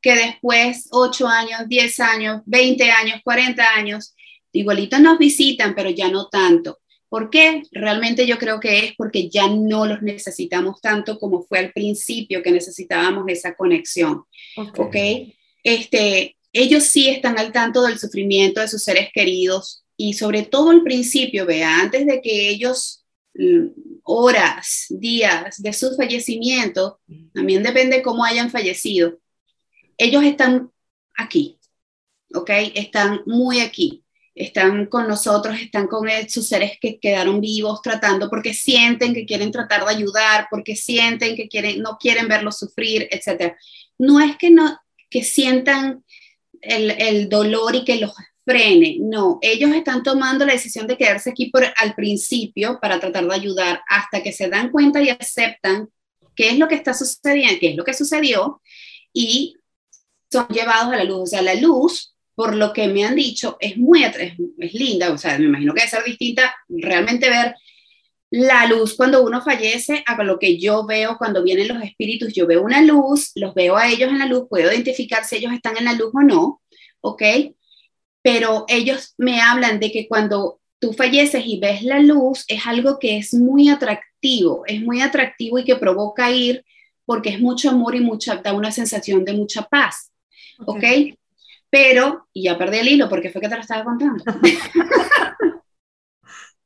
que 0.00 0.14
después 0.14 0.88
8 0.92 1.28
años, 1.28 1.60
10 1.68 2.00
años, 2.00 2.42
20 2.46 2.90
años, 2.90 3.20
40 3.22 3.62
años. 3.76 4.14
Igualito 4.50 4.98
nos 4.98 5.18
visitan, 5.18 5.74
pero 5.74 5.90
ya 5.90 6.10
no 6.10 6.28
tanto. 6.28 6.78
¿Por 7.10 7.28
qué? 7.28 7.64
Realmente 7.70 8.26
yo 8.26 8.38
creo 8.38 8.58
que 8.58 8.78
es 8.78 8.94
porque 8.96 9.28
ya 9.28 9.46
no 9.48 9.84
los 9.84 10.00
necesitamos 10.00 10.80
tanto 10.80 11.18
como 11.18 11.42
fue 11.42 11.58
al 11.58 11.72
principio 11.72 12.42
que 12.42 12.50
necesitábamos 12.50 13.26
esa 13.28 13.54
conexión. 13.54 14.24
¿Ok? 14.56 14.78
okay? 14.78 15.36
este, 15.62 16.38
ellos 16.54 16.84
sí 16.84 17.10
están 17.10 17.38
al 17.38 17.52
tanto 17.52 17.82
del 17.82 17.98
sufrimiento 17.98 18.62
de 18.62 18.68
sus 18.68 18.82
seres 18.82 19.10
queridos 19.12 19.81
y 19.96 20.14
sobre 20.14 20.42
todo 20.42 20.70
al 20.70 20.82
principio, 20.82 21.46
vea, 21.46 21.80
antes 21.80 22.06
de 22.06 22.20
que 22.20 22.48
ellos 22.48 23.04
mm, 23.34 23.68
horas, 24.04 24.86
días 24.90 25.62
de 25.62 25.72
su 25.72 25.94
fallecimiento, 25.96 27.00
también 27.32 27.62
depende 27.62 28.02
cómo 28.02 28.24
hayan 28.24 28.50
fallecido, 28.50 29.18
ellos 29.98 30.24
están 30.24 30.70
aquí, 31.14 31.58
¿ok? 32.34 32.50
Están 32.74 33.20
muy 33.26 33.60
aquí, 33.60 34.04
están 34.34 34.86
con 34.86 35.06
nosotros, 35.06 35.60
están 35.60 35.86
con 35.86 36.08
sus 36.28 36.48
seres 36.48 36.72
que 36.80 36.98
quedaron 36.98 37.40
vivos 37.40 37.82
tratando 37.82 38.30
porque 38.30 38.54
sienten 38.54 39.14
que 39.14 39.26
quieren 39.26 39.52
tratar 39.52 39.84
de 39.84 39.94
ayudar, 39.94 40.48
porque 40.50 40.74
sienten 40.74 41.36
que 41.36 41.48
quieren, 41.48 41.80
no 41.82 41.98
quieren 41.98 42.28
verlos 42.28 42.58
sufrir, 42.58 43.08
etc. 43.10 43.54
No 43.98 44.20
es 44.20 44.36
que 44.36 44.50
no, 44.50 44.78
que 45.10 45.22
sientan 45.22 46.04
el, 46.60 46.90
el 46.92 47.28
dolor 47.28 47.74
y 47.74 47.84
que 47.84 47.96
los 47.96 48.12
frene, 48.44 48.96
no, 49.00 49.38
ellos 49.40 49.70
están 49.72 50.02
tomando 50.02 50.44
la 50.44 50.52
decisión 50.52 50.86
de 50.86 50.96
quedarse 50.96 51.30
aquí 51.30 51.50
por, 51.50 51.64
al 51.76 51.94
principio 51.94 52.78
para 52.80 52.98
tratar 52.98 53.26
de 53.26 53.34
ayudar 53.34 53.80
hasta 53.88 54.22
que 54.22 54.32
se 54.32 54.48
dan 54.48 54.70
cuenta 54.70 55.00
y 55.00 55.10
aceptan 55.10 55.88
qué 56.34 56.50
es 56.50 56.58
lo 56.58 56.68
que 56.68 56.74
está 56.74 56.94
sucediendo, 56.94 57.58
qué 57.60 57.70
es 57.70 57.76
lo 57.76 57.84
que 57.84 57.94
sucedió 57.94 58.60
y 59.12 59.56
son 60.30 60.48
llevados 60.48 60.92
a 60.92 60.96
la 60.96 61.04
luz. 61.04 61.20
O 61.22 61.26
sea, 61.26 61.42
la 61.42 61.54
luz, 61.54 62.14
por 62.34 62.54
lo 62.54 62.72
que 62.72 62.88
me 62.88 63.04
han 63.04 63.14
dicho, 63.14 63.56
es 63.60 63.76
muy 63.76 64.04
es, 64.04 64.16
es 64.58 64.74
linda, 64.74 65.12
o 65.12 65.18
sea, 65.18 65.38
me 65.38 65.46
imagino 65.46 65.74
que 65.74 65.80
debe 65.80 65.90
ser 65.90 66.04
distinta 66.04 66.54
realmente 66.68 67.28
ver 67.28 67.54
la 68.30 68.66
luz 68.66 68.94
cuando 68.94 69.22
uno 69.22 69.42
fallece 69.42 70.02
a 70.06 70.22
lo 70.24 70.38
que 70.38 70.58
yo 70.58 70.86
veo 70.86 71.18
cuando 71.18 71.42
vienen 71.42 71.68
los 71.68 71.82
espíritus. 71.82 72.32
Yo 72.32 72.46
veo 72.46 72.62
una 72.62 72.80
luz, 72.80 73.30
los 73.34 73.52
veo 73.54 73.76
a 73.76 73.88
ellos 73.88 74.08
en 74.08 74.18
la 74.18 74.26
luz, 74.26 74.46
puedo 74.48 74.72
identificar 74.72 75.24
si 75.24 75.36
ellos 75.36 75.52
están 75.52 75.76
en 75.76 75.84
la 75.84 75.92
luz 75.92 76.10
o 76.14 76.22
no, 76.22 76.62
¿ok? 77.02 77.22
Pero 78.22 78.64
ellos 78.68 79.14
me 79.18 79.40
hablan 79.40 79.80
de 79.80 79.90
que 79.90 80.08
cuando 80.08 80.60
tú 80.78 80.92
falleces 80.92 81.44
y 81.46 81.58
ves 81.58 81.82
la 81.82 82.00
luz, 82.00 82.44
es 82.48 82.66
algo 82.66 82.98
que 82.98 83.18
es 83.18 83.34
muy 83.34 83.68
atractivo, 83.68 84.64
es 84.66 84.80
muy 84.80 85.00
atractivo 85.00 85.58
y 85.58 85.64
que 85.64 85.76
provoca 85.76 86.30
ir 86.30 86.64
porque 87.04 87.30
es 87.30 87.40
mucho 87.40 87.70
amor 87.70 87.94
y 87.94 88.00
mucha, 88.00 88.36
da 88.36 88.52
una 88.52 88.70
sensación 88.70 89.24
de 89.24 89.32
mucha 89.32 89.62
paz. 89.62 90.12
¿Ok? 90.64 90.84
Pero, 91.70 92.28
y 92.32 92.44
ya 92.44 92.58
perdí 92.58 92.78
el 92.78 92.88
hilo 92.88 93.08
porque 93.08 93.30
fue 93.30 93.40
que 93.40 93.48
te 93.48 93.54
lo 93.54 93.60
estaba 93.60 93.84
contando. 93.84 94.24
¿Por 94.24 94.38
qué 94.38 94.50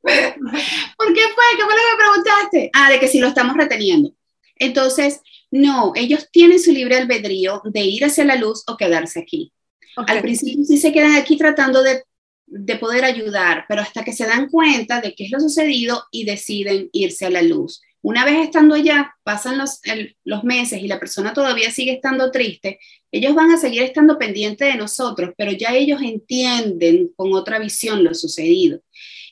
fue? 0.05 1.45
¿Qué 1.57 1.63
fue 1.65 1.75
lo 1.75 1.83
que 1.83 1.93
me 1.93 1.99
preguntaste? 1.99 2.71
Ah, 2.75 2.91
de 2.91 3.01
que 3.01 3.09
si 3.09 3.19
lo 3.19 3.29
estamos 3.29 3.57
reteniendo. 3.57 4.13
Entonces, 4.57 5.21
no, 5.51 5.93
ellos 5.95 6.29
tienen 6.31 6.61
su 6.61 6.73
libre 6.73 6.97
albedrío 6.97 7.63
de 7.65 7.83
ir 7.83 8.05
hacia 8.05 8.25
la 8.25 8.37
luz 8.37 8.65
o 8.67 8.77
quedarse 8.77 9.21
aquí. 9.21 9.53
Al 9.97 10.21
principio 10.21 10.65
sí 10.65 10.77
se 10.77 10.93
quedan 10.93 11.15
aquí 11.15 11.37
tratando 11.37 11.83
de, 11.83 12.03
de, 12.47 12.77
poder 12.77 13.05
ayudar, 13.05 13.65
pero 13.69 13.81
hasta 13.81 14.05
que 14.05 14.13
se 14.13 14.27
dan 14.27 14.49
cuenta 14.49 15.01
de 15.01 15.15
qué 15.15 15.25
es 15.25 15.31
lo 15.31 15.41
sucedido 15.41 16.05
y 16.11 16.25
deciden 16.25 16.91
irse 16.93 17.27
a 17.27 17.31
la 17.31 17.43
luz. 17.43 17.81
Una 18.03 18.25
vez 18.25 18.45
estando 18.45 18.77
allá, 18.77 19.17
pasan 19.25 19.59
los, 19.59 19.81
los 20.23 20.45
meses 20.45 20.81
y 20.81 20.87
la 20.87 21.01
persona 21.01 21.33
todavía 21.33 21.73
sigue 21.73 21.93
estando 21.93 22.31
triste, 22.31 22.79
ellos 23.11 23.35
van 23.35 23.51
a 23.51 23.57
seguir 23.57 23.83
estando 23.83 24.17
pendientes 24.17 24.73
de 24.73 24.79
nosotros, 24.79 25.35
pero 25.37 25.51
ya 25.51 25.75
ellos 25.75 26.01
entienden 26.03 27.11
con 27.17 27.33
otra 27.33 27.59
visión 27.59 28.05
lo 28.05 28.15
sucedido. 28.15 28.81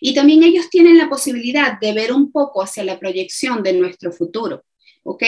Y 0.01 0.13
también 0.13 0.43
ellos 0.43 0.71
tienen 0.71 0.99
la 0.99 1.09
posibilidad 1.09 1.79
de 1.79 1.93
ver 1.93 2.13
un 2.13 2.33
poco 2.33 2.63
hacia 2.63 2.83
la 2.83 2.99
proyección 2.99 3.63
de 3.63 3.75
nuestro 3.75 4.11
futuro, 4.11 4.65
¿ok? 5.05 5.23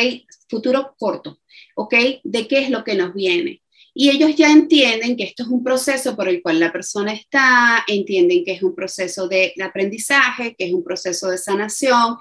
Futuro 0.48 0.96
corto, 0.98 1.38
¿ok? 1.76 1.94
De 2.24 2.48
qué 2.48 2.58
es 2.58 2.70
lo 2.70 2.82
que 2.82 2.94
nos 2.94 3.14
viene. 3.14 3.62
Y 3.98 4.10
ellos 4.10 4.36
ya 4.36 4.52
entienden 4.52 5.16
que 5.16 5.24
esto 5.24 5.42
es 5.42 5.48
un 5.48 5.64
proceso 5.64 6.14
por 6.14 6.28
el 6.28 6.42
cual 6.42 6.60
la 6.60 6.70
persona 6.70 7.14
está, 7.14 7.82
entienden 7.88 8.44
que 8.44 8.52
es 8.52 8.62
un 8.62 8.74
proceso 8.74 9.26
de 9.26 9.54
aprendizaje, 9.64 10.54
que 10.54 10.66
es 10.66 10.72
un 10.74 10.84
proceso 10.84 11.30
de 11.30 11.38
sanación, 11.38 12.18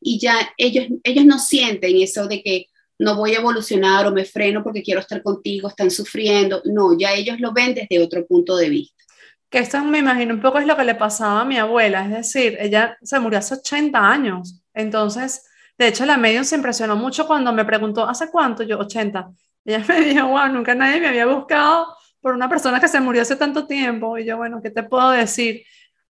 y 0.00 0.18
ya 0.18 0.54
ellos, 0.56 0.86
ellos 1.04 1.26
no 1.26 1.38
sienten 1.38 2.00
eso 2.00 2.26
de 2.28 2.42
que 2.42 2.66
no 2.98 3.14
voy 3.14 3.34
a 3.34 3.40
evolucionar 3.40 4.06
o 4.06 4.10
me 4.10 4.24
freno 4.24 4.64
porque 4.64 4.82
quiero 4.82 5.00
estar 5.00 5.22
contigo, 5.22 5.68
están 5.68 5.90
sufriendo. 5.90 6.62
No, 6.64 6.96
ya 6.98 7.12
ellos 7.12 7.38
lo 7.40 7.52
ven 7.52 7.74
desde 7.74 8.02
otro 8.02 8.26
punto 8.26 8.56
de 8.56 8.70
vista. 8.70 9.04
Que 9.50 9.58
esto 9.58 9.84
me 9.84 9.98
imagino 9.98 10.32
un 10.32 10.40
poco 10.40 10.60
es 10.60 10.66
lo 10.66 10.78
que 10.78 10.84
le 10.84 10.94
pasaba 10.94 11.42
a 11.42 11.44
mi 11.44 11.58
abuela, 11.58 12.06
es 12.06 12.32
decir, 12.32 12.56
ella 12.58 12.96
se 13.02 13.20
murió 13.20 13.38
hace 13.38 13.56
80 13.56 13.98
años. 13.98 14.62
Entonces, 14.72 15.44
de 15.76 15.88
hecho, 15.88 16.06
la 16.06 16.16
medium 16.16 16.44
se 16.44 16.56
impresionó 16.56 16.96
mucho 16.96 17.26
cuando 17.26 17.52
me 17.52 17.66
preguntó, 17.66 18.08
¿hace 18.08 18.30
cuánto? 18.30 18.62
Yo, 18.62 18.78
80. 18.78 19.30
Ella 19.64 19.84
me 19.88 20.00
dijo, 20.00 20.26
wow, 20.26 20.48
nunca 20.48 20.74
nadie 20.74 21.00
me 21.00 21.08
había 21.08 21.26
buscado 21.26 21.96
por 22.20 22.34
una 22.34 22.48
persona 22.48 22.80
que 22.80 22.88
se 22.88 23.00
murió 23.00 23.22
hace 23.22 23.36
tanto 23.36 23.66
tiempo. 23.66 24.18
Y 24.18 24.24
yo, 24.24 24.36
bueno, 24.36 24.60
¿qué 24.62 24.70
te 24.70 24.82
puedo 24.82 25.10
decir? 25.10 25.64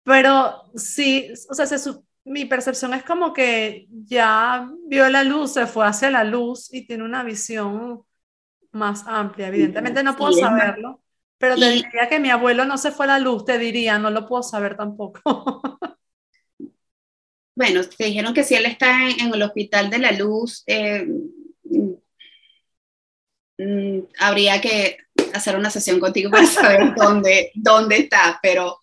Pero 0.05 0.71
sí, 0.75 1.33
o 1.49 1.55
sea, 1.55 1.67
mi 2.25 2.45
percepción 2.45 2.95
es 2.95 3.05
como 3.05 3.33
que 3.33 3.87
ya 3.91 4.69
vio 4.87 5.09
la 5.09 5.25
luz, 5.25 5.53
se 5.53 5.67
fue 5.67 5.87
hacia 5.87 6.11
la 6.11 6.25
luz 6.25 6.73
y 6.73 6.87
tiene 6.87 7.05
una 7.05 7.23
visión 7.23 8.03
más 8.73 9.05
amplia. 9.07 9.49
Evidentemente 9.49 10.03
no 10.03 10.17
puedo 10.17 10.33
saberlo, 10.33 11.03
pero 11.39 11.57
te 11.57 11.71
diría 11.71 12.09
que 12.09 12.21
mi 12.21 12.31
abuelo 12.31 12.65
no 12.65 12.79
se 12.79 12.91
fue 12.91 13.07
a 13.07 13.09
la 13.09 13.19
luz, 13.19 13.45
te 13.45 13.59
diría, 13.59 13.99
no 13.99 14.11
lo 14.11 14.27
puedo 14.27 14.43
saber 14.43 14.77
tampoco. 14.77 15.21
bueno, 17.55 17.81
te 17.85 18.05
dijeron 18.05 18.35
que 18.35 18.45
si 18.45 18.55
él 18.55 18.67
está 18.67 19.09
en, 19.09 19.33
el 19.33 19.43
hospital 19.43 19.91
de 19.91 19.99
la 19.99 20.13
luz, 20.13 20.65
eh, 20.67 21.07
Mm, 23.65 24.01
habría 24.19 24.61
que 24.61 24.97
hacer 25.33 25.57
una 25.57 25.71
sesión 25.71 26.01
contigo 26.01 26.31
para 26.31 26.47
saber 26.47 26.95
dónde, 26.97 27.53
dónde 27.55 27.97
está, 27.97 28.39
pero, 28.43 28.79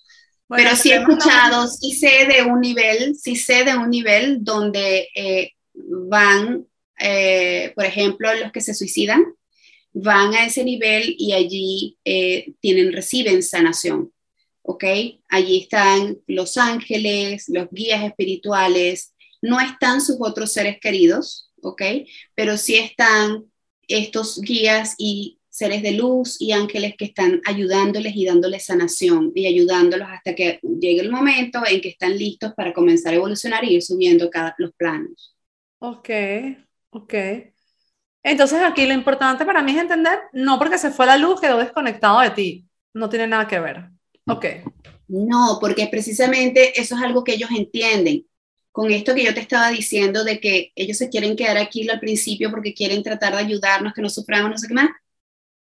pero 0.47 0.75
sí 0.75 0.91
he 0.91 0.97
escuchado, 0.97 1.67
sí 1.67 1.91
sé 1.91 2.27
de 2.27 2.43
un 2.43 2.61
nivel, 2.61 3.15
sí 3.15 3.36
sé 3.36 3.63
de 3.65 3.75
un 3.75 3.89
nivel 3.89 4.43
donde 4.43 5.09
eh, 5.15 5.51
van, 5.73 6.65
eh, 6.97 7.73
por 7.75 7.86
ejemplo, 7.86 8.34
los 8.36 8.51
que 8.51 8.61
se 8.61 8.73
suicidan, 8.73 9.23
van 9.91 10.34
a 10.34 10.45
ese 10.45 10.63
nivel 10.63 11.15
y 11.17 11.34
allí 11.34 11.97
eh, 12.05 12.53
tienen, 12.61 12.93
reciben 12.93 13.43
sanación. 13.43 14.13
¿Ok? 14.61 14.84
Allí 15.30 15.61
están 15.61 16.19
los 16.27 16.55
ángeles, 16.57 17.45
los 17.47 17.69
guías 17.71 18.03
espirituales, 18.03 19.15
no 19.41 19.59
están 19.59 19.99
sus 19.99 20.17
otros 20.19 20.53
seres 20.53 20.77
queridos, 20.80 21.49
¿ok? 21.63 21.82
Pero 22.36 22.55
sí 22.55 22.75
están 22.75 23.49
estos 23.89 24.39
guías 24.41 24.95
y 24.97 25.39
seres 25.49 25.81
de 25.83 25.91
luz 25.91 26.37
y 26.39 26.53
ángeles 26.53 26.95
que 26.97 27.05
están 27.05 27.41
ayudándoles 27.45 28.15
y 28.15 28.25
dándoles 28.25 28.65
sanación 28.65 29.31
y 29.35 29.45
ayudándolos 29.45 30.07
hasta 30.09 30.33
que 30.33 30.59
llegue 30.61 31.01
el 31.01 31.11
momento 31.11 31.61
en 31.67 31.81
que 31.81 31.89
están 31.89 32.17
listos 32.17 32.53
para 32.55 32.71
comenzar 32.71 33.13
a 33.13 33.17
evolucionar 33.17 33.65
y 33.65 33.75
ir 33.75 33.81
subiendo 33.81 34.29
cada, 34.29 34.55
los 34.57 34.71
planos. 34.73 35.35
Ok, 35.79 36.09
ok. 36.91 37.13
Entonces 38.23 38.59
aquí 38.63 38.85
lo 38.85 38.93
importante 38.93 39.45
para 39.45 39.61
mí 39.61 39.71
es 39.71 39.81
entender, 39.81 40.19
no 40.33 40.59
porque 40.59 40.77
se 40.77 40.91
fue 40.91 41.05
la 41.05 41.17
luz 41.17 41.41
quedó 41.41 41.57
desconectado 41.57 42.21
de 42.21 42.29
ti, 42.29 42.65
no 42.93 43.09
tiene 43.09 43.27
nada 43.27 43.47
que 43.47 43.59
ver. 43.59 43.89
Ok. 44.27 44.45
No, 45.07 45.57
porque 45.59 45.87
precisamente 45.87 46.79
eso 46.79 46.95
es 46.95 47.01
algo 47.01 47.23
que 47.23 47.33
ellos 47.33 47.49
entienden 47.49 48.28
con 48.80 48.93
esto 48.93 49.13
que 49.13 49.25
yo 49.25 49.34
te 49.34 49.41
estaba 49.41 49.71
diciendo 49.71 50.23
de 50.23 50.39
que 50.39 50.71
ellos 50.73 50.97
se 50.97 51.09
quieren 51.09 51.36
quedar 51.36 51.57
aquí 51.57 51.89
al 51.89 51.99
principio 51.99 52.49
porque 52.49 52.73
quieren 52.73 53.03
tratar 53.03 53.34
de 53.34 53.39
ayudarnos, 53.39 53.93
que 53.93 54.01
no 54.01 54.09
suframos, 54.09 54.51
no 54.51 54.57
sé 54.57 54.69
qué 54.69 54.73
más, 54.73 54.89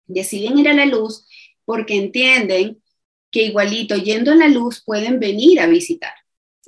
deciden 0.06 0.58
ir 0.58 0.70
a 0.70 0.74
la 0.74 0.86
luz 0.86 1.28
porque 1.66 1.98
entienden 1.98 2.82
que 3.30 3.44
igualito 3.44 3.98
yendo 3.98 4.32
a 4.32 4.36
la 4.36 4.48
luz 4.48 4.82
pueden 4.86 5.20
venir 5.20 5.60
a 5.60 5.68
visitar. 5.68 6.14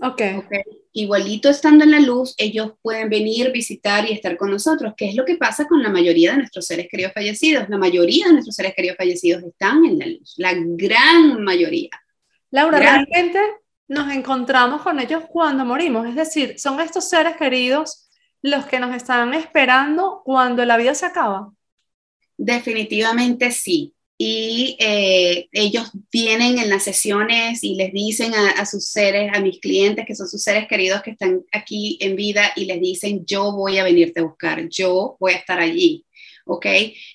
Ok. 0.01 0.21
okay. 0.45 0.63
Igualito 0.91 1.49
estando 1.49 1.85
en 1.85 1.91
la 1.91 2.01
luz, 2.01 2.35
ellos 2.37 2.73
pueden 2.81 3.07
venir, 3.07 3.53
visitar 3.53 4.05
y 4.09 4.11
estar 4.11 4.35
con 4.35 4.51
nosotros, 4.51 4.95
que 4.97 5.07
es 5.07 5.15
lo 5.15 5.23
que 5.23 5.37
pasa 5.37 5.65
con 5.65 5.81
la 5.81 5.87
mayoría 5.87 6.31
de 6.31 6.39
nuestros 6.39 6.67
seres 6.67 6.87
queridos 6.91 7.13
fallecidos. 7.13 7.69
La 7.69 7.77
mayoría 7.77 8.27
de 8.27 8.33
nuestros 8.33 8.57
seres 8.57 8.73
queridos 8.75 8.97
fallecidos 8.97 9.43
están 9.43 9.85
en 9.85 9.97
la 9.97 10.07
luz, 10.07 10.33
la 10.35 10.53
gran 10.53 11.41
mayoría. 11.41 11.91
Laura, 12.51 12.79
realmente 12.79 13.39
nos 13.87 14.11
encontramos 14.11 14.81
con 14.81 14.99
ellos 14.99 15.23
cuando 15.29 15.65
morimos. 15.65 16.07
Es 16.07 16.15
decir, 16.15 16.59
son 16.59 16.79
estos 16.79 17.09
seres 17.09 17.35
queridos 17.37 18.09
los 18.41 18.65
que 18.65 18.79
nos 18.79 18.95
están 18.95 19.33
esperando 19.33 20.21
cuando 20.23 20.65
la 20.65 20.77
vida 20.77 20.93
se 20.93 21.05
acaba. 21.05 21.51
Definitivamente 22.37 23.51
sí. 23.51 23.93
Y 24.17 24.77
eh, 24.79 25.47
ellos 25.51 25.89
vienen 26.11 26.59
en 26.59 26.69
las 26.69 26.83
sesiones 26.83 27.63
y 27.63 27.75
les 27.75 27.91
dicen 27.91 28.33
a, 28.35 28.51
a, 28.51 28.65
sus 28.65 28.87
seres, 28.87 29.31
a 29.33 29.41
mis 29.41 29.59
clientes 29.59 30.05
que 30.05 30.15
son 30.15 30.27
sus 30.27 30.43
seres 30.43 30.67
queridos 30.67 31.01
que 31.01 31.11
están 31.11 31.43
aquí 31.51 31.97
en 31.99 32.15
vida 32.15 32.51
y 32.55 32.65
les 32.65 32.79
dicen, 32.79 33.25
yo 33.25 33.51
voy 33.51 33.79
a 33.79 33.83
venirte 33.83 34.19
a 34.19 34.23
buscar, 34.23 34.67
yo 34.69 35.17
voy 35.19 35.33
a 35.33 35.37
estar 35.37 35.59
allí. 35.59 36.05
¿Ok? 36.45 36.65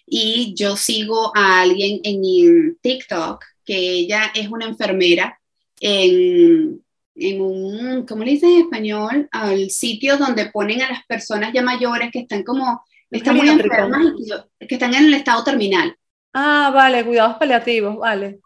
Y 0.06 0.54
yo 0.54 0.76
sigo 0.76 1.32
a 1.36 1.60
alguien 1.60 2.00
en 2.02 2.76
TikTok 2.80 3.44
que 3.64 3.76
ella 3.76 4.32
es 4.34 4.48
una 4.48 4.64
enfermera 4.64 5.37
en, 5.80 6.82
en 7.14 7.40
un, 7.40 8.06
¿cómo 8.06 8.24
le 8.24 8.32
dicen 8.32 8.50
en 8.50 8.60
español? 8.62 9.28
Al 9.32 9.70
sitio 9.70 10.16
donde 10.16 10.50
ponen 10.50 10.82
a 10.82 10.90
las 10.90 11.04
personas 11.06 11.52
ya 11.52 11.62
mayores 11.62 12.10
que 12.12 12.20
están 12.20 12.42
como, 12.42 12.82
están 13.10 13.36
muy 13.36 13.48
enfermas 13.48 14.12
y 14.60 14.66
que 14.66 14.74
están 14.74 14.94
en 14.94 15.06
el 15.06 15.14
estado 15.14 15.44
terminal. 15.44 15.96
Ah, 16.32 16.70
vale, 16.72 17.04
cuidados 17.04 17.36
paliativos, 17.36 17.96
vale. 17.96 18.38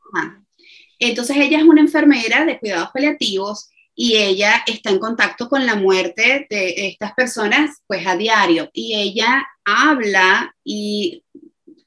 Entonces 0.98 1.36
ella 1.36 1.58
es 1.58 1.64
una 1.64 1.80
enfermera 1.80 2.44
de 2.44 2.58
cuidados 2.58 2.90
paliativos 2.94 3.70
y 3.94 4.16
ella 4.16 4.62
está 4.66 4.90
en 4.90 4.98
contacto 4.98 5.48
con 5.48 5.66
la 5.66 5.74
muerte 5.74 6.46
de 6.48 6.86
estas 6.86 7.12
personas 7.14 7.82
pues 7.86 8.06
a 8.06 8.16
diario 8.16 8.70
y 8.72 8.94
ella 8.94 9.44
habla 9.64 10.54
y 10.64 11.24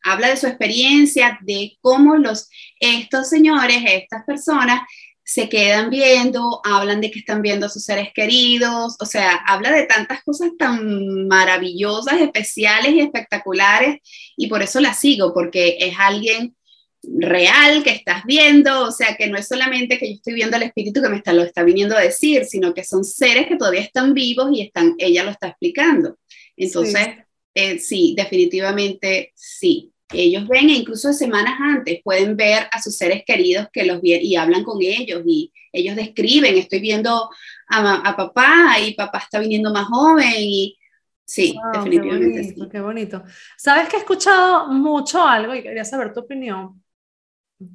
habla 0.04 0.30
de 0.30 0.38
su 0.38 0.46
experiencia, 0.48 1.40
de 1.42 1.78
cómo 1.82 2.16
los, 2.18 2.50
estos 2.80 3.28
señores, 3.28 3.78
estas 3.86 4.24
personas 4.24 4.82
se 5.28 5.50
quedan 5.50 5.90
viendo, 5.90 6.62
hablan 6.64 7.02
de 7.02 7.10
que 7.10 7.18
están 7.18 7.42
viendo 7.42 7.66
a 7.66 7.70
sus 7.70 7.84
seres 7.84 8.10
queridos, 8.14 8.96
o 9.00 9.06
sea, 9.06 9.38
habla 9.48 9.72
de 9.72 9.88
tantas 9.88 10.24
cosas 10.24 10.52
tan 10.58 11.28
maravillosas, 11.28 12.22
especiales 12.22 12.94
y 12.94 13.00
espectaculares, 13.00 13.98
y 14.38 14.48
por 14.48 14.62
eso 14.62 14.80
la 14.80 14.94
sigo, 14.94 15.34
porque 15.34 15.78
es 15.80 15.96
alguien 15.98 16.56
real 17.02 17.84
que 17.84 17.90
estás 17.90 18.24
viendo, 18.26 18.84
o 18.84 18.92
sea, 18.92 19.16
que 19.18 19.28
no 19.28 19.38
es 19.38 19.48
solamente 19.48 19.98
que 19.98 20.10
yo 20.10 20.14
estoy 20.14 20.36
viendo 20.36 20.58
el 20.58 20.64
espíritu 20.64 21.02
que 21.02 21.10
me 21.10 21.18
está, 21.18 21.34
lo 21.34 21.42
está 21.42 21.64
viniendo 21.64 21.98
a 21.98 22.02
decir, 22.02 22.46
sino 22.46 22.76
que 22.76 22.84
son 22.84 23.04
seres 23.04 23.48
que 23.48 23.58
todavía 23.58 23.82
están 23.82 24.14
vivos 24.14 24.50
y 24.54 24.62
están, 24.62 24.94
ella 25.00 25.24
lo 25.24 25.32
está 25.32 25.48
explicando. 25.48 26.20
Entonces, 26.56 27.04
sí, 27.04 27.22
eh, 27.56 27.80
sí 27.80 28.14
definitivamente 28.16 29.32
sí 29.34 29.92
ellos 30.14 30.48
ven, 30.48 30.70
e 30.70 30.74
incluso 30.74 31.12
semanas 31.14 31.56
antes, 31.60 32.00
pueden 32.04 32.38
ver 32.38 32.68
a 32.72 32.82
sus 32.82 32.96
seres 32.96 33.24
queridos 33.26 33.68
que 33.72 33.86
los 33.86 34.02
ven 34.02 34.22
y 34.22 34.36
hablan 34.36 34.64
con 34.64 34.78
ellos 34.82 35.24
y 35.26 35.52
ellos 35.72 35.96
describen, 35.96 36.58
estoy 36.58 36.80
viendo 36.80 37.30
a, 37.68 38.16
papá 38.16 38.80
y 38.80 38.94
papá 38.94 39.20
está 39.20 39.40
viniendo 39.40 39.74
más 39.74 39.86
joven 39.86 40.34
y 40.38 40.78
sí, 41.26 41.58
definitivamente. 41.74 42.42
Qué 42.42 42.42
bonito, 42.42 42.70
qué 42.70 42.80
bonito. 42.82 43.24
Sabes 43.58 43.90
que 43.90 43.98
he 43.98 44.00
escuchado 44.00 44.68
mucho 44.68 45.24
algo 45.24 45.56
y 45.56 45.64
quería 45.64 45.84
saber 45.84 46.14
tu 46.14 46.22
opinión, 46.22 46.82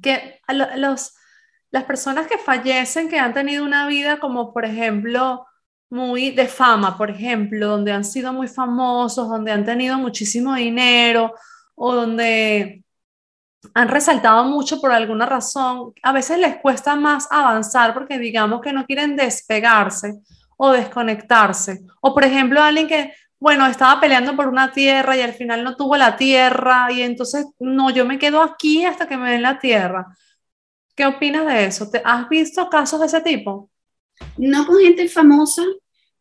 que 0.01 0.39
los, 0.77 1.13
las 1.69 1.83
personas 1.83 2.27
que 2.27 2.37
fallecen, 2.37 3.09
que 3.09 3.19
han 3.19 3.33
tenido 3.33 3.63
una 3.63 3.87
vida 3.87 4.19
como 4.19 4.53
por 4.53 4.65
ejemplo 4.65 5.45
muy 5.89 6.31
de 6.31 6.47
fama, 6.47 6.97
por 6.97 7.11
ejemplo, 7.11 7.67
donde 7.67 7.91
han 7.91 8.05
sido 8.05 8.31
muy 8.31 8.47
famosos, 8.47 9.27
donde 9.27 9.51
han 9.51 9.65
tenido 9.65 9.97
muchísimo 9.97 10.55
dinero, 10.55 11.33
o 11.83 11.95
donde 11.95 12.83
han 13.73 13.87
resaltado 13.87 14.43
mucho 14.43 14.79
por 14.79 14.91
alguna 14.91 15.25
razón, 15.25 15.93
a 16.03 16.11
veces 16.11 16.37
les 16.37 16.57
cuesta 16.57 16.95
más 16.95 17.27
avanzar 17.31 17.95
porque 17.95 18.19
digamos 18.19 18.61
que 18.61 18.71
no 18.71 18.85
quieren 18.85 19.15
despegarse 19.15 20.19
o 20.57 20.71
desconectarse. 20.71 21.81
O 21.99 22.13
por 22.13 22.23
ejemplo, 22.23 22.61
alguien 22.61 22.87
que, 22.87 23.13
bueno, 23.39 23.65
estaba 23.65 23.99
peleando 23.99 24.35
por 24.35 24.47
una 24.47 24.71
tierra 24.71 25.17
y 25.17 25.21
al 25.21 25.33
final 25.33 25.63
no 25.63 25.75
tuvo 25.75 25.97
la 25.97 26.15
tierra 26.17 26.91
y 26.91 27.01
entonces, 27.01 27.47
no, 27.59 27.89
yo 27.89 28.05
me 28.05 28.19
quedo 28.19 28.43
aquí 28.43 28.85
hasta 28.85 29.07
que 29.07 29.17
me 29.17 29.31
den 29.31 29.41
la 29.41 29.57
tierra. 29.57 30.05
¿Qué 30.95 31.07
opinas 31.07 31.47
de 31.47 31.65
eso? 31.65 31.89
¿Te, 31.89 31.99
¿Has 32.05 32.29
visto 32.29 32.69
casos 32.69 32.99
de 32.99 33.07
ese 33.07 33.21
tipo? 33.21 33.71
No 34.37 34.67
con 34.67 34.77
gente 34.77 35.09
famosa, 35.09 35.63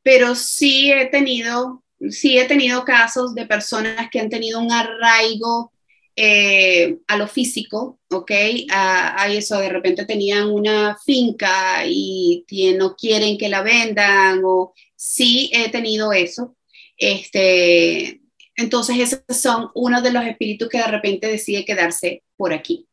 pero 0.03 0.35
sí 0.35 0.91
he 0.91 1.05
tenido 1.11 1.83
sí 2.09 2.39
he 2.39 2.47
tenido 2.47 2.85
casos 2.85 3.35
de 3.35 3.47
personas 3.47 4.09
que 4.11 4.21
han 4.21 4.31
tenido 4.31 4.61
un 4.61 4.73
arraigo 4.73 5.73
eh, 6.17 6.99
a 7.07 7.17
lo 7.17 7.27
físico, 7.29 8.01
¿ok? 8.11 8.31
A, 8.71 9.29
eso, 9.31 9.59
de 9.59 9.69
repente 9.69 10.05
tenían 10.05 10.51
una 10.51 10.97
finca 11.05 11.87
y 11.87 12.45
no 12.79 12.97
quieren 12.97 13.39
que 13.39 13.49
la 13.49 13.63
vendan, 13.63 14.43
o 14.45 14.75
sí 14.97 15.51
he 15.53 15.71
tenido 15.71 16.13
eso. 16.13 16.57
Este, 16.97 18.21
entonces, 18.57 18.99
esos 18.99 19.23
son 19.41 19.71
uno 19.75 20.03
de 20.03 20.13
los 20.13 20.25
espíritus 20.27 20.69
que 20.69 20.79
de 20.79 20.87
repente 20.87 21.27
decide 21.29 21.65
quedarse 21.65 22.23
por 22.37 22.53
aquí, 22.53 22.87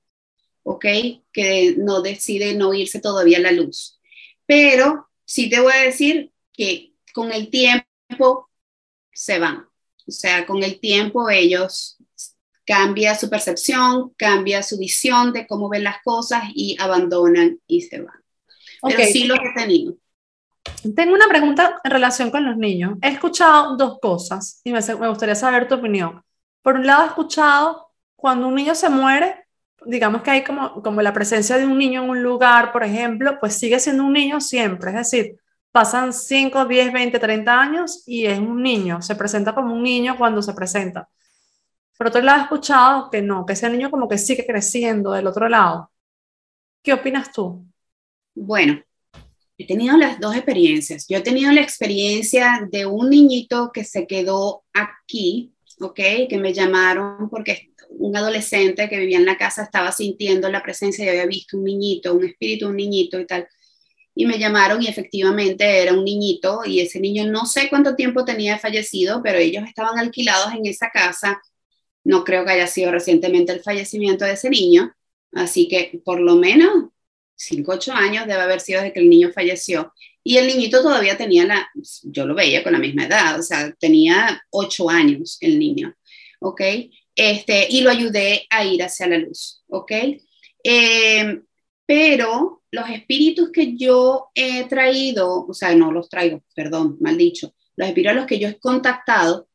¿ok? 0.64 0.86
Que 1.34 1.76
no 1.78 2.02
decide 2.02 2.56
no 2.56 2.74
irse 2.74 3.02
todavía 3.02 3.38
a 3.40 3.42
la 3.42 3.52
luz. 3.52 4.00
Pero 4.46 5.10
sí 5.26 5.50
te 5.50 5.60
voy 5.60 5.74
a 5.74 5.84
decir 5.84 6.32
que 6.54 6.94
con 7.14 7.34
el 7.34 7.50
tiempo 7.50 8.47
se 9.18 9.40
van. 9.40 9.68
O 10.08 10.12
sea, 10.12 10.46
con 10.46 10.64
el 10.64 10.80
tiempo 10.80 11.28
ellos 11.30 11.98
cambia 12.66 13.16
su 13.16 13.30
percepción, 13.30 14.14
cambia 14.16 14.62
su 14.62 14.78
visión 14.78 15.34
de 15.34 15.48
cómo 15.48 15.70
ven 15.70 15.84
las 15.84 16.02
cosas 16.04 16.44
y 16.54 16.78
abandonan 16.80 17.60
y 17.66 17.82
se 17.82 18.02
van. 18.02 18.24
Pero 18.84 19.04
sí 19.06 19.24
lo 19.24 19.36
he 19.36 19.54
tenido. 19.56 19.96
Tengo 20.96 21.14
una 21.16 21.28
pregunta 21.28 21.80
en 21.84 21.92
relación 21.92 22.30
con 22.30 22.46
los 22.46 22.58
niños. 22.58 22.98
He 23.02 23.10
escuchado 23.10 23.76
dos 23.76 23.98
cosas 24.00 24.62
y 24.64 24.72
me, 24.72 24.82
me 24.82 25.10
gustaría 25.10 25.36
saber 25.36 25.68
tu 25.68 25.76
opinión. 25.76 26.22
Por 26.62 26.76
un 26.76 26.86
lado, 26.86 27.06
he 27.06 27.08
escuchado 27.08 27.90
cuando 28.16 28.48
un 28.48 28.56
niño 28.56 28.76
se 28.76 28.90
muere, 28.90 29.48
digamos 29.86 30.22
que 30.22 30.32
hay 30.32 30.44
como, 30.44 30.84
como 30.84 31.02
la 31.02 31.14
presencia 31.14 31.58
de 31.58 31.66
un 31.66 31.78
niño 31.78 32.04
en 32.04 32.10
un 32.10 32.22
lugar, 32.22 32.72
por 32.72 32.84
ejemplo, 32.84 33.38
pues 33.40 33.58
sigue 33.58 33.80
siendo 33.80 34.04
un 34.04 34.14
niño 34.14 34.40
siempre. 34.42 34.92
Es 34.92 34.98
decir, 34.98 35.40
pasan 35.78 36.12
5, 36.12 36.66
10, 36.66 36.92
20, 36.92 37.20
30 37.20 37.62
años 37.62 38.02
y 38.08 38.26
es 38.26 38.40
un 38.40 38.64
niño, 38.64 39.00
se 39.04 39.16
presenta 39.16 39.54
como 39.54 39.76
un 39.76 39.84
niño 39.84 40.18
cuando 40.18 40.42
se 40.42 40.52
presenta. 40.56 41.08
Por 41.96 42.08
otro 42.08 42.20
lado, 42.20 42.40
he 42.40 42.44
escuchado 42.46 43.12
que 43.12 43.22
no, 43.22 43.46
que 43.46 43.54
ese 43.54 43.70
niño 43.70 43.92
como 43.92 44.10
que 44.10 44.18
sigue 44.18 44.44
creciendo 44.44 45.12
del 45.12 45.28
otro 45.28 45.48
lado. 45.48 45.92
¿Qué 46.82 46.94
opinas 46.94 47.32
tú? 47.32 47.64
Bueno, 48.34 48.82
he 49.56 49.68
tenido 49.68 49.96
las 49.98 50.20
dos 50.20 50.36
experiencias. 50.36 51.06
Yo 51.08 51.20
he 51.20 51.22
tenido 51.22 51.52
la 51.52 51.62
experiencia 51.62 52.68
de 52.72 52.88
un 52.88 53.12
niñito 53.12 53.70
que 53.72 53.84
se 53.84 54.08
quedó 54.08 54.64
aquí, 54.74 55.54
¿ok? 55.80 56.00
Que 56.28 56.40
me 56.42 56.54
llamaron 56.54 57.30
porque 57.30 57.70
un 57.92 58.18
adolescente 58.18 58.90
que 58.90 58.98
vivía 58.98 59.20
en 59.20 59.28
la 59.28 59.38
casa 59.38 59.62
estaba 59.62 59.92
sintiendo 59.92 60.50
la 60.50 60.64
presencia 60.64 61.06
y 61.06 61.10
había 61.10 61.28
visto 61.28 61.56
un 61.56 61.66
niñito, 61.66 62.16
un 62.16 62.26
espíritu, 62.26 62.68
un 62.68 62.78
niñito 62.78 63.20
y 63.20 63.28
tal 63.28 63.48
y 64.18 64.26
me 64.26 64.40
llamaron 64.40 64.82
y 64.82 64.88
efectivamente 64.88 65.84
era 65.84 65.94
un 65.94 66.04
niñito 66.04 66.62
y 66.66 66.80
ese 66.80 67.00
niño 67.00 67.28
no 67.28 67.46
sé 67.46 67.70
cuánto 67.70 67.96
tiempo 67.96 68.26
tenía 68.26 68.58
fallecido, 68.58 69.22
pero 69.24 69.38
ellos 69.38 69.64
estaban 69.68 70.00
alquilados 70.00 70.56
en 70.56 70.66
esa 70.66 70.90
casa. 70.90 71.40
No 72.04 72.24
creo 72.24 72.44
que 72.44 72.52
haya 72.52 72.66
sido 72.66 72.92
recientemente 72.92 73.52
el 73.54 73.62
fallecimiento 73.62 74.26
de 74.26 74.32
ese 74.32 74.50
niño, 74.50 74.92
así 75.34 75.68
que 75.68 76.02
por 76.04 76.20
lo 76.20 76.36
menos 76.36 76.90
5, 77.36 77.72
8 77.72 77.94
años 77.94 78.26
debe 78.26 78.42
haber 78.42 78.60
sido 78.60 78.82
desde 78.82 78.94
que 78.94 79.02
el 79.02 79.10
niño 79.10 79.32
falleció. 79.32 79.94
Y 80.24 80.38
el 80.38 80.48
niñito 80.48 80.82
todavía 80.82 81.16
tenía 81.16 81.46
la, 81.46 81.70
yo 82.02 82.26
lo 82.26 82.34
veía 82.34 82.64
con 82.64 82.74
la 82.74 82.80
misma 82.80 83.06
edad, 83.06 83.40
o 83.40 83.44
sea, 83.44 83.72
tenía 83.80 84.42
8 84.50 84.90
años 84.90 85.38
el 85.42 85.60
niño, 85.60 85.96
¿ok? 86.40 86.62
Este, 87.16 87.68
y 87.70 87.82
lo 87.82 87.92
ayudé 87.92 88.48
a 88.50 88.66
ir 88.66 88.82
hacia 88.82 89.08
la 89.08 89.20
luz, 89.20 89.64
¿ok? 89.68 89.92
Eh, 90.64 91.40
pero 91.86 92.64
los 92.78 92.90
espíritus 92.90 93.50
que 93.52 93.76
yo 93.76 94.30
he 94.36 94.66
traído, 94.66 95.48
o 95.48 95.54
sea, 95.54 95.74
no 95.76 95.92
los 95.92 96.10
traigo, 96.10 96.44
perdón, 96.56 96.98
mal 97.02 97.18
dicho, 97.18 97.54
los 97.76 97.88
espíritus 97.88 98.12
a 98.12 98.16
los 98.16 98.26
que 98.28 98.40
yo 98.40 98.48
he 98.48 98.60
contactado, 98.60 99.50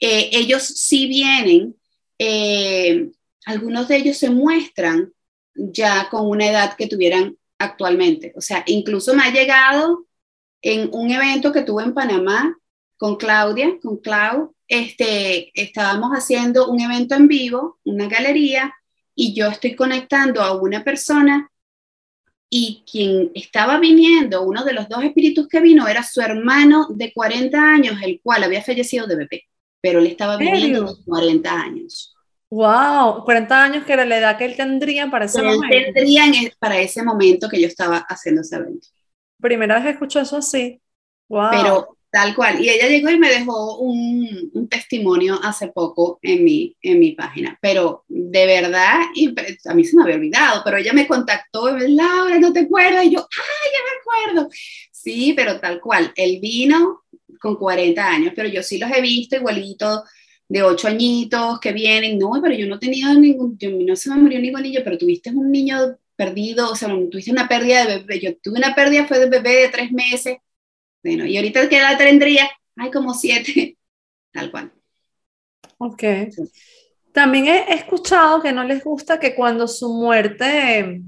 eh, 0.00 0.30
ellos 0.32 0.62
sí 0.62 1.06
vienen, 1.06 1.76
eh, 2.18 3.12
algunos 3.46 3.86
de 3.86 3.96
ellos 3.96 4.16
se 4.16 4.30
muestran 4.30 5.12
ya 5.54 6.08
con 6.10 6.26
una 6.26 6.46
edad 6.46 6.74
que 6.76 6.88
tuvieran 6.88 7.36
actualmente. 7.58 8.32
O 8.36 8.40
sea, 8.40 8.64
incluso 8.66 9.14
me 9.14 9.22
ha 9.22 9.32
llegado 9.32 10.06
en 10.60 10.88
un 10.92 11.12
evento 11.12 11.52
que 11.52 11.62
tuve 11.62 11.84
en 11.84 11.94
Panamá 11.94 12.58
con 12.96 13.16
Claudia, 13.16 13.78
con 13.80 13.98
Clau, 13.98 14.54
este, 14.66 15.52
estábamos 15.54 16.10
haciendo 16.10 16.68
un 16.68 16.80
evento 16.80 17.14
en 17.14 17.28
vivo, 17.28 17.78
una 17.84 18.08
galería, 18.08 18.74
y 19.14 19.32
yo 19.32 19.46
estoy 19.46 19.76
conectando 19.76 20.42
a 20.42 20.60
una 20.60 20.82
persona 20.82 21.52
y 22.50 22.84
quien 22.90 23.32
estaba 23.34 23.78
viniendo, 23.78 24.42
uno 24.42 24.64
de 24.64 24.72
los 24.72 24.88
dos 24.88 25.02
espíritus 25.02 25.48
que 25.48 25.60
vino, 25.60 25.88
era 25.88 26.02
su 26.02 26.20
hermano 26.20 26.86
de 26.90 27.12
40 27.12 27.58
años, 27.58 27.96
el 28.02 28.20
cual 28.22 28.44
había 28.44 28.62
fallecido 28.62 29.06
de 29.06 29.16
bebé, 29.16 29.42
pero 29.80 29.98
él 29.98 30.06
estaba 30.06 30.36
viniendo 30.36 30.94
de 30.94 31.04
40 31.04 31.52
años. 31.52 32.14
¡Wow! 32.50 33.24
40 33.24 33.64
años 33.64 33.84
que 33.84 33.92
era 33.92 34.04
la 34.04 34.18
edad 34.18 34.38
que 34.38 34.44
él 34.44 34.54
tendría 34.56 35.10
para 35.10 35.24
ese 35.24 35.42
momento. 35.42 35.66
Tendría 35.92 36.24
para 36.60 36.78
ese 36.78 37.02
momento 37.02 37.48
que 37.48 37.60
yo 37.60 37.66
estaba 37.66 37.98
haciendo 38.08 38.42
ese 38.42 38.56
evento. 38.56 38.86
Primera 39.40 39.74
vez 39.74 39.84
que 39.84 39.90
escucho 39.90 40.20
eso 40.20 40.36
así. 40.36 40.80
¡Wow! 41.28 41.50
Pero 41.50 41.96
Tal 42.14 42.32
cual. 42.32 42.64
Y 42.64 42.68
ella 42.70 42.86
llegó 42.86 43.10
y 43.10 43.18
me 43.18 43.28
dejó 43.28 43.78
un, 43.78 44.48
un, 44.54 44.68
testimonio 44.68 45.36
hace 45.42 45.66
poco 45.66 46.20
en 46.22 46.44
mi, 46.44 46.76
en 46.80 47.00
mi 47.00 47.10
página. 47.10 47.58
Pero 47.60 48.04
de 48.06 48.46
verdad, 48.46 49.00
a 49.64 49.74
mí 49.74 49.84
se 49.84 49.96
me 49.96 50.04
había 50.04 50.14
olvidado, 50.14 50.62
pero 50.64 50.76
ella 50.76 50.92
me 50.92 51.08
contactó 51.08 51.68
y 51.68 51.72
me 51.72 51.84
dijo, 51.86 52.00
Laura, 52.00 52.38
¿no 52.38 52.52
te 52.52 52.60
acuerdas? 52.60 53.04
Y 53.04 53.10
yo, 53.10 53.18
¡ay, 53.18 53.70
ya 53.72 53.80
me 53.82 54.32
acuerdo! 54.32 54.48
Sí, 54.92 55.32
pero 55.34 55.58
tal 55.58 55.80
cual. 55.80 56.12
Él 56.14 56.38
vino 56.40 57.02
con 57.40 57.56
40 57.56 58.08
años, 58.08 58.32
pero 58.36 58.48
yo 58.48 58.62
sí 58.62 58.78
los 58.78 58.92
he 58.92 59.00
visto 59.00 59.34
igualito 59.34 60.04
de 60.48 60.62
8 60.62 60.86
añitos 60.86 61.58
que 61.58 61.72
vienen. 61.72 62.16
No, 62.16 62.30
pero 62.40 62.54
yo 62.54 62.68
no 62.68 62.78
tenido 62.78 63.12
ningún, 63.14 63.58
yo, 63.58 63.70
no 63.72 63.96
se 63.96 64.10
me 64.10 64.18
murió 64.18 64.38
ningún 64.38 64.62
niño, 64.62 64.82
pero 64.84 64.98
tuviste 64.98 65.30
un 65.30 65.50
niño 65.50 65.96
perdido, 66.14 66.70
o 66.70 66.76
sea, 66.76 66.90
tuviste 67.10 67.32
una 67.32 67.48
pérdida 67.48 67.84
de 67.84 67.98
bebé. 67.98 68.20
Yo 68.20 68.36
tuve 68.40 68.58
una 68.58 68.72
pérdida, 68.72 69.04
fue 69.04 69.18
de 69.18 69.28
bebé 69.28 69.62
de 69.62 69.68
3 69.70 69.90
meses 69.90 70.36
bueno, 71.04 71.26
y 71.26 71.36
ahorita 71.36 71.68
que 71.68 71.80
la 71.80 71.98
tendría, 71.98 72.50
hay 72.76 72.90
como 72.90 73.12
siete, 73.12 73.76
tal 74.32 74.50
cual. 74.50 74.72
Ok. 75.78 76.02
También 77.12 77.46
he 77.46 77.74
escuchado 77.74 78.42
que 78.42 78.52
no 78.52 78.64
les 78.64 78.82
gusta 78.82 79.20
que 79.20 79.34
cuando 79.34 79.68
su 79.68 79.92
muerte 79.92 81.02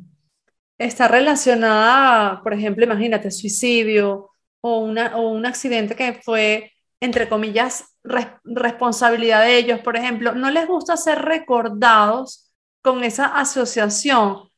está 0.79 1.09
relacionada, 1.09 2.43
por 2.43 2.53
ejemplo, 2.53 2.85
imagínate, 2.85 3.31
suicidio 3.31 4.31
o, 4.61 4.79
una, 4.81 5.17
o 5.17 5.31
un 5.31 5.47
accidente 5.47 5.97
que 5.97 6.13
fue, 6.23 6.73
entre 7.01 7.29
comillas, 7.29 7.97
responsabilidad 8.45 9.43
de 9.45 9.57
ellos, 9.57 9.81
por 9.81 9.97
ejemplo, 9.97 10.35
no 10.35 10.51
les 10.51 10.69
gusta 10.69 10.97
ser 10.97 11.23
recordados 11.23 12.53
con 12.83 13.03
esa 13.03 13.27
asociación. 13.27 14.51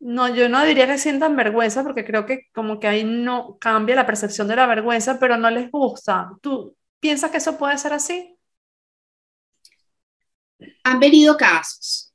No, 0.00 0.34
yo 0.34 0.48
no 0.48 0.64
diría 0.64 0.86
que 0.86 0.96
sientan 0.98 1.36
vergüenza 1.36 1.82
porque 1.82 2.04
creo 2.06 2.24
que 2.26 2.48
como 2.54 2.80
que 2.80 2.88
ahí 2.88 3.04
no 3.04 3.58
cambia 3.60 3.94
la 3.96 4.06
percepción 4.06 4.48
de 4.48 4.56
la 4.56 4.66
vergüenza, 4.66 5.18
pero 5.20 5.36
no 5.36 5.50
les 5.50 5.70
gusta. 5.70 6.30
¿Tú 6.42 6.74
piensas 7.00 7.30
que 7.30 7.36
eso 7.38 7.58
puede 7.58 7.76
ser 7.78 7.92
así? 7.92 8.36
Han 10.84 11.00
venido 11.00 11.36
casos, 11.36 12.06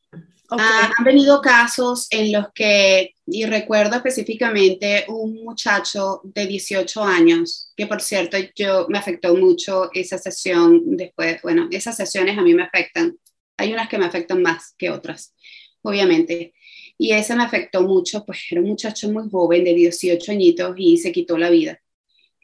Ah, 0.52 0.92
han 0.98 1.06
venido 1.06 1.42
casos 1.42 2.08
en 2.12 2.32
los 2.34 2.48
que, 2.56 3.12
y 3.28 3.46
recuerdo 3.46 3.98
específicamente 3.98 5.06
un 5.10 5.44
muchacho 5.46 6.22
de 6.26 6.48
18 6.48 7.04
años, 7.04 7.74
que 7.78 7.88
por 7.88 8.02
cierto 8.02 8.38
yo 8.58 8.88
me 8.90 9.00
afectó 9.00 9.36
mucho 9.36 9.92
esa 9.94 10.18
sesión 10.20 10.82
después, 10.98 11.42
bueno, 11.44 11.68
esas 11.72 11.98
sesiones 11.98 12.38
a 12.40 12.44
mí 12.44 12.56
me 12.56 12.64
afectan, 12.64 13.18
hay 13.58 13.74
unas 13.74 13.90
que 13.90 14.00
me 14.00 14.08
afectan 14.08 14.42
más 14.44 14.76
que 14.80 14.92
otras, 14.92 15.36
obviamente, 15.84 16.55
y 16.98 17.12
ese 17.12 17.36
me 17.36 17.44
afectó 17.44 17.82
mucho, 17.82 18.26
pues 18.26 18.40
era 18.50 18.62
un 18.62 18.70
muchacho 18.70 19.10
muy 19.10 19.30
joven 19.30 19.64
de 19.64 19.74
18 19.74 20.32
añitos 20.32 20.76
y 20.78 20.98
se 20.98 21.12
quitó 21.12 21.38
la 21.38 21.50
vida. 21.50 21.80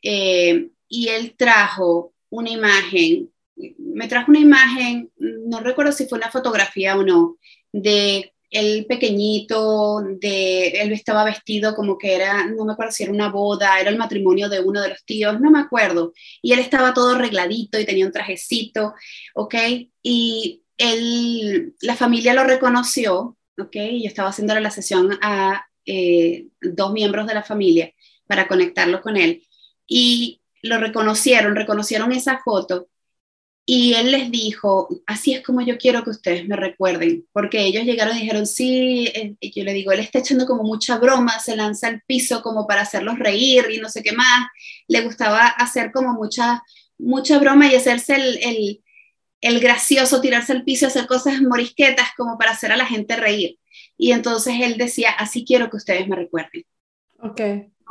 Eh, 0.03 0.69
y 0.89 1.07
él 1.07 1.35
trajo 1.37 2.13
una 2.29 2.49
imagen, 2.49 3.31
me 3.77 4.07
trajo 4.07 4.31
una 4.31 4.39
imagen, 4.39 5.11
no 5.17 5.59
recuerdo 5.61 5.91
si 5.91 6.05
fue 6.07 6.17
una 6.17 6.31
fotografía 6.31 6.97
o 6.97 7.03
no, 7.03 7.37
de 7.71 8.33
el 8.51 8.85
pequeñito, 8.85 10.01
de 10.19 10.67
él 10.81 10.91
estaba 10.91 11.23
vestido 11.23 11.73
como 11.73 11.97
que 11.97 12.15
era, 12.15 12.45
no 12.47 12.65
me 12.65 12.73
acuerdo 12.73 12.91
si 12.91 13.03
era 13.03 13.13
una 13.13 13.29
boda, 13.29 13.79
era 13.79 13.89
el 13.89 13.97
matrimonio 13.97 14.49
de 14.49 14.59
uno 14.59 14.81
de 14.81 14.89
los 14.89 15.05
tíos, 15.05 15.39
no 15.39 15.49
me 15.49 15.59
acuerdo. 15.59 16.11
Y 16.41 16.51
él 16.51 16.59
estaba 16.59 16.93
todo 16.93 17.15
arregladito 17.15 17.79
y 17.79 17.85
tenía 17.85 18.05
un 18.05 18.11
trajecito, 18.11 18.93
¿ok? 19.35 19.55
Y 20.03 20.63
él, 20.77 21.75
la 21.81 21.95
familia 21.95 22.33
lo 22.33 22.43
reconoció, 22.43 23.37
¿ok? 23.61 23.75
Yo 24.01 24.07
estaba 24.07 24.29
haciendo 24.29 24.59
la 24.59 24.71
sesión 24.71 25.17
a 25.21 25.65
eh, 25.85 26.47
dos 26.61 26.93
miembros 26.93 27.27
de 27.27 27.33
la 27.33 27.43
familia 27.43 27.93
para 28.27 28.47
conectarlo 28.47 29.01
con 29.01 29.17
él. 29.17 29.43
Y 29.87 30.41
lo 30.61 30.77
reconocieron, 30.77 31.55
reconocieron 31.55 32.11
esa 32.11 32.39
foto 32.43 32.87
y 33.65 33.93
él 33.93 34.11
les 34.11 34.31
dijo, 34.31 34.89
así 35.05 35.33
es 35.33 35.41
como 35.43 35.61
yo 35.61 35.77
quiero 35.77 36.03
que 36.03 36.09
ustedes 36.09 36.47
me 36.47 36.55
recuerden, 36.55 37.27
porque 37.31 37.61
ellos 37.61 37.85
llegaron 37.85 38.17
y 38.17 38.21
dijeron, 38.21 38.45
sí, 38.45 39.07
eh", 39.13 39.35
yo 39.55 39.63
le 39.63 39.73
digo, 39.73 39.91
él 39.91 39.99
está 39.99 40.19
echando 40.19 40.45
como 40.45 40.63
mucha 40.63 40.97
broma, 40.97 41.39
se 41.39 41.55
lanza 41.55 41.87
al 41.87 42.01
piso 42.01 42.41
como 42.41 42.67
para 42.67 42.81
hacerlos 42.81 43.19
reír 43.19 43.67
y 43.71 43.77
no 43.77 43.87
sé 43.89 44.03
qué 44.03 44.13
más, 44.13 44.47
le 44.87 45.01
gustaba 45.01 45.47
hacer 45.47 45.91
como 45.91 46.13
mucha, 46.13 46.63
mucha 46.97 47.39
broma 47.39 47.67
y 47.67 47.75
hacerse 47.75 48.15
el, 48.15 48.83
el 49.41 49.59
gracioso, 49.59 50.21
tirarse 50.21 50.53
al 50.53 50.63
piso, 50.63 50.87
hacer 50.87 51.07
cosas 51.07 51.41
morisquetas 51.41 52.09
como 52.15 52.37
para 52.37 52.51
hacer 52.51 52.71
a 52.71 52.77
la 52.77 52.85
gente 52.85 53.15
reír. 53.15 53.57
Y 53.97 54.11
entonces 54.11 54.55
él 54.61 54.77
decía, 54.77 55.11
así 55.11 55.43
quiero 55.45 55.69
que 55.69 55.77
ustedes 55.77 56.07
me 56.07 56.15
recuerden. 56.15 56.63
Ok. 57.19 57.41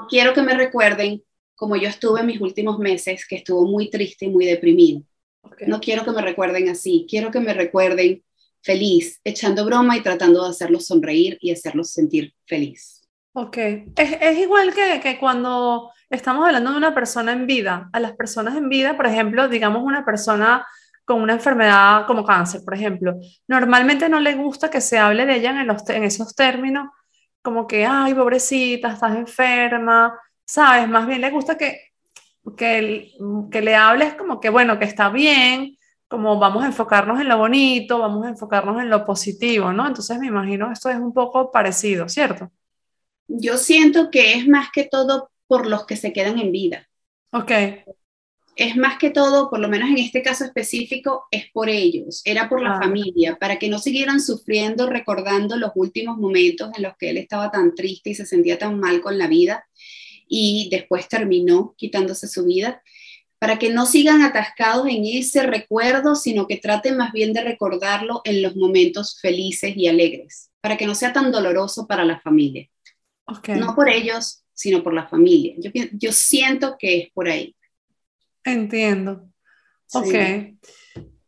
Quiero 0.09 0.33
que 0.33 0.43
me 0.43 0.55
recuerden 0.55 1.23
como 1.55 1.77
yo 1.77 1.89
estuve 1.89 2.21
en 2.21 2.27
mis 2.27 2.41
últimos 2.41 2.79
meses, 2.79 3.27
que 3.27 3.37
estuvo 3.37 3.67
muy 3.67 3.91
triste 3.91 4.25
y 4.25 4.31
muy 4.31 4.47
deprimido 4.47 5.03
no 5.67 5.81
quiero 5.81 6.05
que 6.05 6.13
me 6.13 6.23
recuerden 6.23 6.69
así, 6.69 7.07
quiero 7.09 7.31
que 7.31 7.41
me 7.41 7.55
recuerden 7.55 8.23
feliz, 8.63 9.21
echando 9.25 9.65
broma 9.65 9.97
y 9.97 10.03
tratando 10.03 10.45
de 10.45 10.51
hacerlos 10.51 10.87
sonreír 10.87 11.39
y 11.41 11.51
hacerlos 11.51 11.91
sentir 11.91 12.35
feliz. 12.47 13.09
Ok, 13.33 13.57
es, 13.57 14.17
es 14.21 14.39
igual 14.39 14.75
que, 14.75 15.01
que, 15.01 15.19
cuando 15.19 15.91
estamos 16.11 16.45
hablando 16.45 16.73
de 16.73 16.77
una 16.77 16.95
persona 16.95 17.33
en 17.33 17.47
vida. 17.47 17.89
A 17.93 18.01
las 18.01 18.13
personas 18.13 18.57
en 18.57 18.69
vida, 18.69 18.97
por 18.97 19.07
ejemplo, 19.07 19.49
digamos 19.49 19.83
una 19.85 20.05
persona 20.05 20.67
con 21.11 21.23
una 21.23 21.33
enfermedad 21.33 22.07
como 22.07 22.25
cáncer, 22.25 22.61
por 22.65 22.75
ejemplo, 22.75 23.17
normalmente 23.49 24.09
no 24.09 24.21
le 24.21 24.37
gusta 24.37 24.71
que 24.71 24.81
se 24.81 24.97
hable 24.97 25.27
de 25.27 25.39
ella 25.39 25.61
en, 25.61 25.67
los, 25.67 25.89
en 25.91 26.05
esos 26.05 26.37
términos, 26.37 26.87
como 27.43 27.67
que, 27.67 27.85
ay, 27.85 28.15
pobrecita, 28.15 28.93
estás 28.93 29.17
enferma, 29.17 30.17
¿sabes? 30.45 30.89
Más 30.89 31.09
bien 31.09 31.21
le 31.21 31.31
gusta 31.31 31.59
que 31.59 31.81
que, 32.57 33.11
que 33.51 33.61
le 33.61 33.75
hables 33.75 34.15
como 34.15 34.41
que, 34.41 34.51
bueno, 34.51 34.79
que 34.79 34.85
está 34.85 35.11
bien, 35.11 35.77
como 36.07 36.39
vamos 36.39 36.63
a 36.63 36.67
enfocarnos 36.67 37.21
en 37.21 37.29
lo 37.29 37.39
bonito, 37.39 37.99
vamos 37.99 38.25
a 38.25 38.31
enfocarnos 38.31 38.81
en 38.81 38.89
lo 38.89 39.05
positivo, 39.05 39.73
¿no? 39.73 39.89
Entonces 39.89 40.17
me 40.19 40.29
imagino 40.29 40.71
esto 40.71 40.91
es 40.91 40.97
un 40.97 41.13
poco 41.13 41.51
parecido, 41.51 42.09
¿cierto? 42.09 42.53
Yo 43.27 43.57
siento 43.57 44.13
que 44.13 44.35
es 44.35 44.47
más 44.47 44.69
que 44.73 44.85
todo 44.85 45.31
por 45.49 45.67
los 45.67 45.87
que 45.87 45.97
se 45.97 46.13
quedan 46.13 46.39
en 46.39 46.53
vida. 46.53 46.89
Ok. 47.33 47.51
Es 48.61 48.77
más 48.77 48.99
que 48.99 49.09
todo, 49.09 49.49
por 49.49 49.59
lo 49.59 49.71
menos 49.71 49.89
en 49.89 49.97
este 49.97 50.23
caso 50.23 50.45
específico, 50.45 51.25
es 51.31 51.51
por 51.51 51.71
ellos, 51.71 52.21
era 52.27 52.47
por 52.47 52.61
la 52.61 52.79
familia, 52.79 53.39
para 53.41 53.59
que 53.59 53.71
no 53.71 53.79
siguieran 53.79 54.21
sufriendo, 54.21 54.87
recordando 54.87 55.57
los 55.57 55.71
últimos 55.77 56.19
momentos 56.19 56.71
en 56.77 56.83
los 56.83 56.95
que 56.99 57.09
él 57.09 57.17
estaba 57.17 57.51
tan 57.51 57.75
triste 57.75 58.11
y 58.11 58.15
se 58.15 58.27
sentía 58.27 58.59
tan 58.59 58.79
mal 58.79 59.01
con 59.01 59.17
la 59.17 59.29
vida 59.29 59.65
y 60.29 60.69
después 60.71 61.09
terminó 61.09 61.75
quitándose 61.79 62.29
su 62.29 62.45
vida, 62.45 62.83
para 63.39 63.59
que 63.59 63.71
no 63.71 63.87
sigan 63.87 64.21
atascados 64.21 64.89
en 64.89 65.07
ese 65.07 65.43
recuerdo, 65.45 66.15
sino 66.15 66.47
que 66.47 66.59
traten 66.59 66.99
más 66.99 67.13
bien 67.13 67.33
de 67.33 67.43
recordarlo 67.43 68.21
en 68.25 68.43
los 68.43 68.57
momentos 68.57 69.19
felices 69.23 69.75
y 69.75 69.89
alegres, 69.89 70.51
para 70.61 70.77
que 70.77 70.85
no 70.85 70.95
sea 70.95 71.15
tan 71.15 71.33
doloroso 71.33 71.87
para 71.87 72.05
la 72.05 72.21
familia. 72.21 72.69
No 73.57 73.75
por 73.75 73.89
ellos, 73.89 74.45
sino 74.53 74.83
por 74.83 74.93
la 74.93 75.09
familia. 75.09 75.55
Yo, 75.57 75.71
yo 75.93 76.13
siento 76.13 76.77
que 76.79 76.99
es 76.99 77.11
por 77.15 77.27
ahí. 77.27 77.57
Entiendo. 78.45 79.29
Ok. 79.93 80.15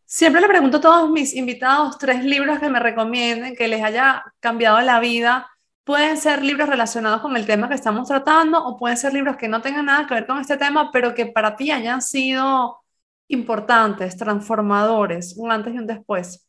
Siempre 0.05 0.41
le 0.41 0.49
pregunto 0.49 0.77
a 0.77 0.81
todos 0.81 1.11
mis 1.11 1.35
invitados 1.35 1.99
tres 1.99 2.25
libros 2.25 2.59
que 2.59 2.69
me 2.69 2.81
recomienden, 2.81 3.57
que 3.57 3.69
les 3.69 3.83
haya 3.83 4.23
cambiado 4.41 4.81
la 4.81 5.01
vida 5.01 5.49
Pueden 5.85 6.17
ser 6.17 6.45
libros 6.45 6.69
relacionados 6.69 7.21
con 7.23 7.37
el 7.37 7.45
tema 7.45 7.69
que 7.69 7.75
estamos 7.75 8.07
tratando 8.07 8.65
o 8.65 8.79
pueden 8.79 8.97
ser 8.97 9.13
libros 9.13 9.37
que 9.37 9.49
no 9.49 9.61
tengan 9.61 9.87
nada 9.87 10.07
que 10.07 10.15
ver 10.15 10.27
con 10.27 10.39
este 10.39 10.57
tema, 10.57 10.93
pero 10.93 11.13
que 11.13 11.27
para 11.27 11.57
ti 11.57 11.73
hayan 11.73 12.01
sido 12.01 12.85
importantes, 13.27 14.17
transformadores, 14.17 15.35
un 15.37 15.51
antes 15.51 15.75
y 15.75 15.79
un 15.79 15.89
después. 15.89 16.47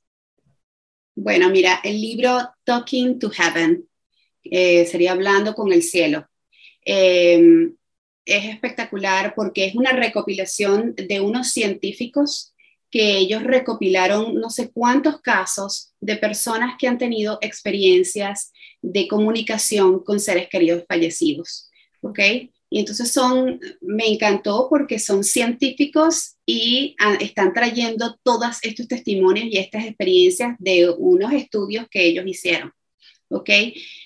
Bueno, 1.16 1.49
mira, 1.49 1.80
el 1.84 1.99
libro 1.99 2.53
Talking 2.64 3.18
to 3.18 3.32
Heaven 3.32 3.88
eh, 4.43 4.86
sería 4.86 5.14
Hablando 5.14 5.55
con 5.55 5.74
el 5.74 5.82
Cielo. 5.82 6.28
Em, 6.86 7.76
es 8.26 8.45
espectacular 8.45 9.34
porque 9.36 9.65
es 9.65 9.76
una 9.76 9.91
recopilación 9.91 10.95
de 10.95 11.19
unos 11.19 11.51
científicos 11.51 12.53
que 12.93 13.17
ellos 13.17 13.41
recopilaron 13.41 14.36
no 14.36 14.51
sé 14.51 14.69
cuántos 14.71 15.19
casos 15.19 15.93
de 15.99 16.15
personas 16.15 16.76
que 16.78 16.88
han 16.88 16.99
tenido 16.99 17.39
experiencias 17.41 18.51
de 18.84 19.07
comunicación 19.07 20.03
con 20.03 20.19
seres 20.19 20.47
queridos 20.47 20.84
fallecidos, 20.88 21.71
¿ok? 22.01 22.19
Y 22.69 22.80
entonces 22.80 23.11
son, 23.11 23.59
me 23.82 24.07
encantó 24.07 24.67
porque 24.69 24.99
son 24.99 25.24
científicos 25.24 26.36
y 26.45 26.95
ah, 26.99 27.17
están 27.19 27.53
trayendo 27.53 28.19
todos 28.21 28.57
estos 28.61 28.88
testimonios 28.88 29.47
y 29.49 29.57
estas 29.57 29.86
experiencias 29.86 30.55
de 30.59 30.89
unos 30.89 31.34
estudios 31.34 31.88
que 31.89 32.05
ellos 32.05 32.26
hicieron, 32.28 32.71
¿ok? 33.30 33.49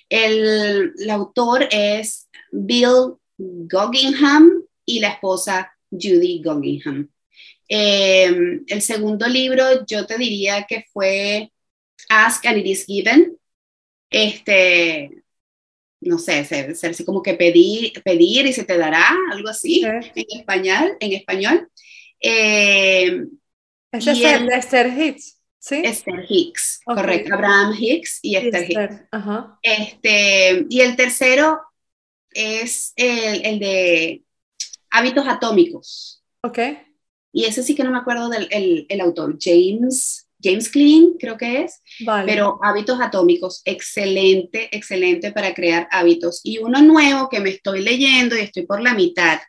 El, 0.10 0.94
el 0.98 1.10
autor 1.10 1.68
es 1.72 2.30
Bill 2.52 3.16
Guggenham 3.38 4.64
y 4.86 5.00
la 5.00 5.10
esposa 5.10 5.72
Judy 5.92 6.42
Guggenham. 6.44 7.10
Eh, 7.70 8.62
el 8.66 8.82
segundo 8.82 9.28
libro 9.28 9.86
yo 9.86 10.06
te 10.06 10.18
diría 10.18 10.66
que 10.68 10.86
fue 10.92 11.52
Ask 12.10 12.46
and 12.46 12.60
It 12.60 12.66
Is 12.66 12.86
Given, 12.86 13.38
este, 14.10 15.24
no 16.02 16.18
sé, 16.18 16.46
ser, 16.46 16.72
así 16.72 17.04
como 17.04 17.22
que 17.22 17.34
pedir, 17.34 17.92
pedir 18.04 18.46
y 18.46 18.54
se 18.54 18.64
te 18.64 18.78
dará, 18.78 19.06
algo 19.32 19.50
así, 19.50 19.84
en 19.84 20.40
español, 20.40 20.96
en 21.00 21.14
español. 21.14 21.70
Eh, 22.22 23.26
Ese 23.92 24.12
es 24.12 24.22
el, 24.22 24.48
de 24.48 24.56
Esther 24.56 24.98
Hicks, 24.98 25.42
¿sí? 25.60 25.82
Esther 25.84 26.26
Hicks, 26.30 26.80
correcto, 26.86 27.34
Abraham 27.34 27.76
Hicks 27.78 28.20
y 28.22 28.38
Esther, 28.38 28.70
Hicks. 28.70 29.02
Este, 29.62 30.66
y 30.70 30.80
el 30.80 30.96
tercero 30.96 31.60
es 32.32 32.94
el, 32.96 33.46
el, 33.46 33.60
de 33.60 34.24
hábitos 34.90 35.28
atómicos. 35.28 36.24
Ok. 36.42 36.60
Y 37.32 37.46
ese 37.46 37.64
sí 37.64 37.76
que 37.76 37.84
no 37.84 37.92
me 37.92 37.98
acuerdo 37.98 38.30
del 38.30 38.48
el, 38.52 38.86
el 38.90 39.02
autor, 39.02 39.38
James 39.40 40.28
James 40.42 40.70
Clean, 40.70 41.14
creo 41.20 41.38
que 41.38 41.64
es, 41.64 41.82
pero 42.26 42.60
hábitos 42.62 43.00
atómicos, 43.02 43.62
excelente, 43.66 44.70
excelente 44.76 45.32
para 45.32 45.54
crear 45.54 45.88
hábitos. 45.92 46.42
Y 46.44 46.60
uno 46.60 46.82
nuevo 46.82 47.30
que 47.30 47.40
me 47.40 47.50
estoy 47.50 47.82
leyendo 47.82 48.38
y 48.38 48.42
estoy 48.42 48.66
por 48.66 48.82
la 48.82 48.94
mitad. 48.94 49.40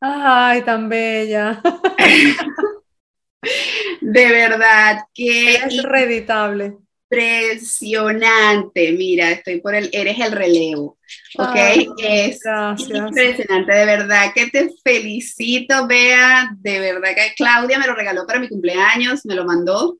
Ay, 0.00 0.62
tan 0.62 0.88
bella. 0.88 1.62
de 4.00 4.26
verdad 4.26 5.00
que... 5.14 5.54
Es 5.54 5.82
reeditable. 5.82 6.76
Impresionante. 7.10 8.92
Mira, 8.92 9.30
estoy 9.30 9.60
por 9.60 9.74
el, 9.74 9.90
eres 9.92 10.18
el 10.20 10.32
relevo. 10.32 10.98
¿Ok? 11.38 11.56
es 11.98 12.40
impresionante, 12.88 13.72
de 13.72 13.86
verdad 13.86 14.32
que 14.34 14.48
te 14.48 14.70
felicito, 14.82 15.86
Bea. 15.86 16.50
De 16.58 16.80
verdad 16.80 17.14
que 17.14 17.34
Claudia 17.36 17.78
me 17.78 17.86
lo 17.86 17.94
regaló 17.94 18.26
para 18.26 18.40
mi 18.40 18.48
cumpleaños, 18.48 19.24
me 19.24 19.34
lo 19.34 19.44
mandó. 19.44 19.98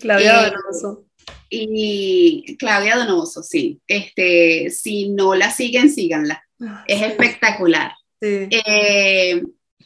Claudia 0.00 0.46
eh, 0.46 0.50
Donoso. 0.50 1.04
Y 1.48 2.56
Claudia 2.58 2.96
Donoso, 2.96 3.42
sí. 3.42 3.80
Este, 3.86 4.70
si 4.70 5.10
no 5.10 5.34
la 5.34 5.50
siguen, 5.50 5.90
síganla. 5.90 6.42
Ah, 6.60 6.84
es 6.86 7.02
espectacular. 7.02 7.92
Eh, 8.20 9.42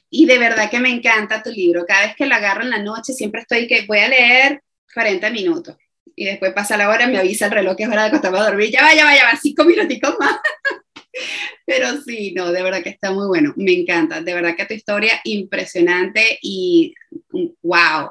y 0.08 0.26
de 0.26 0.38
verdad 0.38 0.70
que 0.70 0.80
me 0.80 0.90
encanta 0.90 1.42
tu 1.42 1.50
libro. 1.50 1.84
Cada 1.86 2.06
vez 2.06 2.16
que 2.16 2.26
lo 2.26 2.34
agarro 2.34 2.62
en 2.62 2.70
la 2.70 2.82
noche, 2.82 3.12
siempre 3.12 3.42
estoy 3.42 3.66
que 3.66 3.86
voy 3.86 3.98
a 3.98 4.08
leer 4.08 4.62
40 4.92 5.30
minutos 5.30 5.76
y 6.20 6.26
después 6.26 6.52
pasa 6.52 6.76
la 6.76 6.90
hora, 6.90 7.06
me 7.06 7.16
avisa 7.16 7.46
el 7.46 7.52
reloj 7.52 7.76
que 7.76 7.84
es 7.84 7.88
hora 7.88 8.02
de 8.02 8.08
acostarme 8.08 8.40
a 8.40 8.44
dormir, 8.44 8.70
ya 8.70 8.82
va, 8.82 8.94
ya 8.94 9.06
va, 9.06 9.16
ya 9.16 9.24
va, 9.24 9.38
cinco 9.40 9.64
minuticos 9.64 10.16
más. 10.20 10.36
Pero 11.66 11.98
sí, 12.02 12.34
no, 12.36 12.52
de 12.52 12.62
verdad 12.62 12.82
que 12.82 12.90
está 12.90 13.10
muy 13.10 13.26
bueno, 13.26 13.54
me 13.56 13.72
encanta, 13.72 14.20
de 14.20 14.34
verdad 14.34 14.54
que 14.54 14.66
tu 14.66 14.74
historia 14.74 15.18
impresionante 15.24 16.38
y 16.42 16.94
wow, 17.62 18.10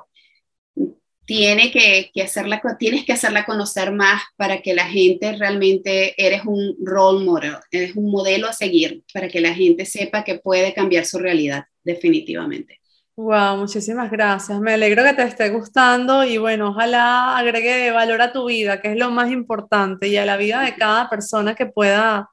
tiene 1.24 1.70
que, 1.70 2.10
que, 2.12 2.24
hacerla, 2.24 2.64
tienes 2.80 3.05
que 3.05 3.14
hacerla 3.14 3.45
conocer 3.45 3.91
más 3.91 4.24
para 4.38 4.64
que 4.64 4.74
la 4.74 4.86
gente 4.86 5.34
realmente 5.34 6.16
eres 6.18 6.41
un 6.45 6.78
role 6.84 7.24
model, 7.24 7.57
eres 7.70 7.95
un 7.95 8.10
modelo 8.10 8.47
a 8.47 8.53
seguir, 8.53 9.03
para 9.14 9.28
que 9.28 9.39
la 9.39 9.53
gente 9.53 9.86
sepa 9.86 10.24
que 10.24 10.39
puede 10.39 10.74
cambiar 10.74 11.05
su 11.05 11.20
realidad, 11.20 11.66
definitivamente. 11.84 12.78
Wow, 13.22 13.57
muchísimas 13.57 14.09
gracias. 14.09 14.61
Me 14.61 14.76
alegro 14.76 15.03
que 15.03 15.11
te 15.13 15.24
esté 15.24 15.49
gustando 15.49 16.24
y 16.24 16.38
bueno, 16.38 16.70
ojalá 16.70 17.38
agregue 17.38 17.91
valor 17.91 18.22
a 18.22 18.32
tu 18.32 18.45
vida, 18.45 18.80
que 18.80 18.93
es 18.93 18.97
lo 18.97 19.11
más 19.11 19.30
importante, 19.30 20.07
y 20.07 20.15
a 20.15 20.26
la 20.26 20.38
vida 20.38 20.61
de 20.61 20.76
cada 20.76 21.09
persona 21.09 21.53
que 21.53 21.65
pueda, 21.65 22.30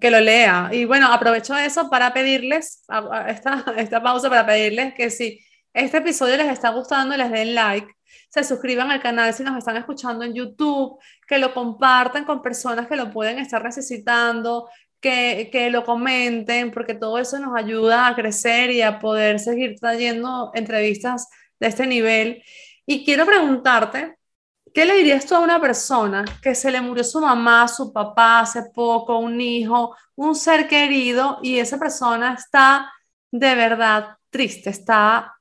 que 0.00 0.12
lo 0.12 0.20
lea. 0.20 0.68
Y 0.70 0.84
bueno, 0.84 1.12
aprovecho 1.12 1.56
eso 1.56 1.90
para 1.90 2.14
pedirles, 2.14 2.84
esta, 3.26 3.64
esta 3.76 4.00
pausa 4.00 4.28
para 4.28 4.46
pedirles 4.46 4.94
que 4.94 5.10
si 5.10 5.40
este 5.74 5.98
episodio 5.98 6.36
les 6.36 6.52
está 6.52 6.70
gustando, 6.70 7.16
les 7.16 7.32
den 7.32 7.56
like, 7.56 7.92
se 8.28 8.44
suscriban 8.44 8.92
al 8.92 9.02
canal 9.02 9.34
si 9.34 9.42
nos 9.42 9.58
están 9.58 9.76
escuchando 9.76 10.24
en 10.24 10.34
YouTube, 10.34 11.00
que 11.26 11.38
lo 11.38 11.52
compartan 11.52 12.24
con 12.24 12.42
personas 12.42 12.86
que 12.86 12.94
lo 12.94 13.10
pueden 13.10 13.40
estar 13.40 13.64
necesitando, 13.64 14.68
que, 15.02 15.68
lo 15.70 15.84
comenten, 15.84 16.70
porque 16.70 16.94
todo 16.94 17.18
eso 17.18 17.38
nos 17.38 17.56
ayuda 17.56 18.06
a 18.06 18.14
crecer 18.14 18.70
y 18.70 18.82
a 18.82 18.98
poder 19.00 19.40
seguir 19.40 19.78
trayendo 19.78 20.52
entrevistas 20.54 21.28
de 21.60 21.66
este 21.66 21.86
nivel. 21.86 22.42
Y 22.86 23.04
quiero 23.04 23.26
preguntarte, 23.26 24.16
¿qué 24.72 24.84
le 24.86 24.96
dirías 24.96 25.26
tú 25.26 25.34
a 25.34 25.40
una 25.40 25.60
persona 25.60 26.24
que 26.40 26.54
se 26.54 26.70
le 26.70 26.80
murió 26.80 27.04
su 27.04 27.20
mamá, 27.20 27.68
su 27.68 27.92
papá 27.92 28.40
hace 28.40 28.62
poco, 28.74 29.18
un 29.18 29.40
hijo, 29.40 29.96
un 30.14 30.34
ser 30.36 30.68
querido, 30.68 31.38
y 31.42 31.58
esa 31.58 31.78
persona 31.78 32.34
está 32.34 32.90
de 33.30 33.54
verdad 33.54 34.16
triste, 34.30 34.70
está 34.70 35.34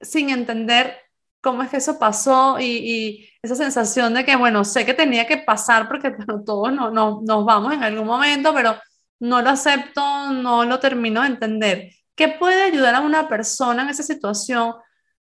sin 0.00 0.30
entender 0.30 0.98
cómo 1.40 1.62
es 1.62 1.70
que 1.70 1.76
eso 1.78 1.98
pasó 1.98 2.58
y, 2.60 3.28
esa 3.42 3.54
sensación 3.56 4.14
de 4.14 4.24
que, 4.24 4.36
bueno, 4.36 4.64
sé 4.64 4.86
que 4.86 4.94
tenía 4.94 5.26
que 5.26 5.36
pasar 5.36 5.86
porque 5.86 6.10
todos 6.46 6.72
no, 6.72 6.90
no, 6.90 7.20
nos 7.22 7.44
vamos 7.44 7.74
en 7.74 7.82
algún 7.82 8.06
momento, 8.06 8.54
pero 8.54 8.74
no 9.20 9.42
lo 9.42 9.50
acepto, 9.50 10.30
no 10.32 10.64
lo 10.64 10.80
termino 10.80 11.22
de 11.22 11.28
entender. 11.28 11.90
¿Qué 12.14 12.28
puede 12.28 12.62
ayudar 12.62 12.94
a 12.94 13.00
una 13.00 13.28
persona 13.28 13.82
en 13.82 13.88
esa 13.88 14.02
situación 14.02 14.74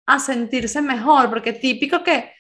a 0.06 0.20
sentirse 0.20 0.82
mejor? 0.82 1.30
Porque 1.30 1.54
típico 1.54 2.04
que, 2.04 2.32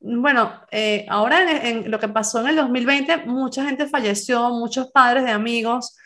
bueno, 0.00 0.62
eh, 0.70 1.06
ahora 1.08 1.68
en, 1.68 1.90
lo 1.90 1.98
que 1.98 2.08
pasó 2.08 2.40
en 2.40 2.48
el 2.48 2.56
2020, 2.56 3.18
mucha 3.26 3.64
gente 3.64 3.86
falleció, 3.88 4.50
muchos 4.50 4.90
padres 4.92 5.24
de 5.24 5.30
amigos, 5.30 5.96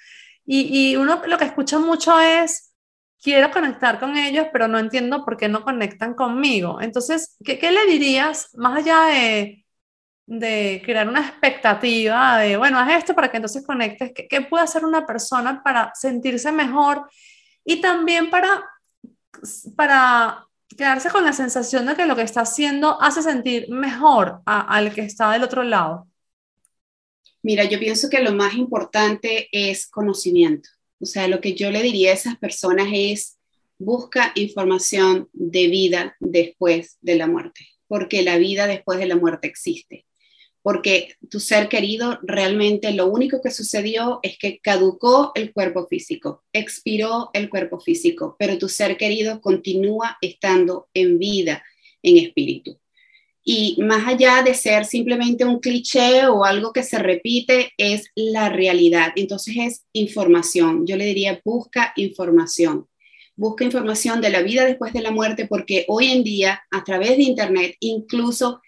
y, 0.47 0.95
uno 0.97 1.23
lo 1.27 1.39
que 1.39 1.47
escucha 1.47 1.79
mucho 1.79 2.21
es, 2.21 2.75
quiero 3.23 3.51
conectar 3.51 3.99
con 3.99 4.17
ellos, 4.19 4.49
pero 4.53 4.69
no 4.69 4.79
entiendo 4.79 5.25
por 5.25 5.39
qué 5.39 5.49
no 5.49 5.63
conectan 5.65 6.15
conmigo. 6.15 6.81
Entonces, 6.83 7.37
¿qué, 7.45 7.59
qué 7.59 7.73
le 7.73 7.87
dirías 7.87 8.51
más 8.55 8.79
allá 8.79 9.07
de 9.07 9.64
de 10.27 10.81
crear 10.85 11.09
una 11.09 11.21
expectativa 11.21 12.39
de, 12.39 12.57
bueno, 12.57 12.79
haz 12.79 12.99
esto 12.99 13.15
para 13.15 13.31
que 13.31 13.37
entonces 13.37 13.65
conectes, 13.65 14.13
¿qué, 14.15 14.41
puede 14.41 14.65
hacer 14.65 14.85
una 14.85 15.07
persona 15.07 15.63
para 15.63 15.93
sentirse 15.95 16.51
mejor 16.51 17.09
y 17.65 17.81
también 17.81 18.31
para, 18.31 18.65
para 19.77 20.47
quedarse 20.69 21.11
con 21.11 21.25
la 21.25 21.33
sensación 21.33 21.87
de 21.87 21.95
que 21.95 22.07
lo 22.07 22.17
que 22.17 22.23
está 22.23 22.43
haciendo 22.43 23.01
hace 23.03 23.23
sentir 23.23 23.69
mejor 23.69 24.41
al 24.47 24.95
que 24.95 25.03
está 25.03 25.31
del 25.33 25.43
otro 25.43 25.63
lado? 25.63 26.09
Mira, 27.43 27.65
yo 27.65 27.79
pienso 27.79 28.09
que 28.09 28.23
lo 28.23 28.33
más 28.33 28.55
importante 28.55 29.49
es 29.53 29.87
conocimiento. 29.87 30.71
O 30.99 31.05
sea, 31.05 31.29
lo 31.29 31.43
que 31.43 31.55
yo 31.55 31.71
le 31.71 31.83
diría 31.83 32.13
a 32.13 32.15
esas 32.15 32.39
personas 32.39 32.89
es 32.91 33.37
busca 33.77 34.33
información 34.37 35.29
de 35.35 35.69
vida 35.69 36.17
después 36.21 36.97
de 37.03 37.17
la 37.17 37.27
muerte, 37.27 37.69
porque 37.87 38.23
la 38.23 38.39
vida 38.39 38.67
después 38.67 38.99
de 38.99 39.07
la 39.07 39.17
muerte 39.17 39.47
existe 39.47 40.07
porque 40.65 41.17
tu 41.29 41.41
ser 41.41 41.69
querido 41.69 42.19
realmente 42.23 42.91
lo 42.93 43.09
único 43.09 43.43
que 43.43 43.51
sucedió 43.51 44.21
es 44.23 44.39
que 44.39 44.61
caducó 44.61 45.31
el 45.35 45.53
cuerpo 45.53 45.87
físico, 45.87 46.43
expiró 46.55 47.29
el 47.35 47.51
cuerpo 47.51 47.81
físico, 47.81 48.35
pero 48.39 48.57
tu 48.57 48.71
ser 48.71 48.97
querido 48.97 49.43
continúa 49.43 50.17
estando 50.23 50.89
en 50.95 51.19
vida, 51.19 51.63
en 52.03 52.17
espíritu. 52.17 52.79
Y 53.45 53.77
más 53.83 54.09
allá 54.09 54.43
de 54.43 54.55
ser 54.55 54.87
simplemente 54.87 55.45
un 55.45 55.61
cliché 55.61 56.27
o 56.29 56.47
algo 56.47 56.73
que 56.73 56.83
se 56.83 56.99
repite, 56.99 57.75
es 57.77 58.11
la 58.15 58.49
realidad. 58.49 59.13
Entonces 59.17 59.57
es 59.59 59.85
información. 59.93 60.87
Yo 60.87 60.97
le 60.97 61.05
diría, 61.05 61.43
busca 61.45 61.93
información. 61.97 62.89
Busca 63.37 63.65
información 63.65 64.23
de 64.23 64.31
la 64.31 64.41
vida 64.41 64.65
después 64.65 64.95
de 64.95 65.03
la 65.03 65.11
muerte, 65.11 65.47
porque 65.47 65.85
hoy 65.89 66.07
en 66.07 66.25
día, 66.25 66.63
a 66.71 66.85
través 66.85 67.19
de 67.19 67.25
Internet, 67.25 67.77
incluso 67.81 68.63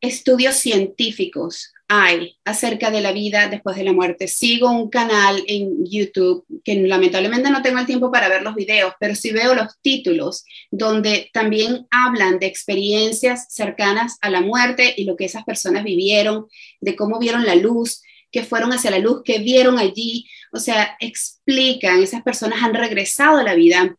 estudios 0.00 0.56
científicos 0.56 1.72
hay 1.88 2.36
acerca 2.44 2.90
de 2.90 3.00
la 3.00 3.12
vida 3.12 3.48
después 3.48 3.76
de 3.76 3.82
la 3.82 3.94
muerte. 3.94 4.28
Sigo 4.28 4.70
un 4.70 4.90
canal 4.90 5.42
en 5.46 5.86
YouTube 5.86 6.44
que 6.62 6.74
lamentablemente 6.74 7.50
no 7.50 7.62
tengo 7.62 7.78
el 7.78 7.86
tiempo 7.86 8.12
para 8.12 8.28
ver 8.28 8.42
los 8.42 8.54
videos, 8.54 8.92
pero 9.00 9.14
sí 9.14 9.32
veo 9.32 9.54
los 9.54 9.80
títulos 9.80 10.44
donde 10.70 11.30
también 11.32 11.86
hablan 11.90 12.38
de 12.38 12.46
experiencias 12.46 13.46
cercanas 13.48 14.18
a 14.20 14.28
la 14.28 14.42
muerte 14.42 14.92
y 14.96 15.04
lo 15.04 15.16
que 15.16 15.24
esas 15.24 15.44
personas 15.44 15.82
vivieron, 15.82 16.46
de 16.80 16.94
cómo 16.94 17.18
vieron 17.18 17.46
la 17.46 17.54
luz, 17.54 18.02
que 18.30 18.44
fueron 18.44 18.72
hacia 18.72 18.90
la 18.90 18.98
luz, 18.98 19.22
que 19.24 19.38
vieron 19.38 19.78
allí. 19.78 20.28
O 20.52 20.58
sea, 20.58 20.96
explican, 21.00 22.02
esas 22.02 22.22
personas 22.22 22.62
han 22.62 22.74
regresado 22.74 23.38
a 23.38 23.42
la 23.42 23.54
vida, 23.54 23.96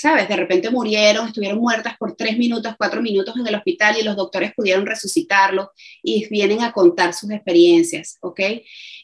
¿sabes? 0.00 0.28
De 0.28 0.36
repente 0.36 0.70
murieron, 0.70 1.28
estuvieron 1.28 1.58
muertas 1.58 1.96
por 1.98 2.14
tres 2.14 2.38
minutos, 2.38 2.74
cuatro 2.78 3.02
minutos 3.02 3.34
en 3.36 3.46
el 3.46 3.54
hospital 3.56 3.96
y 3.98 4.04
los 4.04 4.16
doctores 4.16 4.52
pudieron 4.54 4.86
resucitarlo 4.86 5.72
y 6.02 6.28
vienen 6.28 6.62
a 6.62 6.72
contar 6.72 7.14
sus 7.14 7.30
experiencias, 7.30 8.16
¿ok? 8.20 8.40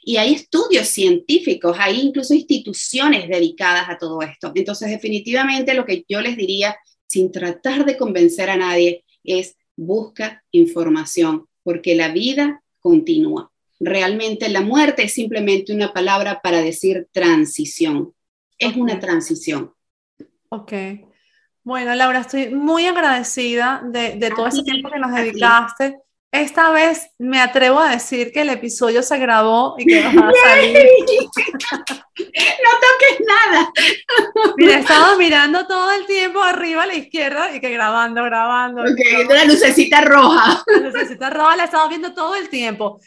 Y 0.02 0.16
hay 0.16 0.34
estudios 0.34 0.88
científicos, 0.88 1.76
hay 1.80 2.00
incluso 2.00 2.34
instituciones 2.34 3.28
dedicadas 3.28 3.88
a 3.88 3.98
todo 3.98 4.22
esto. 4.22 4.52
Entonces, 4.54 4.90
definitivamente 4.90 5.74
lo 5.74 5.84
que 5.84 6.04
yo 6.08 6.20
les 6.20 6.36
diría, 6.36 6.76
sin 7.06 7.32
tratar 7.32 7.84
de 7.84 7.96
convencer 7.96 8.50
a 8.50 8.56
nadie, 8.56 9.04
es 9.24 9.56
busca 9.76 10.44
información, 10.52 11.46
porque 11.62 11.94
la 11.94 12.08
vida 12.08 12.62
continúa. 12.78 13.50
Realmente 13.80 14.48
la 14.48 14.60
muerte 14.60 15.04
es 15.04 15.12
simplemente 15.12 15.74
una 15.74 15.92
palabra 15.92 16.40
para 16.40 16.62
decir 16.62 17.08
transición. 17.12 18.14
Es 18.58 18.76
una 18.76 19.00
transición. 19.00 19.74
Ok. 20.54 20.72
Bueno, 21.64 21.94
Laura, 21.94 22.20
estoy 22.20 22.54
muy 22.54 22.86
agradecida 22.86 23.80
de, 23.84 24.16
de 24.16 24.30
todo 24.30 24.46
ese 24.46 24.62
tiempo 24.62 24.88
que 24.90 25.00
nos 25.00 25.12
dedicaste. 25.12 25.96
Esta 26.30 26.70
vez 26.70 27.10
me 27.18 27.40
atrevo 27.40 27.80
a 27.80 27.90
decir 27.90 28.32
que 28.32 28.42
el 28.42 28.50
episodio 28.50 29.02
se 29.02 29.18
grabó 29.18 29.74
y 29.78 29.86
que 29.86 30.02
va 30.02 30.28
a 30.28 30.32
salir. 30.48 30.86
no 32.18 32.70
toques 32.84 33.26
nada. 33.26 33.72
Mira, 34.56 34.78
estaba 34.78 35.16
mirando 35.16 35.66
todo 35.66 35.90
el 35.92 36.06
tiempo 36.06 36.40
arriba 36.42 36.84
a 36.84 36.86
la 36.86 36.94
izquierda 36.94 37.54
y 37.54 37.60
que 37.60 37.70
grabando, 37.70 38.22
grabando. 38.24 38.82
Ok, 38.82 39.28
la 39.28 39.44
lucecita 39.44 40.02
roja. 40.02 40.62
La 40.66 40.88
lucecita 40.88 41.30
roja 41.30 41.56
la 41.56 41.64
estaba 41.64 41.88
viendo 41.88 42.14
todo 42.14 42.36
el 42.36 42.48
tiempo. 42.48 43.00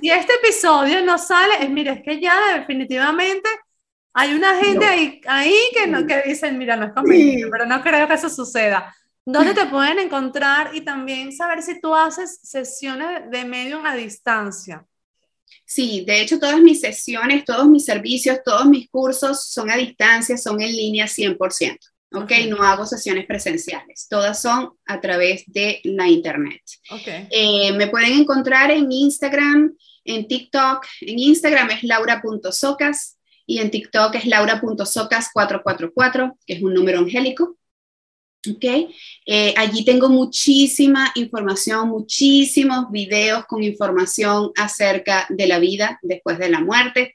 Si 0.00 0.10
este 0.10 0.34
episodio 0.34 1.02
no 1.04 1.18
sale, 1.18 1.54
es, 1.60 1.70
mira, 1.70 1.92
es 1.94 2.02
que 2.02 2.20
ya 2.20 2.34
definitivamente 2.54 3.48
hay 4.14 4.32
una 4.32 4.56
gente 4.62 4.84
ahí, 4.84 5.20
ahí 5.26 5.56
que, 5.74 5.88
no, 5.88 6.06
que 6.06 6.22
dicen, 6.22 6.56
mira, 6.56 6.76
no 6.76 6.86
es 6.86 6.92
conveniente, 6.92 7.48
pero 7.50 7.66
no 7.66 7.82
creo 7.82 8.06
que 8.06 8.14
eso 8.14 8.30
suceda. 8.30 8.94
¿Dónde 9.26 9.54
te 9.54 9.66
pueden 9.66 9.98
encontrar 9.98 10.74
y 10.74 10.82
también 10.82 11.32
saber 11.32 11.62
si 11.62 11.80
tú 11.80 11.94
haces 11.94 12.38
sesiones 12.42 13.28
de 13.30 13.44
medium 13.44 13.84
a 13.84 13.96
distancia? 13.96 14.86
Sí, 15.66 16.04
de 16.06 16.20
hecho 16.20 16.38
todas 16.38 16.60
mis 16.60 16.80
sesiones, 16.80 17.44
todos 17.44 17.66
mis 17.66 17.84
servicios, 17.84 18.38
todos 18.44 18.66
mis 18.66 18.88
cursos 18.88 19.46
son 19.48 19.70
a 19.70 19.76
distancia, 19.76 20.36
son 20.36 20.62
en 20.62 20.70
línea 20.70 21.06
100%. 21.06 21.78
¿ok? 22.14 22.32
No 22.48 22.62
hago 22.62 22.86
sesiones 22.86 23.26
presenciales, 23.26 24.06
todas 24.08 24.40
son 24.40 24.70
a 24.86 25.00
través 25.00 25.42
de 25.46 25.80
la 25.84 26.06
internet. 26.08 26.62
Okay. 26.88 27.26
Eh, 27.30 27.72
me 27.72 27.88
pueden 27.88 28.12
encontrar 28.12 28.70
en 28.70 28.90
Instagram, 28.92 29.76
en 30.04 30.28
TikTok. 30.28 30.86
En 31.00 31.18
Instagram 31.18 31.70
es 31.70 31.82
laura.socas 31.82 33.18
y 33.46 33.58
en 33.58 33.70
TikTok 33.70 34.14
es 34.16 34.26
laura.socas444, 34.26 36.36
que 36.46 36.54
es 36.54 36.62
un 36.62 36.74
número 36.74 37.00
angélico. 37.00 37.56
¿ok? 38.50 38.64
Eh, 39.26 39.54
allí 39.56 39.84
tengo 39.84 40.08
muchísima 40.08 41.12
información, 41.14 41.88
muchísimos 41.88 42.90
videos 42.90 43.44
con 43.46 43.62
información 43.62 44.50
acerca 44.56 45.26
de 45.30 45.46
la 45.46 45.58
vida 45.58 45.98
después 46.02 46.38
de 46.38 46.50
la 46.50 46.60
muerte, 46.60 47.14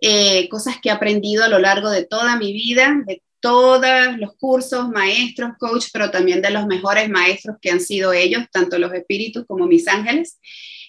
eh, 0.00 0.48
cosas 0.48 0.76
que 0.80 0.88
he 0.88 0.92
aprendido 0.92 1.44
a 1.44 1.48
lo 1.48 1.58
largo 1.58 1.90
de 1.90 2.04
toda 2.04 2.36
mi 2.36 2.52
vida, 2.52 3.02
de 3.06 3.22
todos 3.40 4.18
los 4.18 4.36
cursos, 4.36 4.88
maestros, 4.88 5.52
coach, 5.58 5.86
pero 5.92 6.10
también 6.10 6.42
de 6.42 6.50
los 6.50 6.66
mejores 6.66 7.08
maestros 7.08 7.56
que 7.60 7.70
han 7.70 7.80
sido 7.80 8.12
ellos, 8.12 8.44
tanto 8.52 8.78
los 8.78 8.92
espíritus 8.92 9.44
como 9.46 9.66
mis 9.66 9.88
ángeles. 9.88 10.38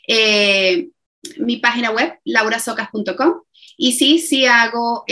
Eh, 0.08 0.90
mi 1.38 1.58
página 1.58 1.92
web, 1.92 2.20
laurasocas.com. 2.26 3.42
Y 3.78 3.94
sí, 3.94 4.20
sí 4.20 4.46
hago 4.46 5.06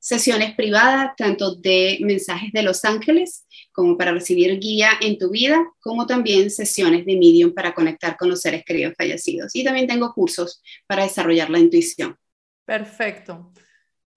sesiones 0.00 0.54
privadas, 0.54 1.12
tanto 1.16 1.54
de 1.56 1.98
mensajes 2.00 2.52
de 2.52 2.62
los 2.62 2.84
ángeles 2.84 3.44
como 3.72 3.98
para 3.98 4.12
recibir 4.12 4.58
guía 4.58 4.90
en 5.00 5.18
tu 5.18 5.30
vida, 5.30 5.62
como 5.80 6.06
también 6.06 6.50
sesiones 6.50 7.04
de 7.04 7.16
medium 7.16 7.52
para 7.52 7.74
conectar 7.74 8.16
con 8.16 8.30
los 8.30 8.40
seres 8.40 8.64
queridos 8.64 8.94
fallecidos. 8.96 9.54
Y 9.54 9.64
también 9.64 9.86
tengo 9.86 10.14
cursos 10.14 10.62
para 10.86 11.02
desarrollar 11.02 11.50
la 11.50 11.58
intuición. 11.58 12.16
Perfecto. 12.64 13.52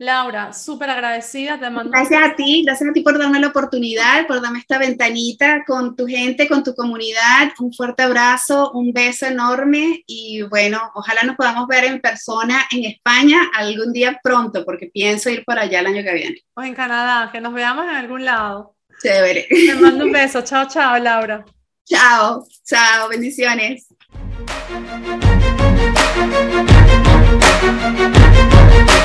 Laura, 0.02 0.54
súper 0.54 0.90
agradecida, 0.90 1.60
te 1.60 1.70
mando... 1.70 1.92
Gracias 1.92 2.24
a 2.24 2.34
ti, 2.34 2.64
gracias 2.66 2.90
a 2.90 2.94
ti 2.94 3.02
por 3.02 3.20
darme 3.20 3.38
la 3.38 3.48
oportunidad, 3.48 4.26
por 4.28 4.42
darme 4.42 4.60
esta 4.60 4.78
ventanita 4.78 5.66
con 5.68 5.98
tu 5.98 6.08
gente, 6.08 6.48
con 6.48 6.64
tu 6.64 6.74
comunidad. 6.74 7.52
Un 7.60 7.74
fuerte 7.74 8.04
abrazo, 8.04 8.72
un 8.72 8.94
beso 8.94 9.26
enorme 9.26 10.02
y 10.08 10.44
bueno, 10.44 10.80
ojalá 10.96 11.24
nos 11.24 11.36
podamos 11.36 11.68
ver 11.68 11.84
en 11.84 12.00
persona 12.00 12.66
en 12.72 12.86
España 12.86 13.42
algún 13.54 13.92
día 13.92 14.18
pronto, 14.24 14.64
porque 14.64 14.88
pienso 14.88 15.30
ir 15.30 15.44
por 15.44 15.60
allá 15.60 15.82
el 15.82 15.88
año 15.88 16.02
que 16.02 16.14
viene. 16.14 16.38
O 16.54 16.62
en 16.64 16.74
Canadá, 16.74 17.30
que 17.30 17.42
nos 17.42 17.54
veamos 17.54 17.84
en 17.84 17.90
algún 17.90 18.24
lado. 18.24 18.78
Chévere. 19.04 19.48
Te 19.50 19.76
mando 19.76 20.06
un 20.06 20.14
beso. 20.14 20.42
Chao, 20.44 20.66
chao, 20.70 20.98
Laura. 20.98 21.44
Chao, 21.86 22.48
chao, 22.64 23.10
bendiciones. 23.10 23.86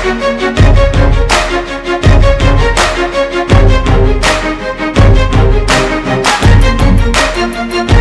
Thank 0.05 0.69
you. 7.89 7.94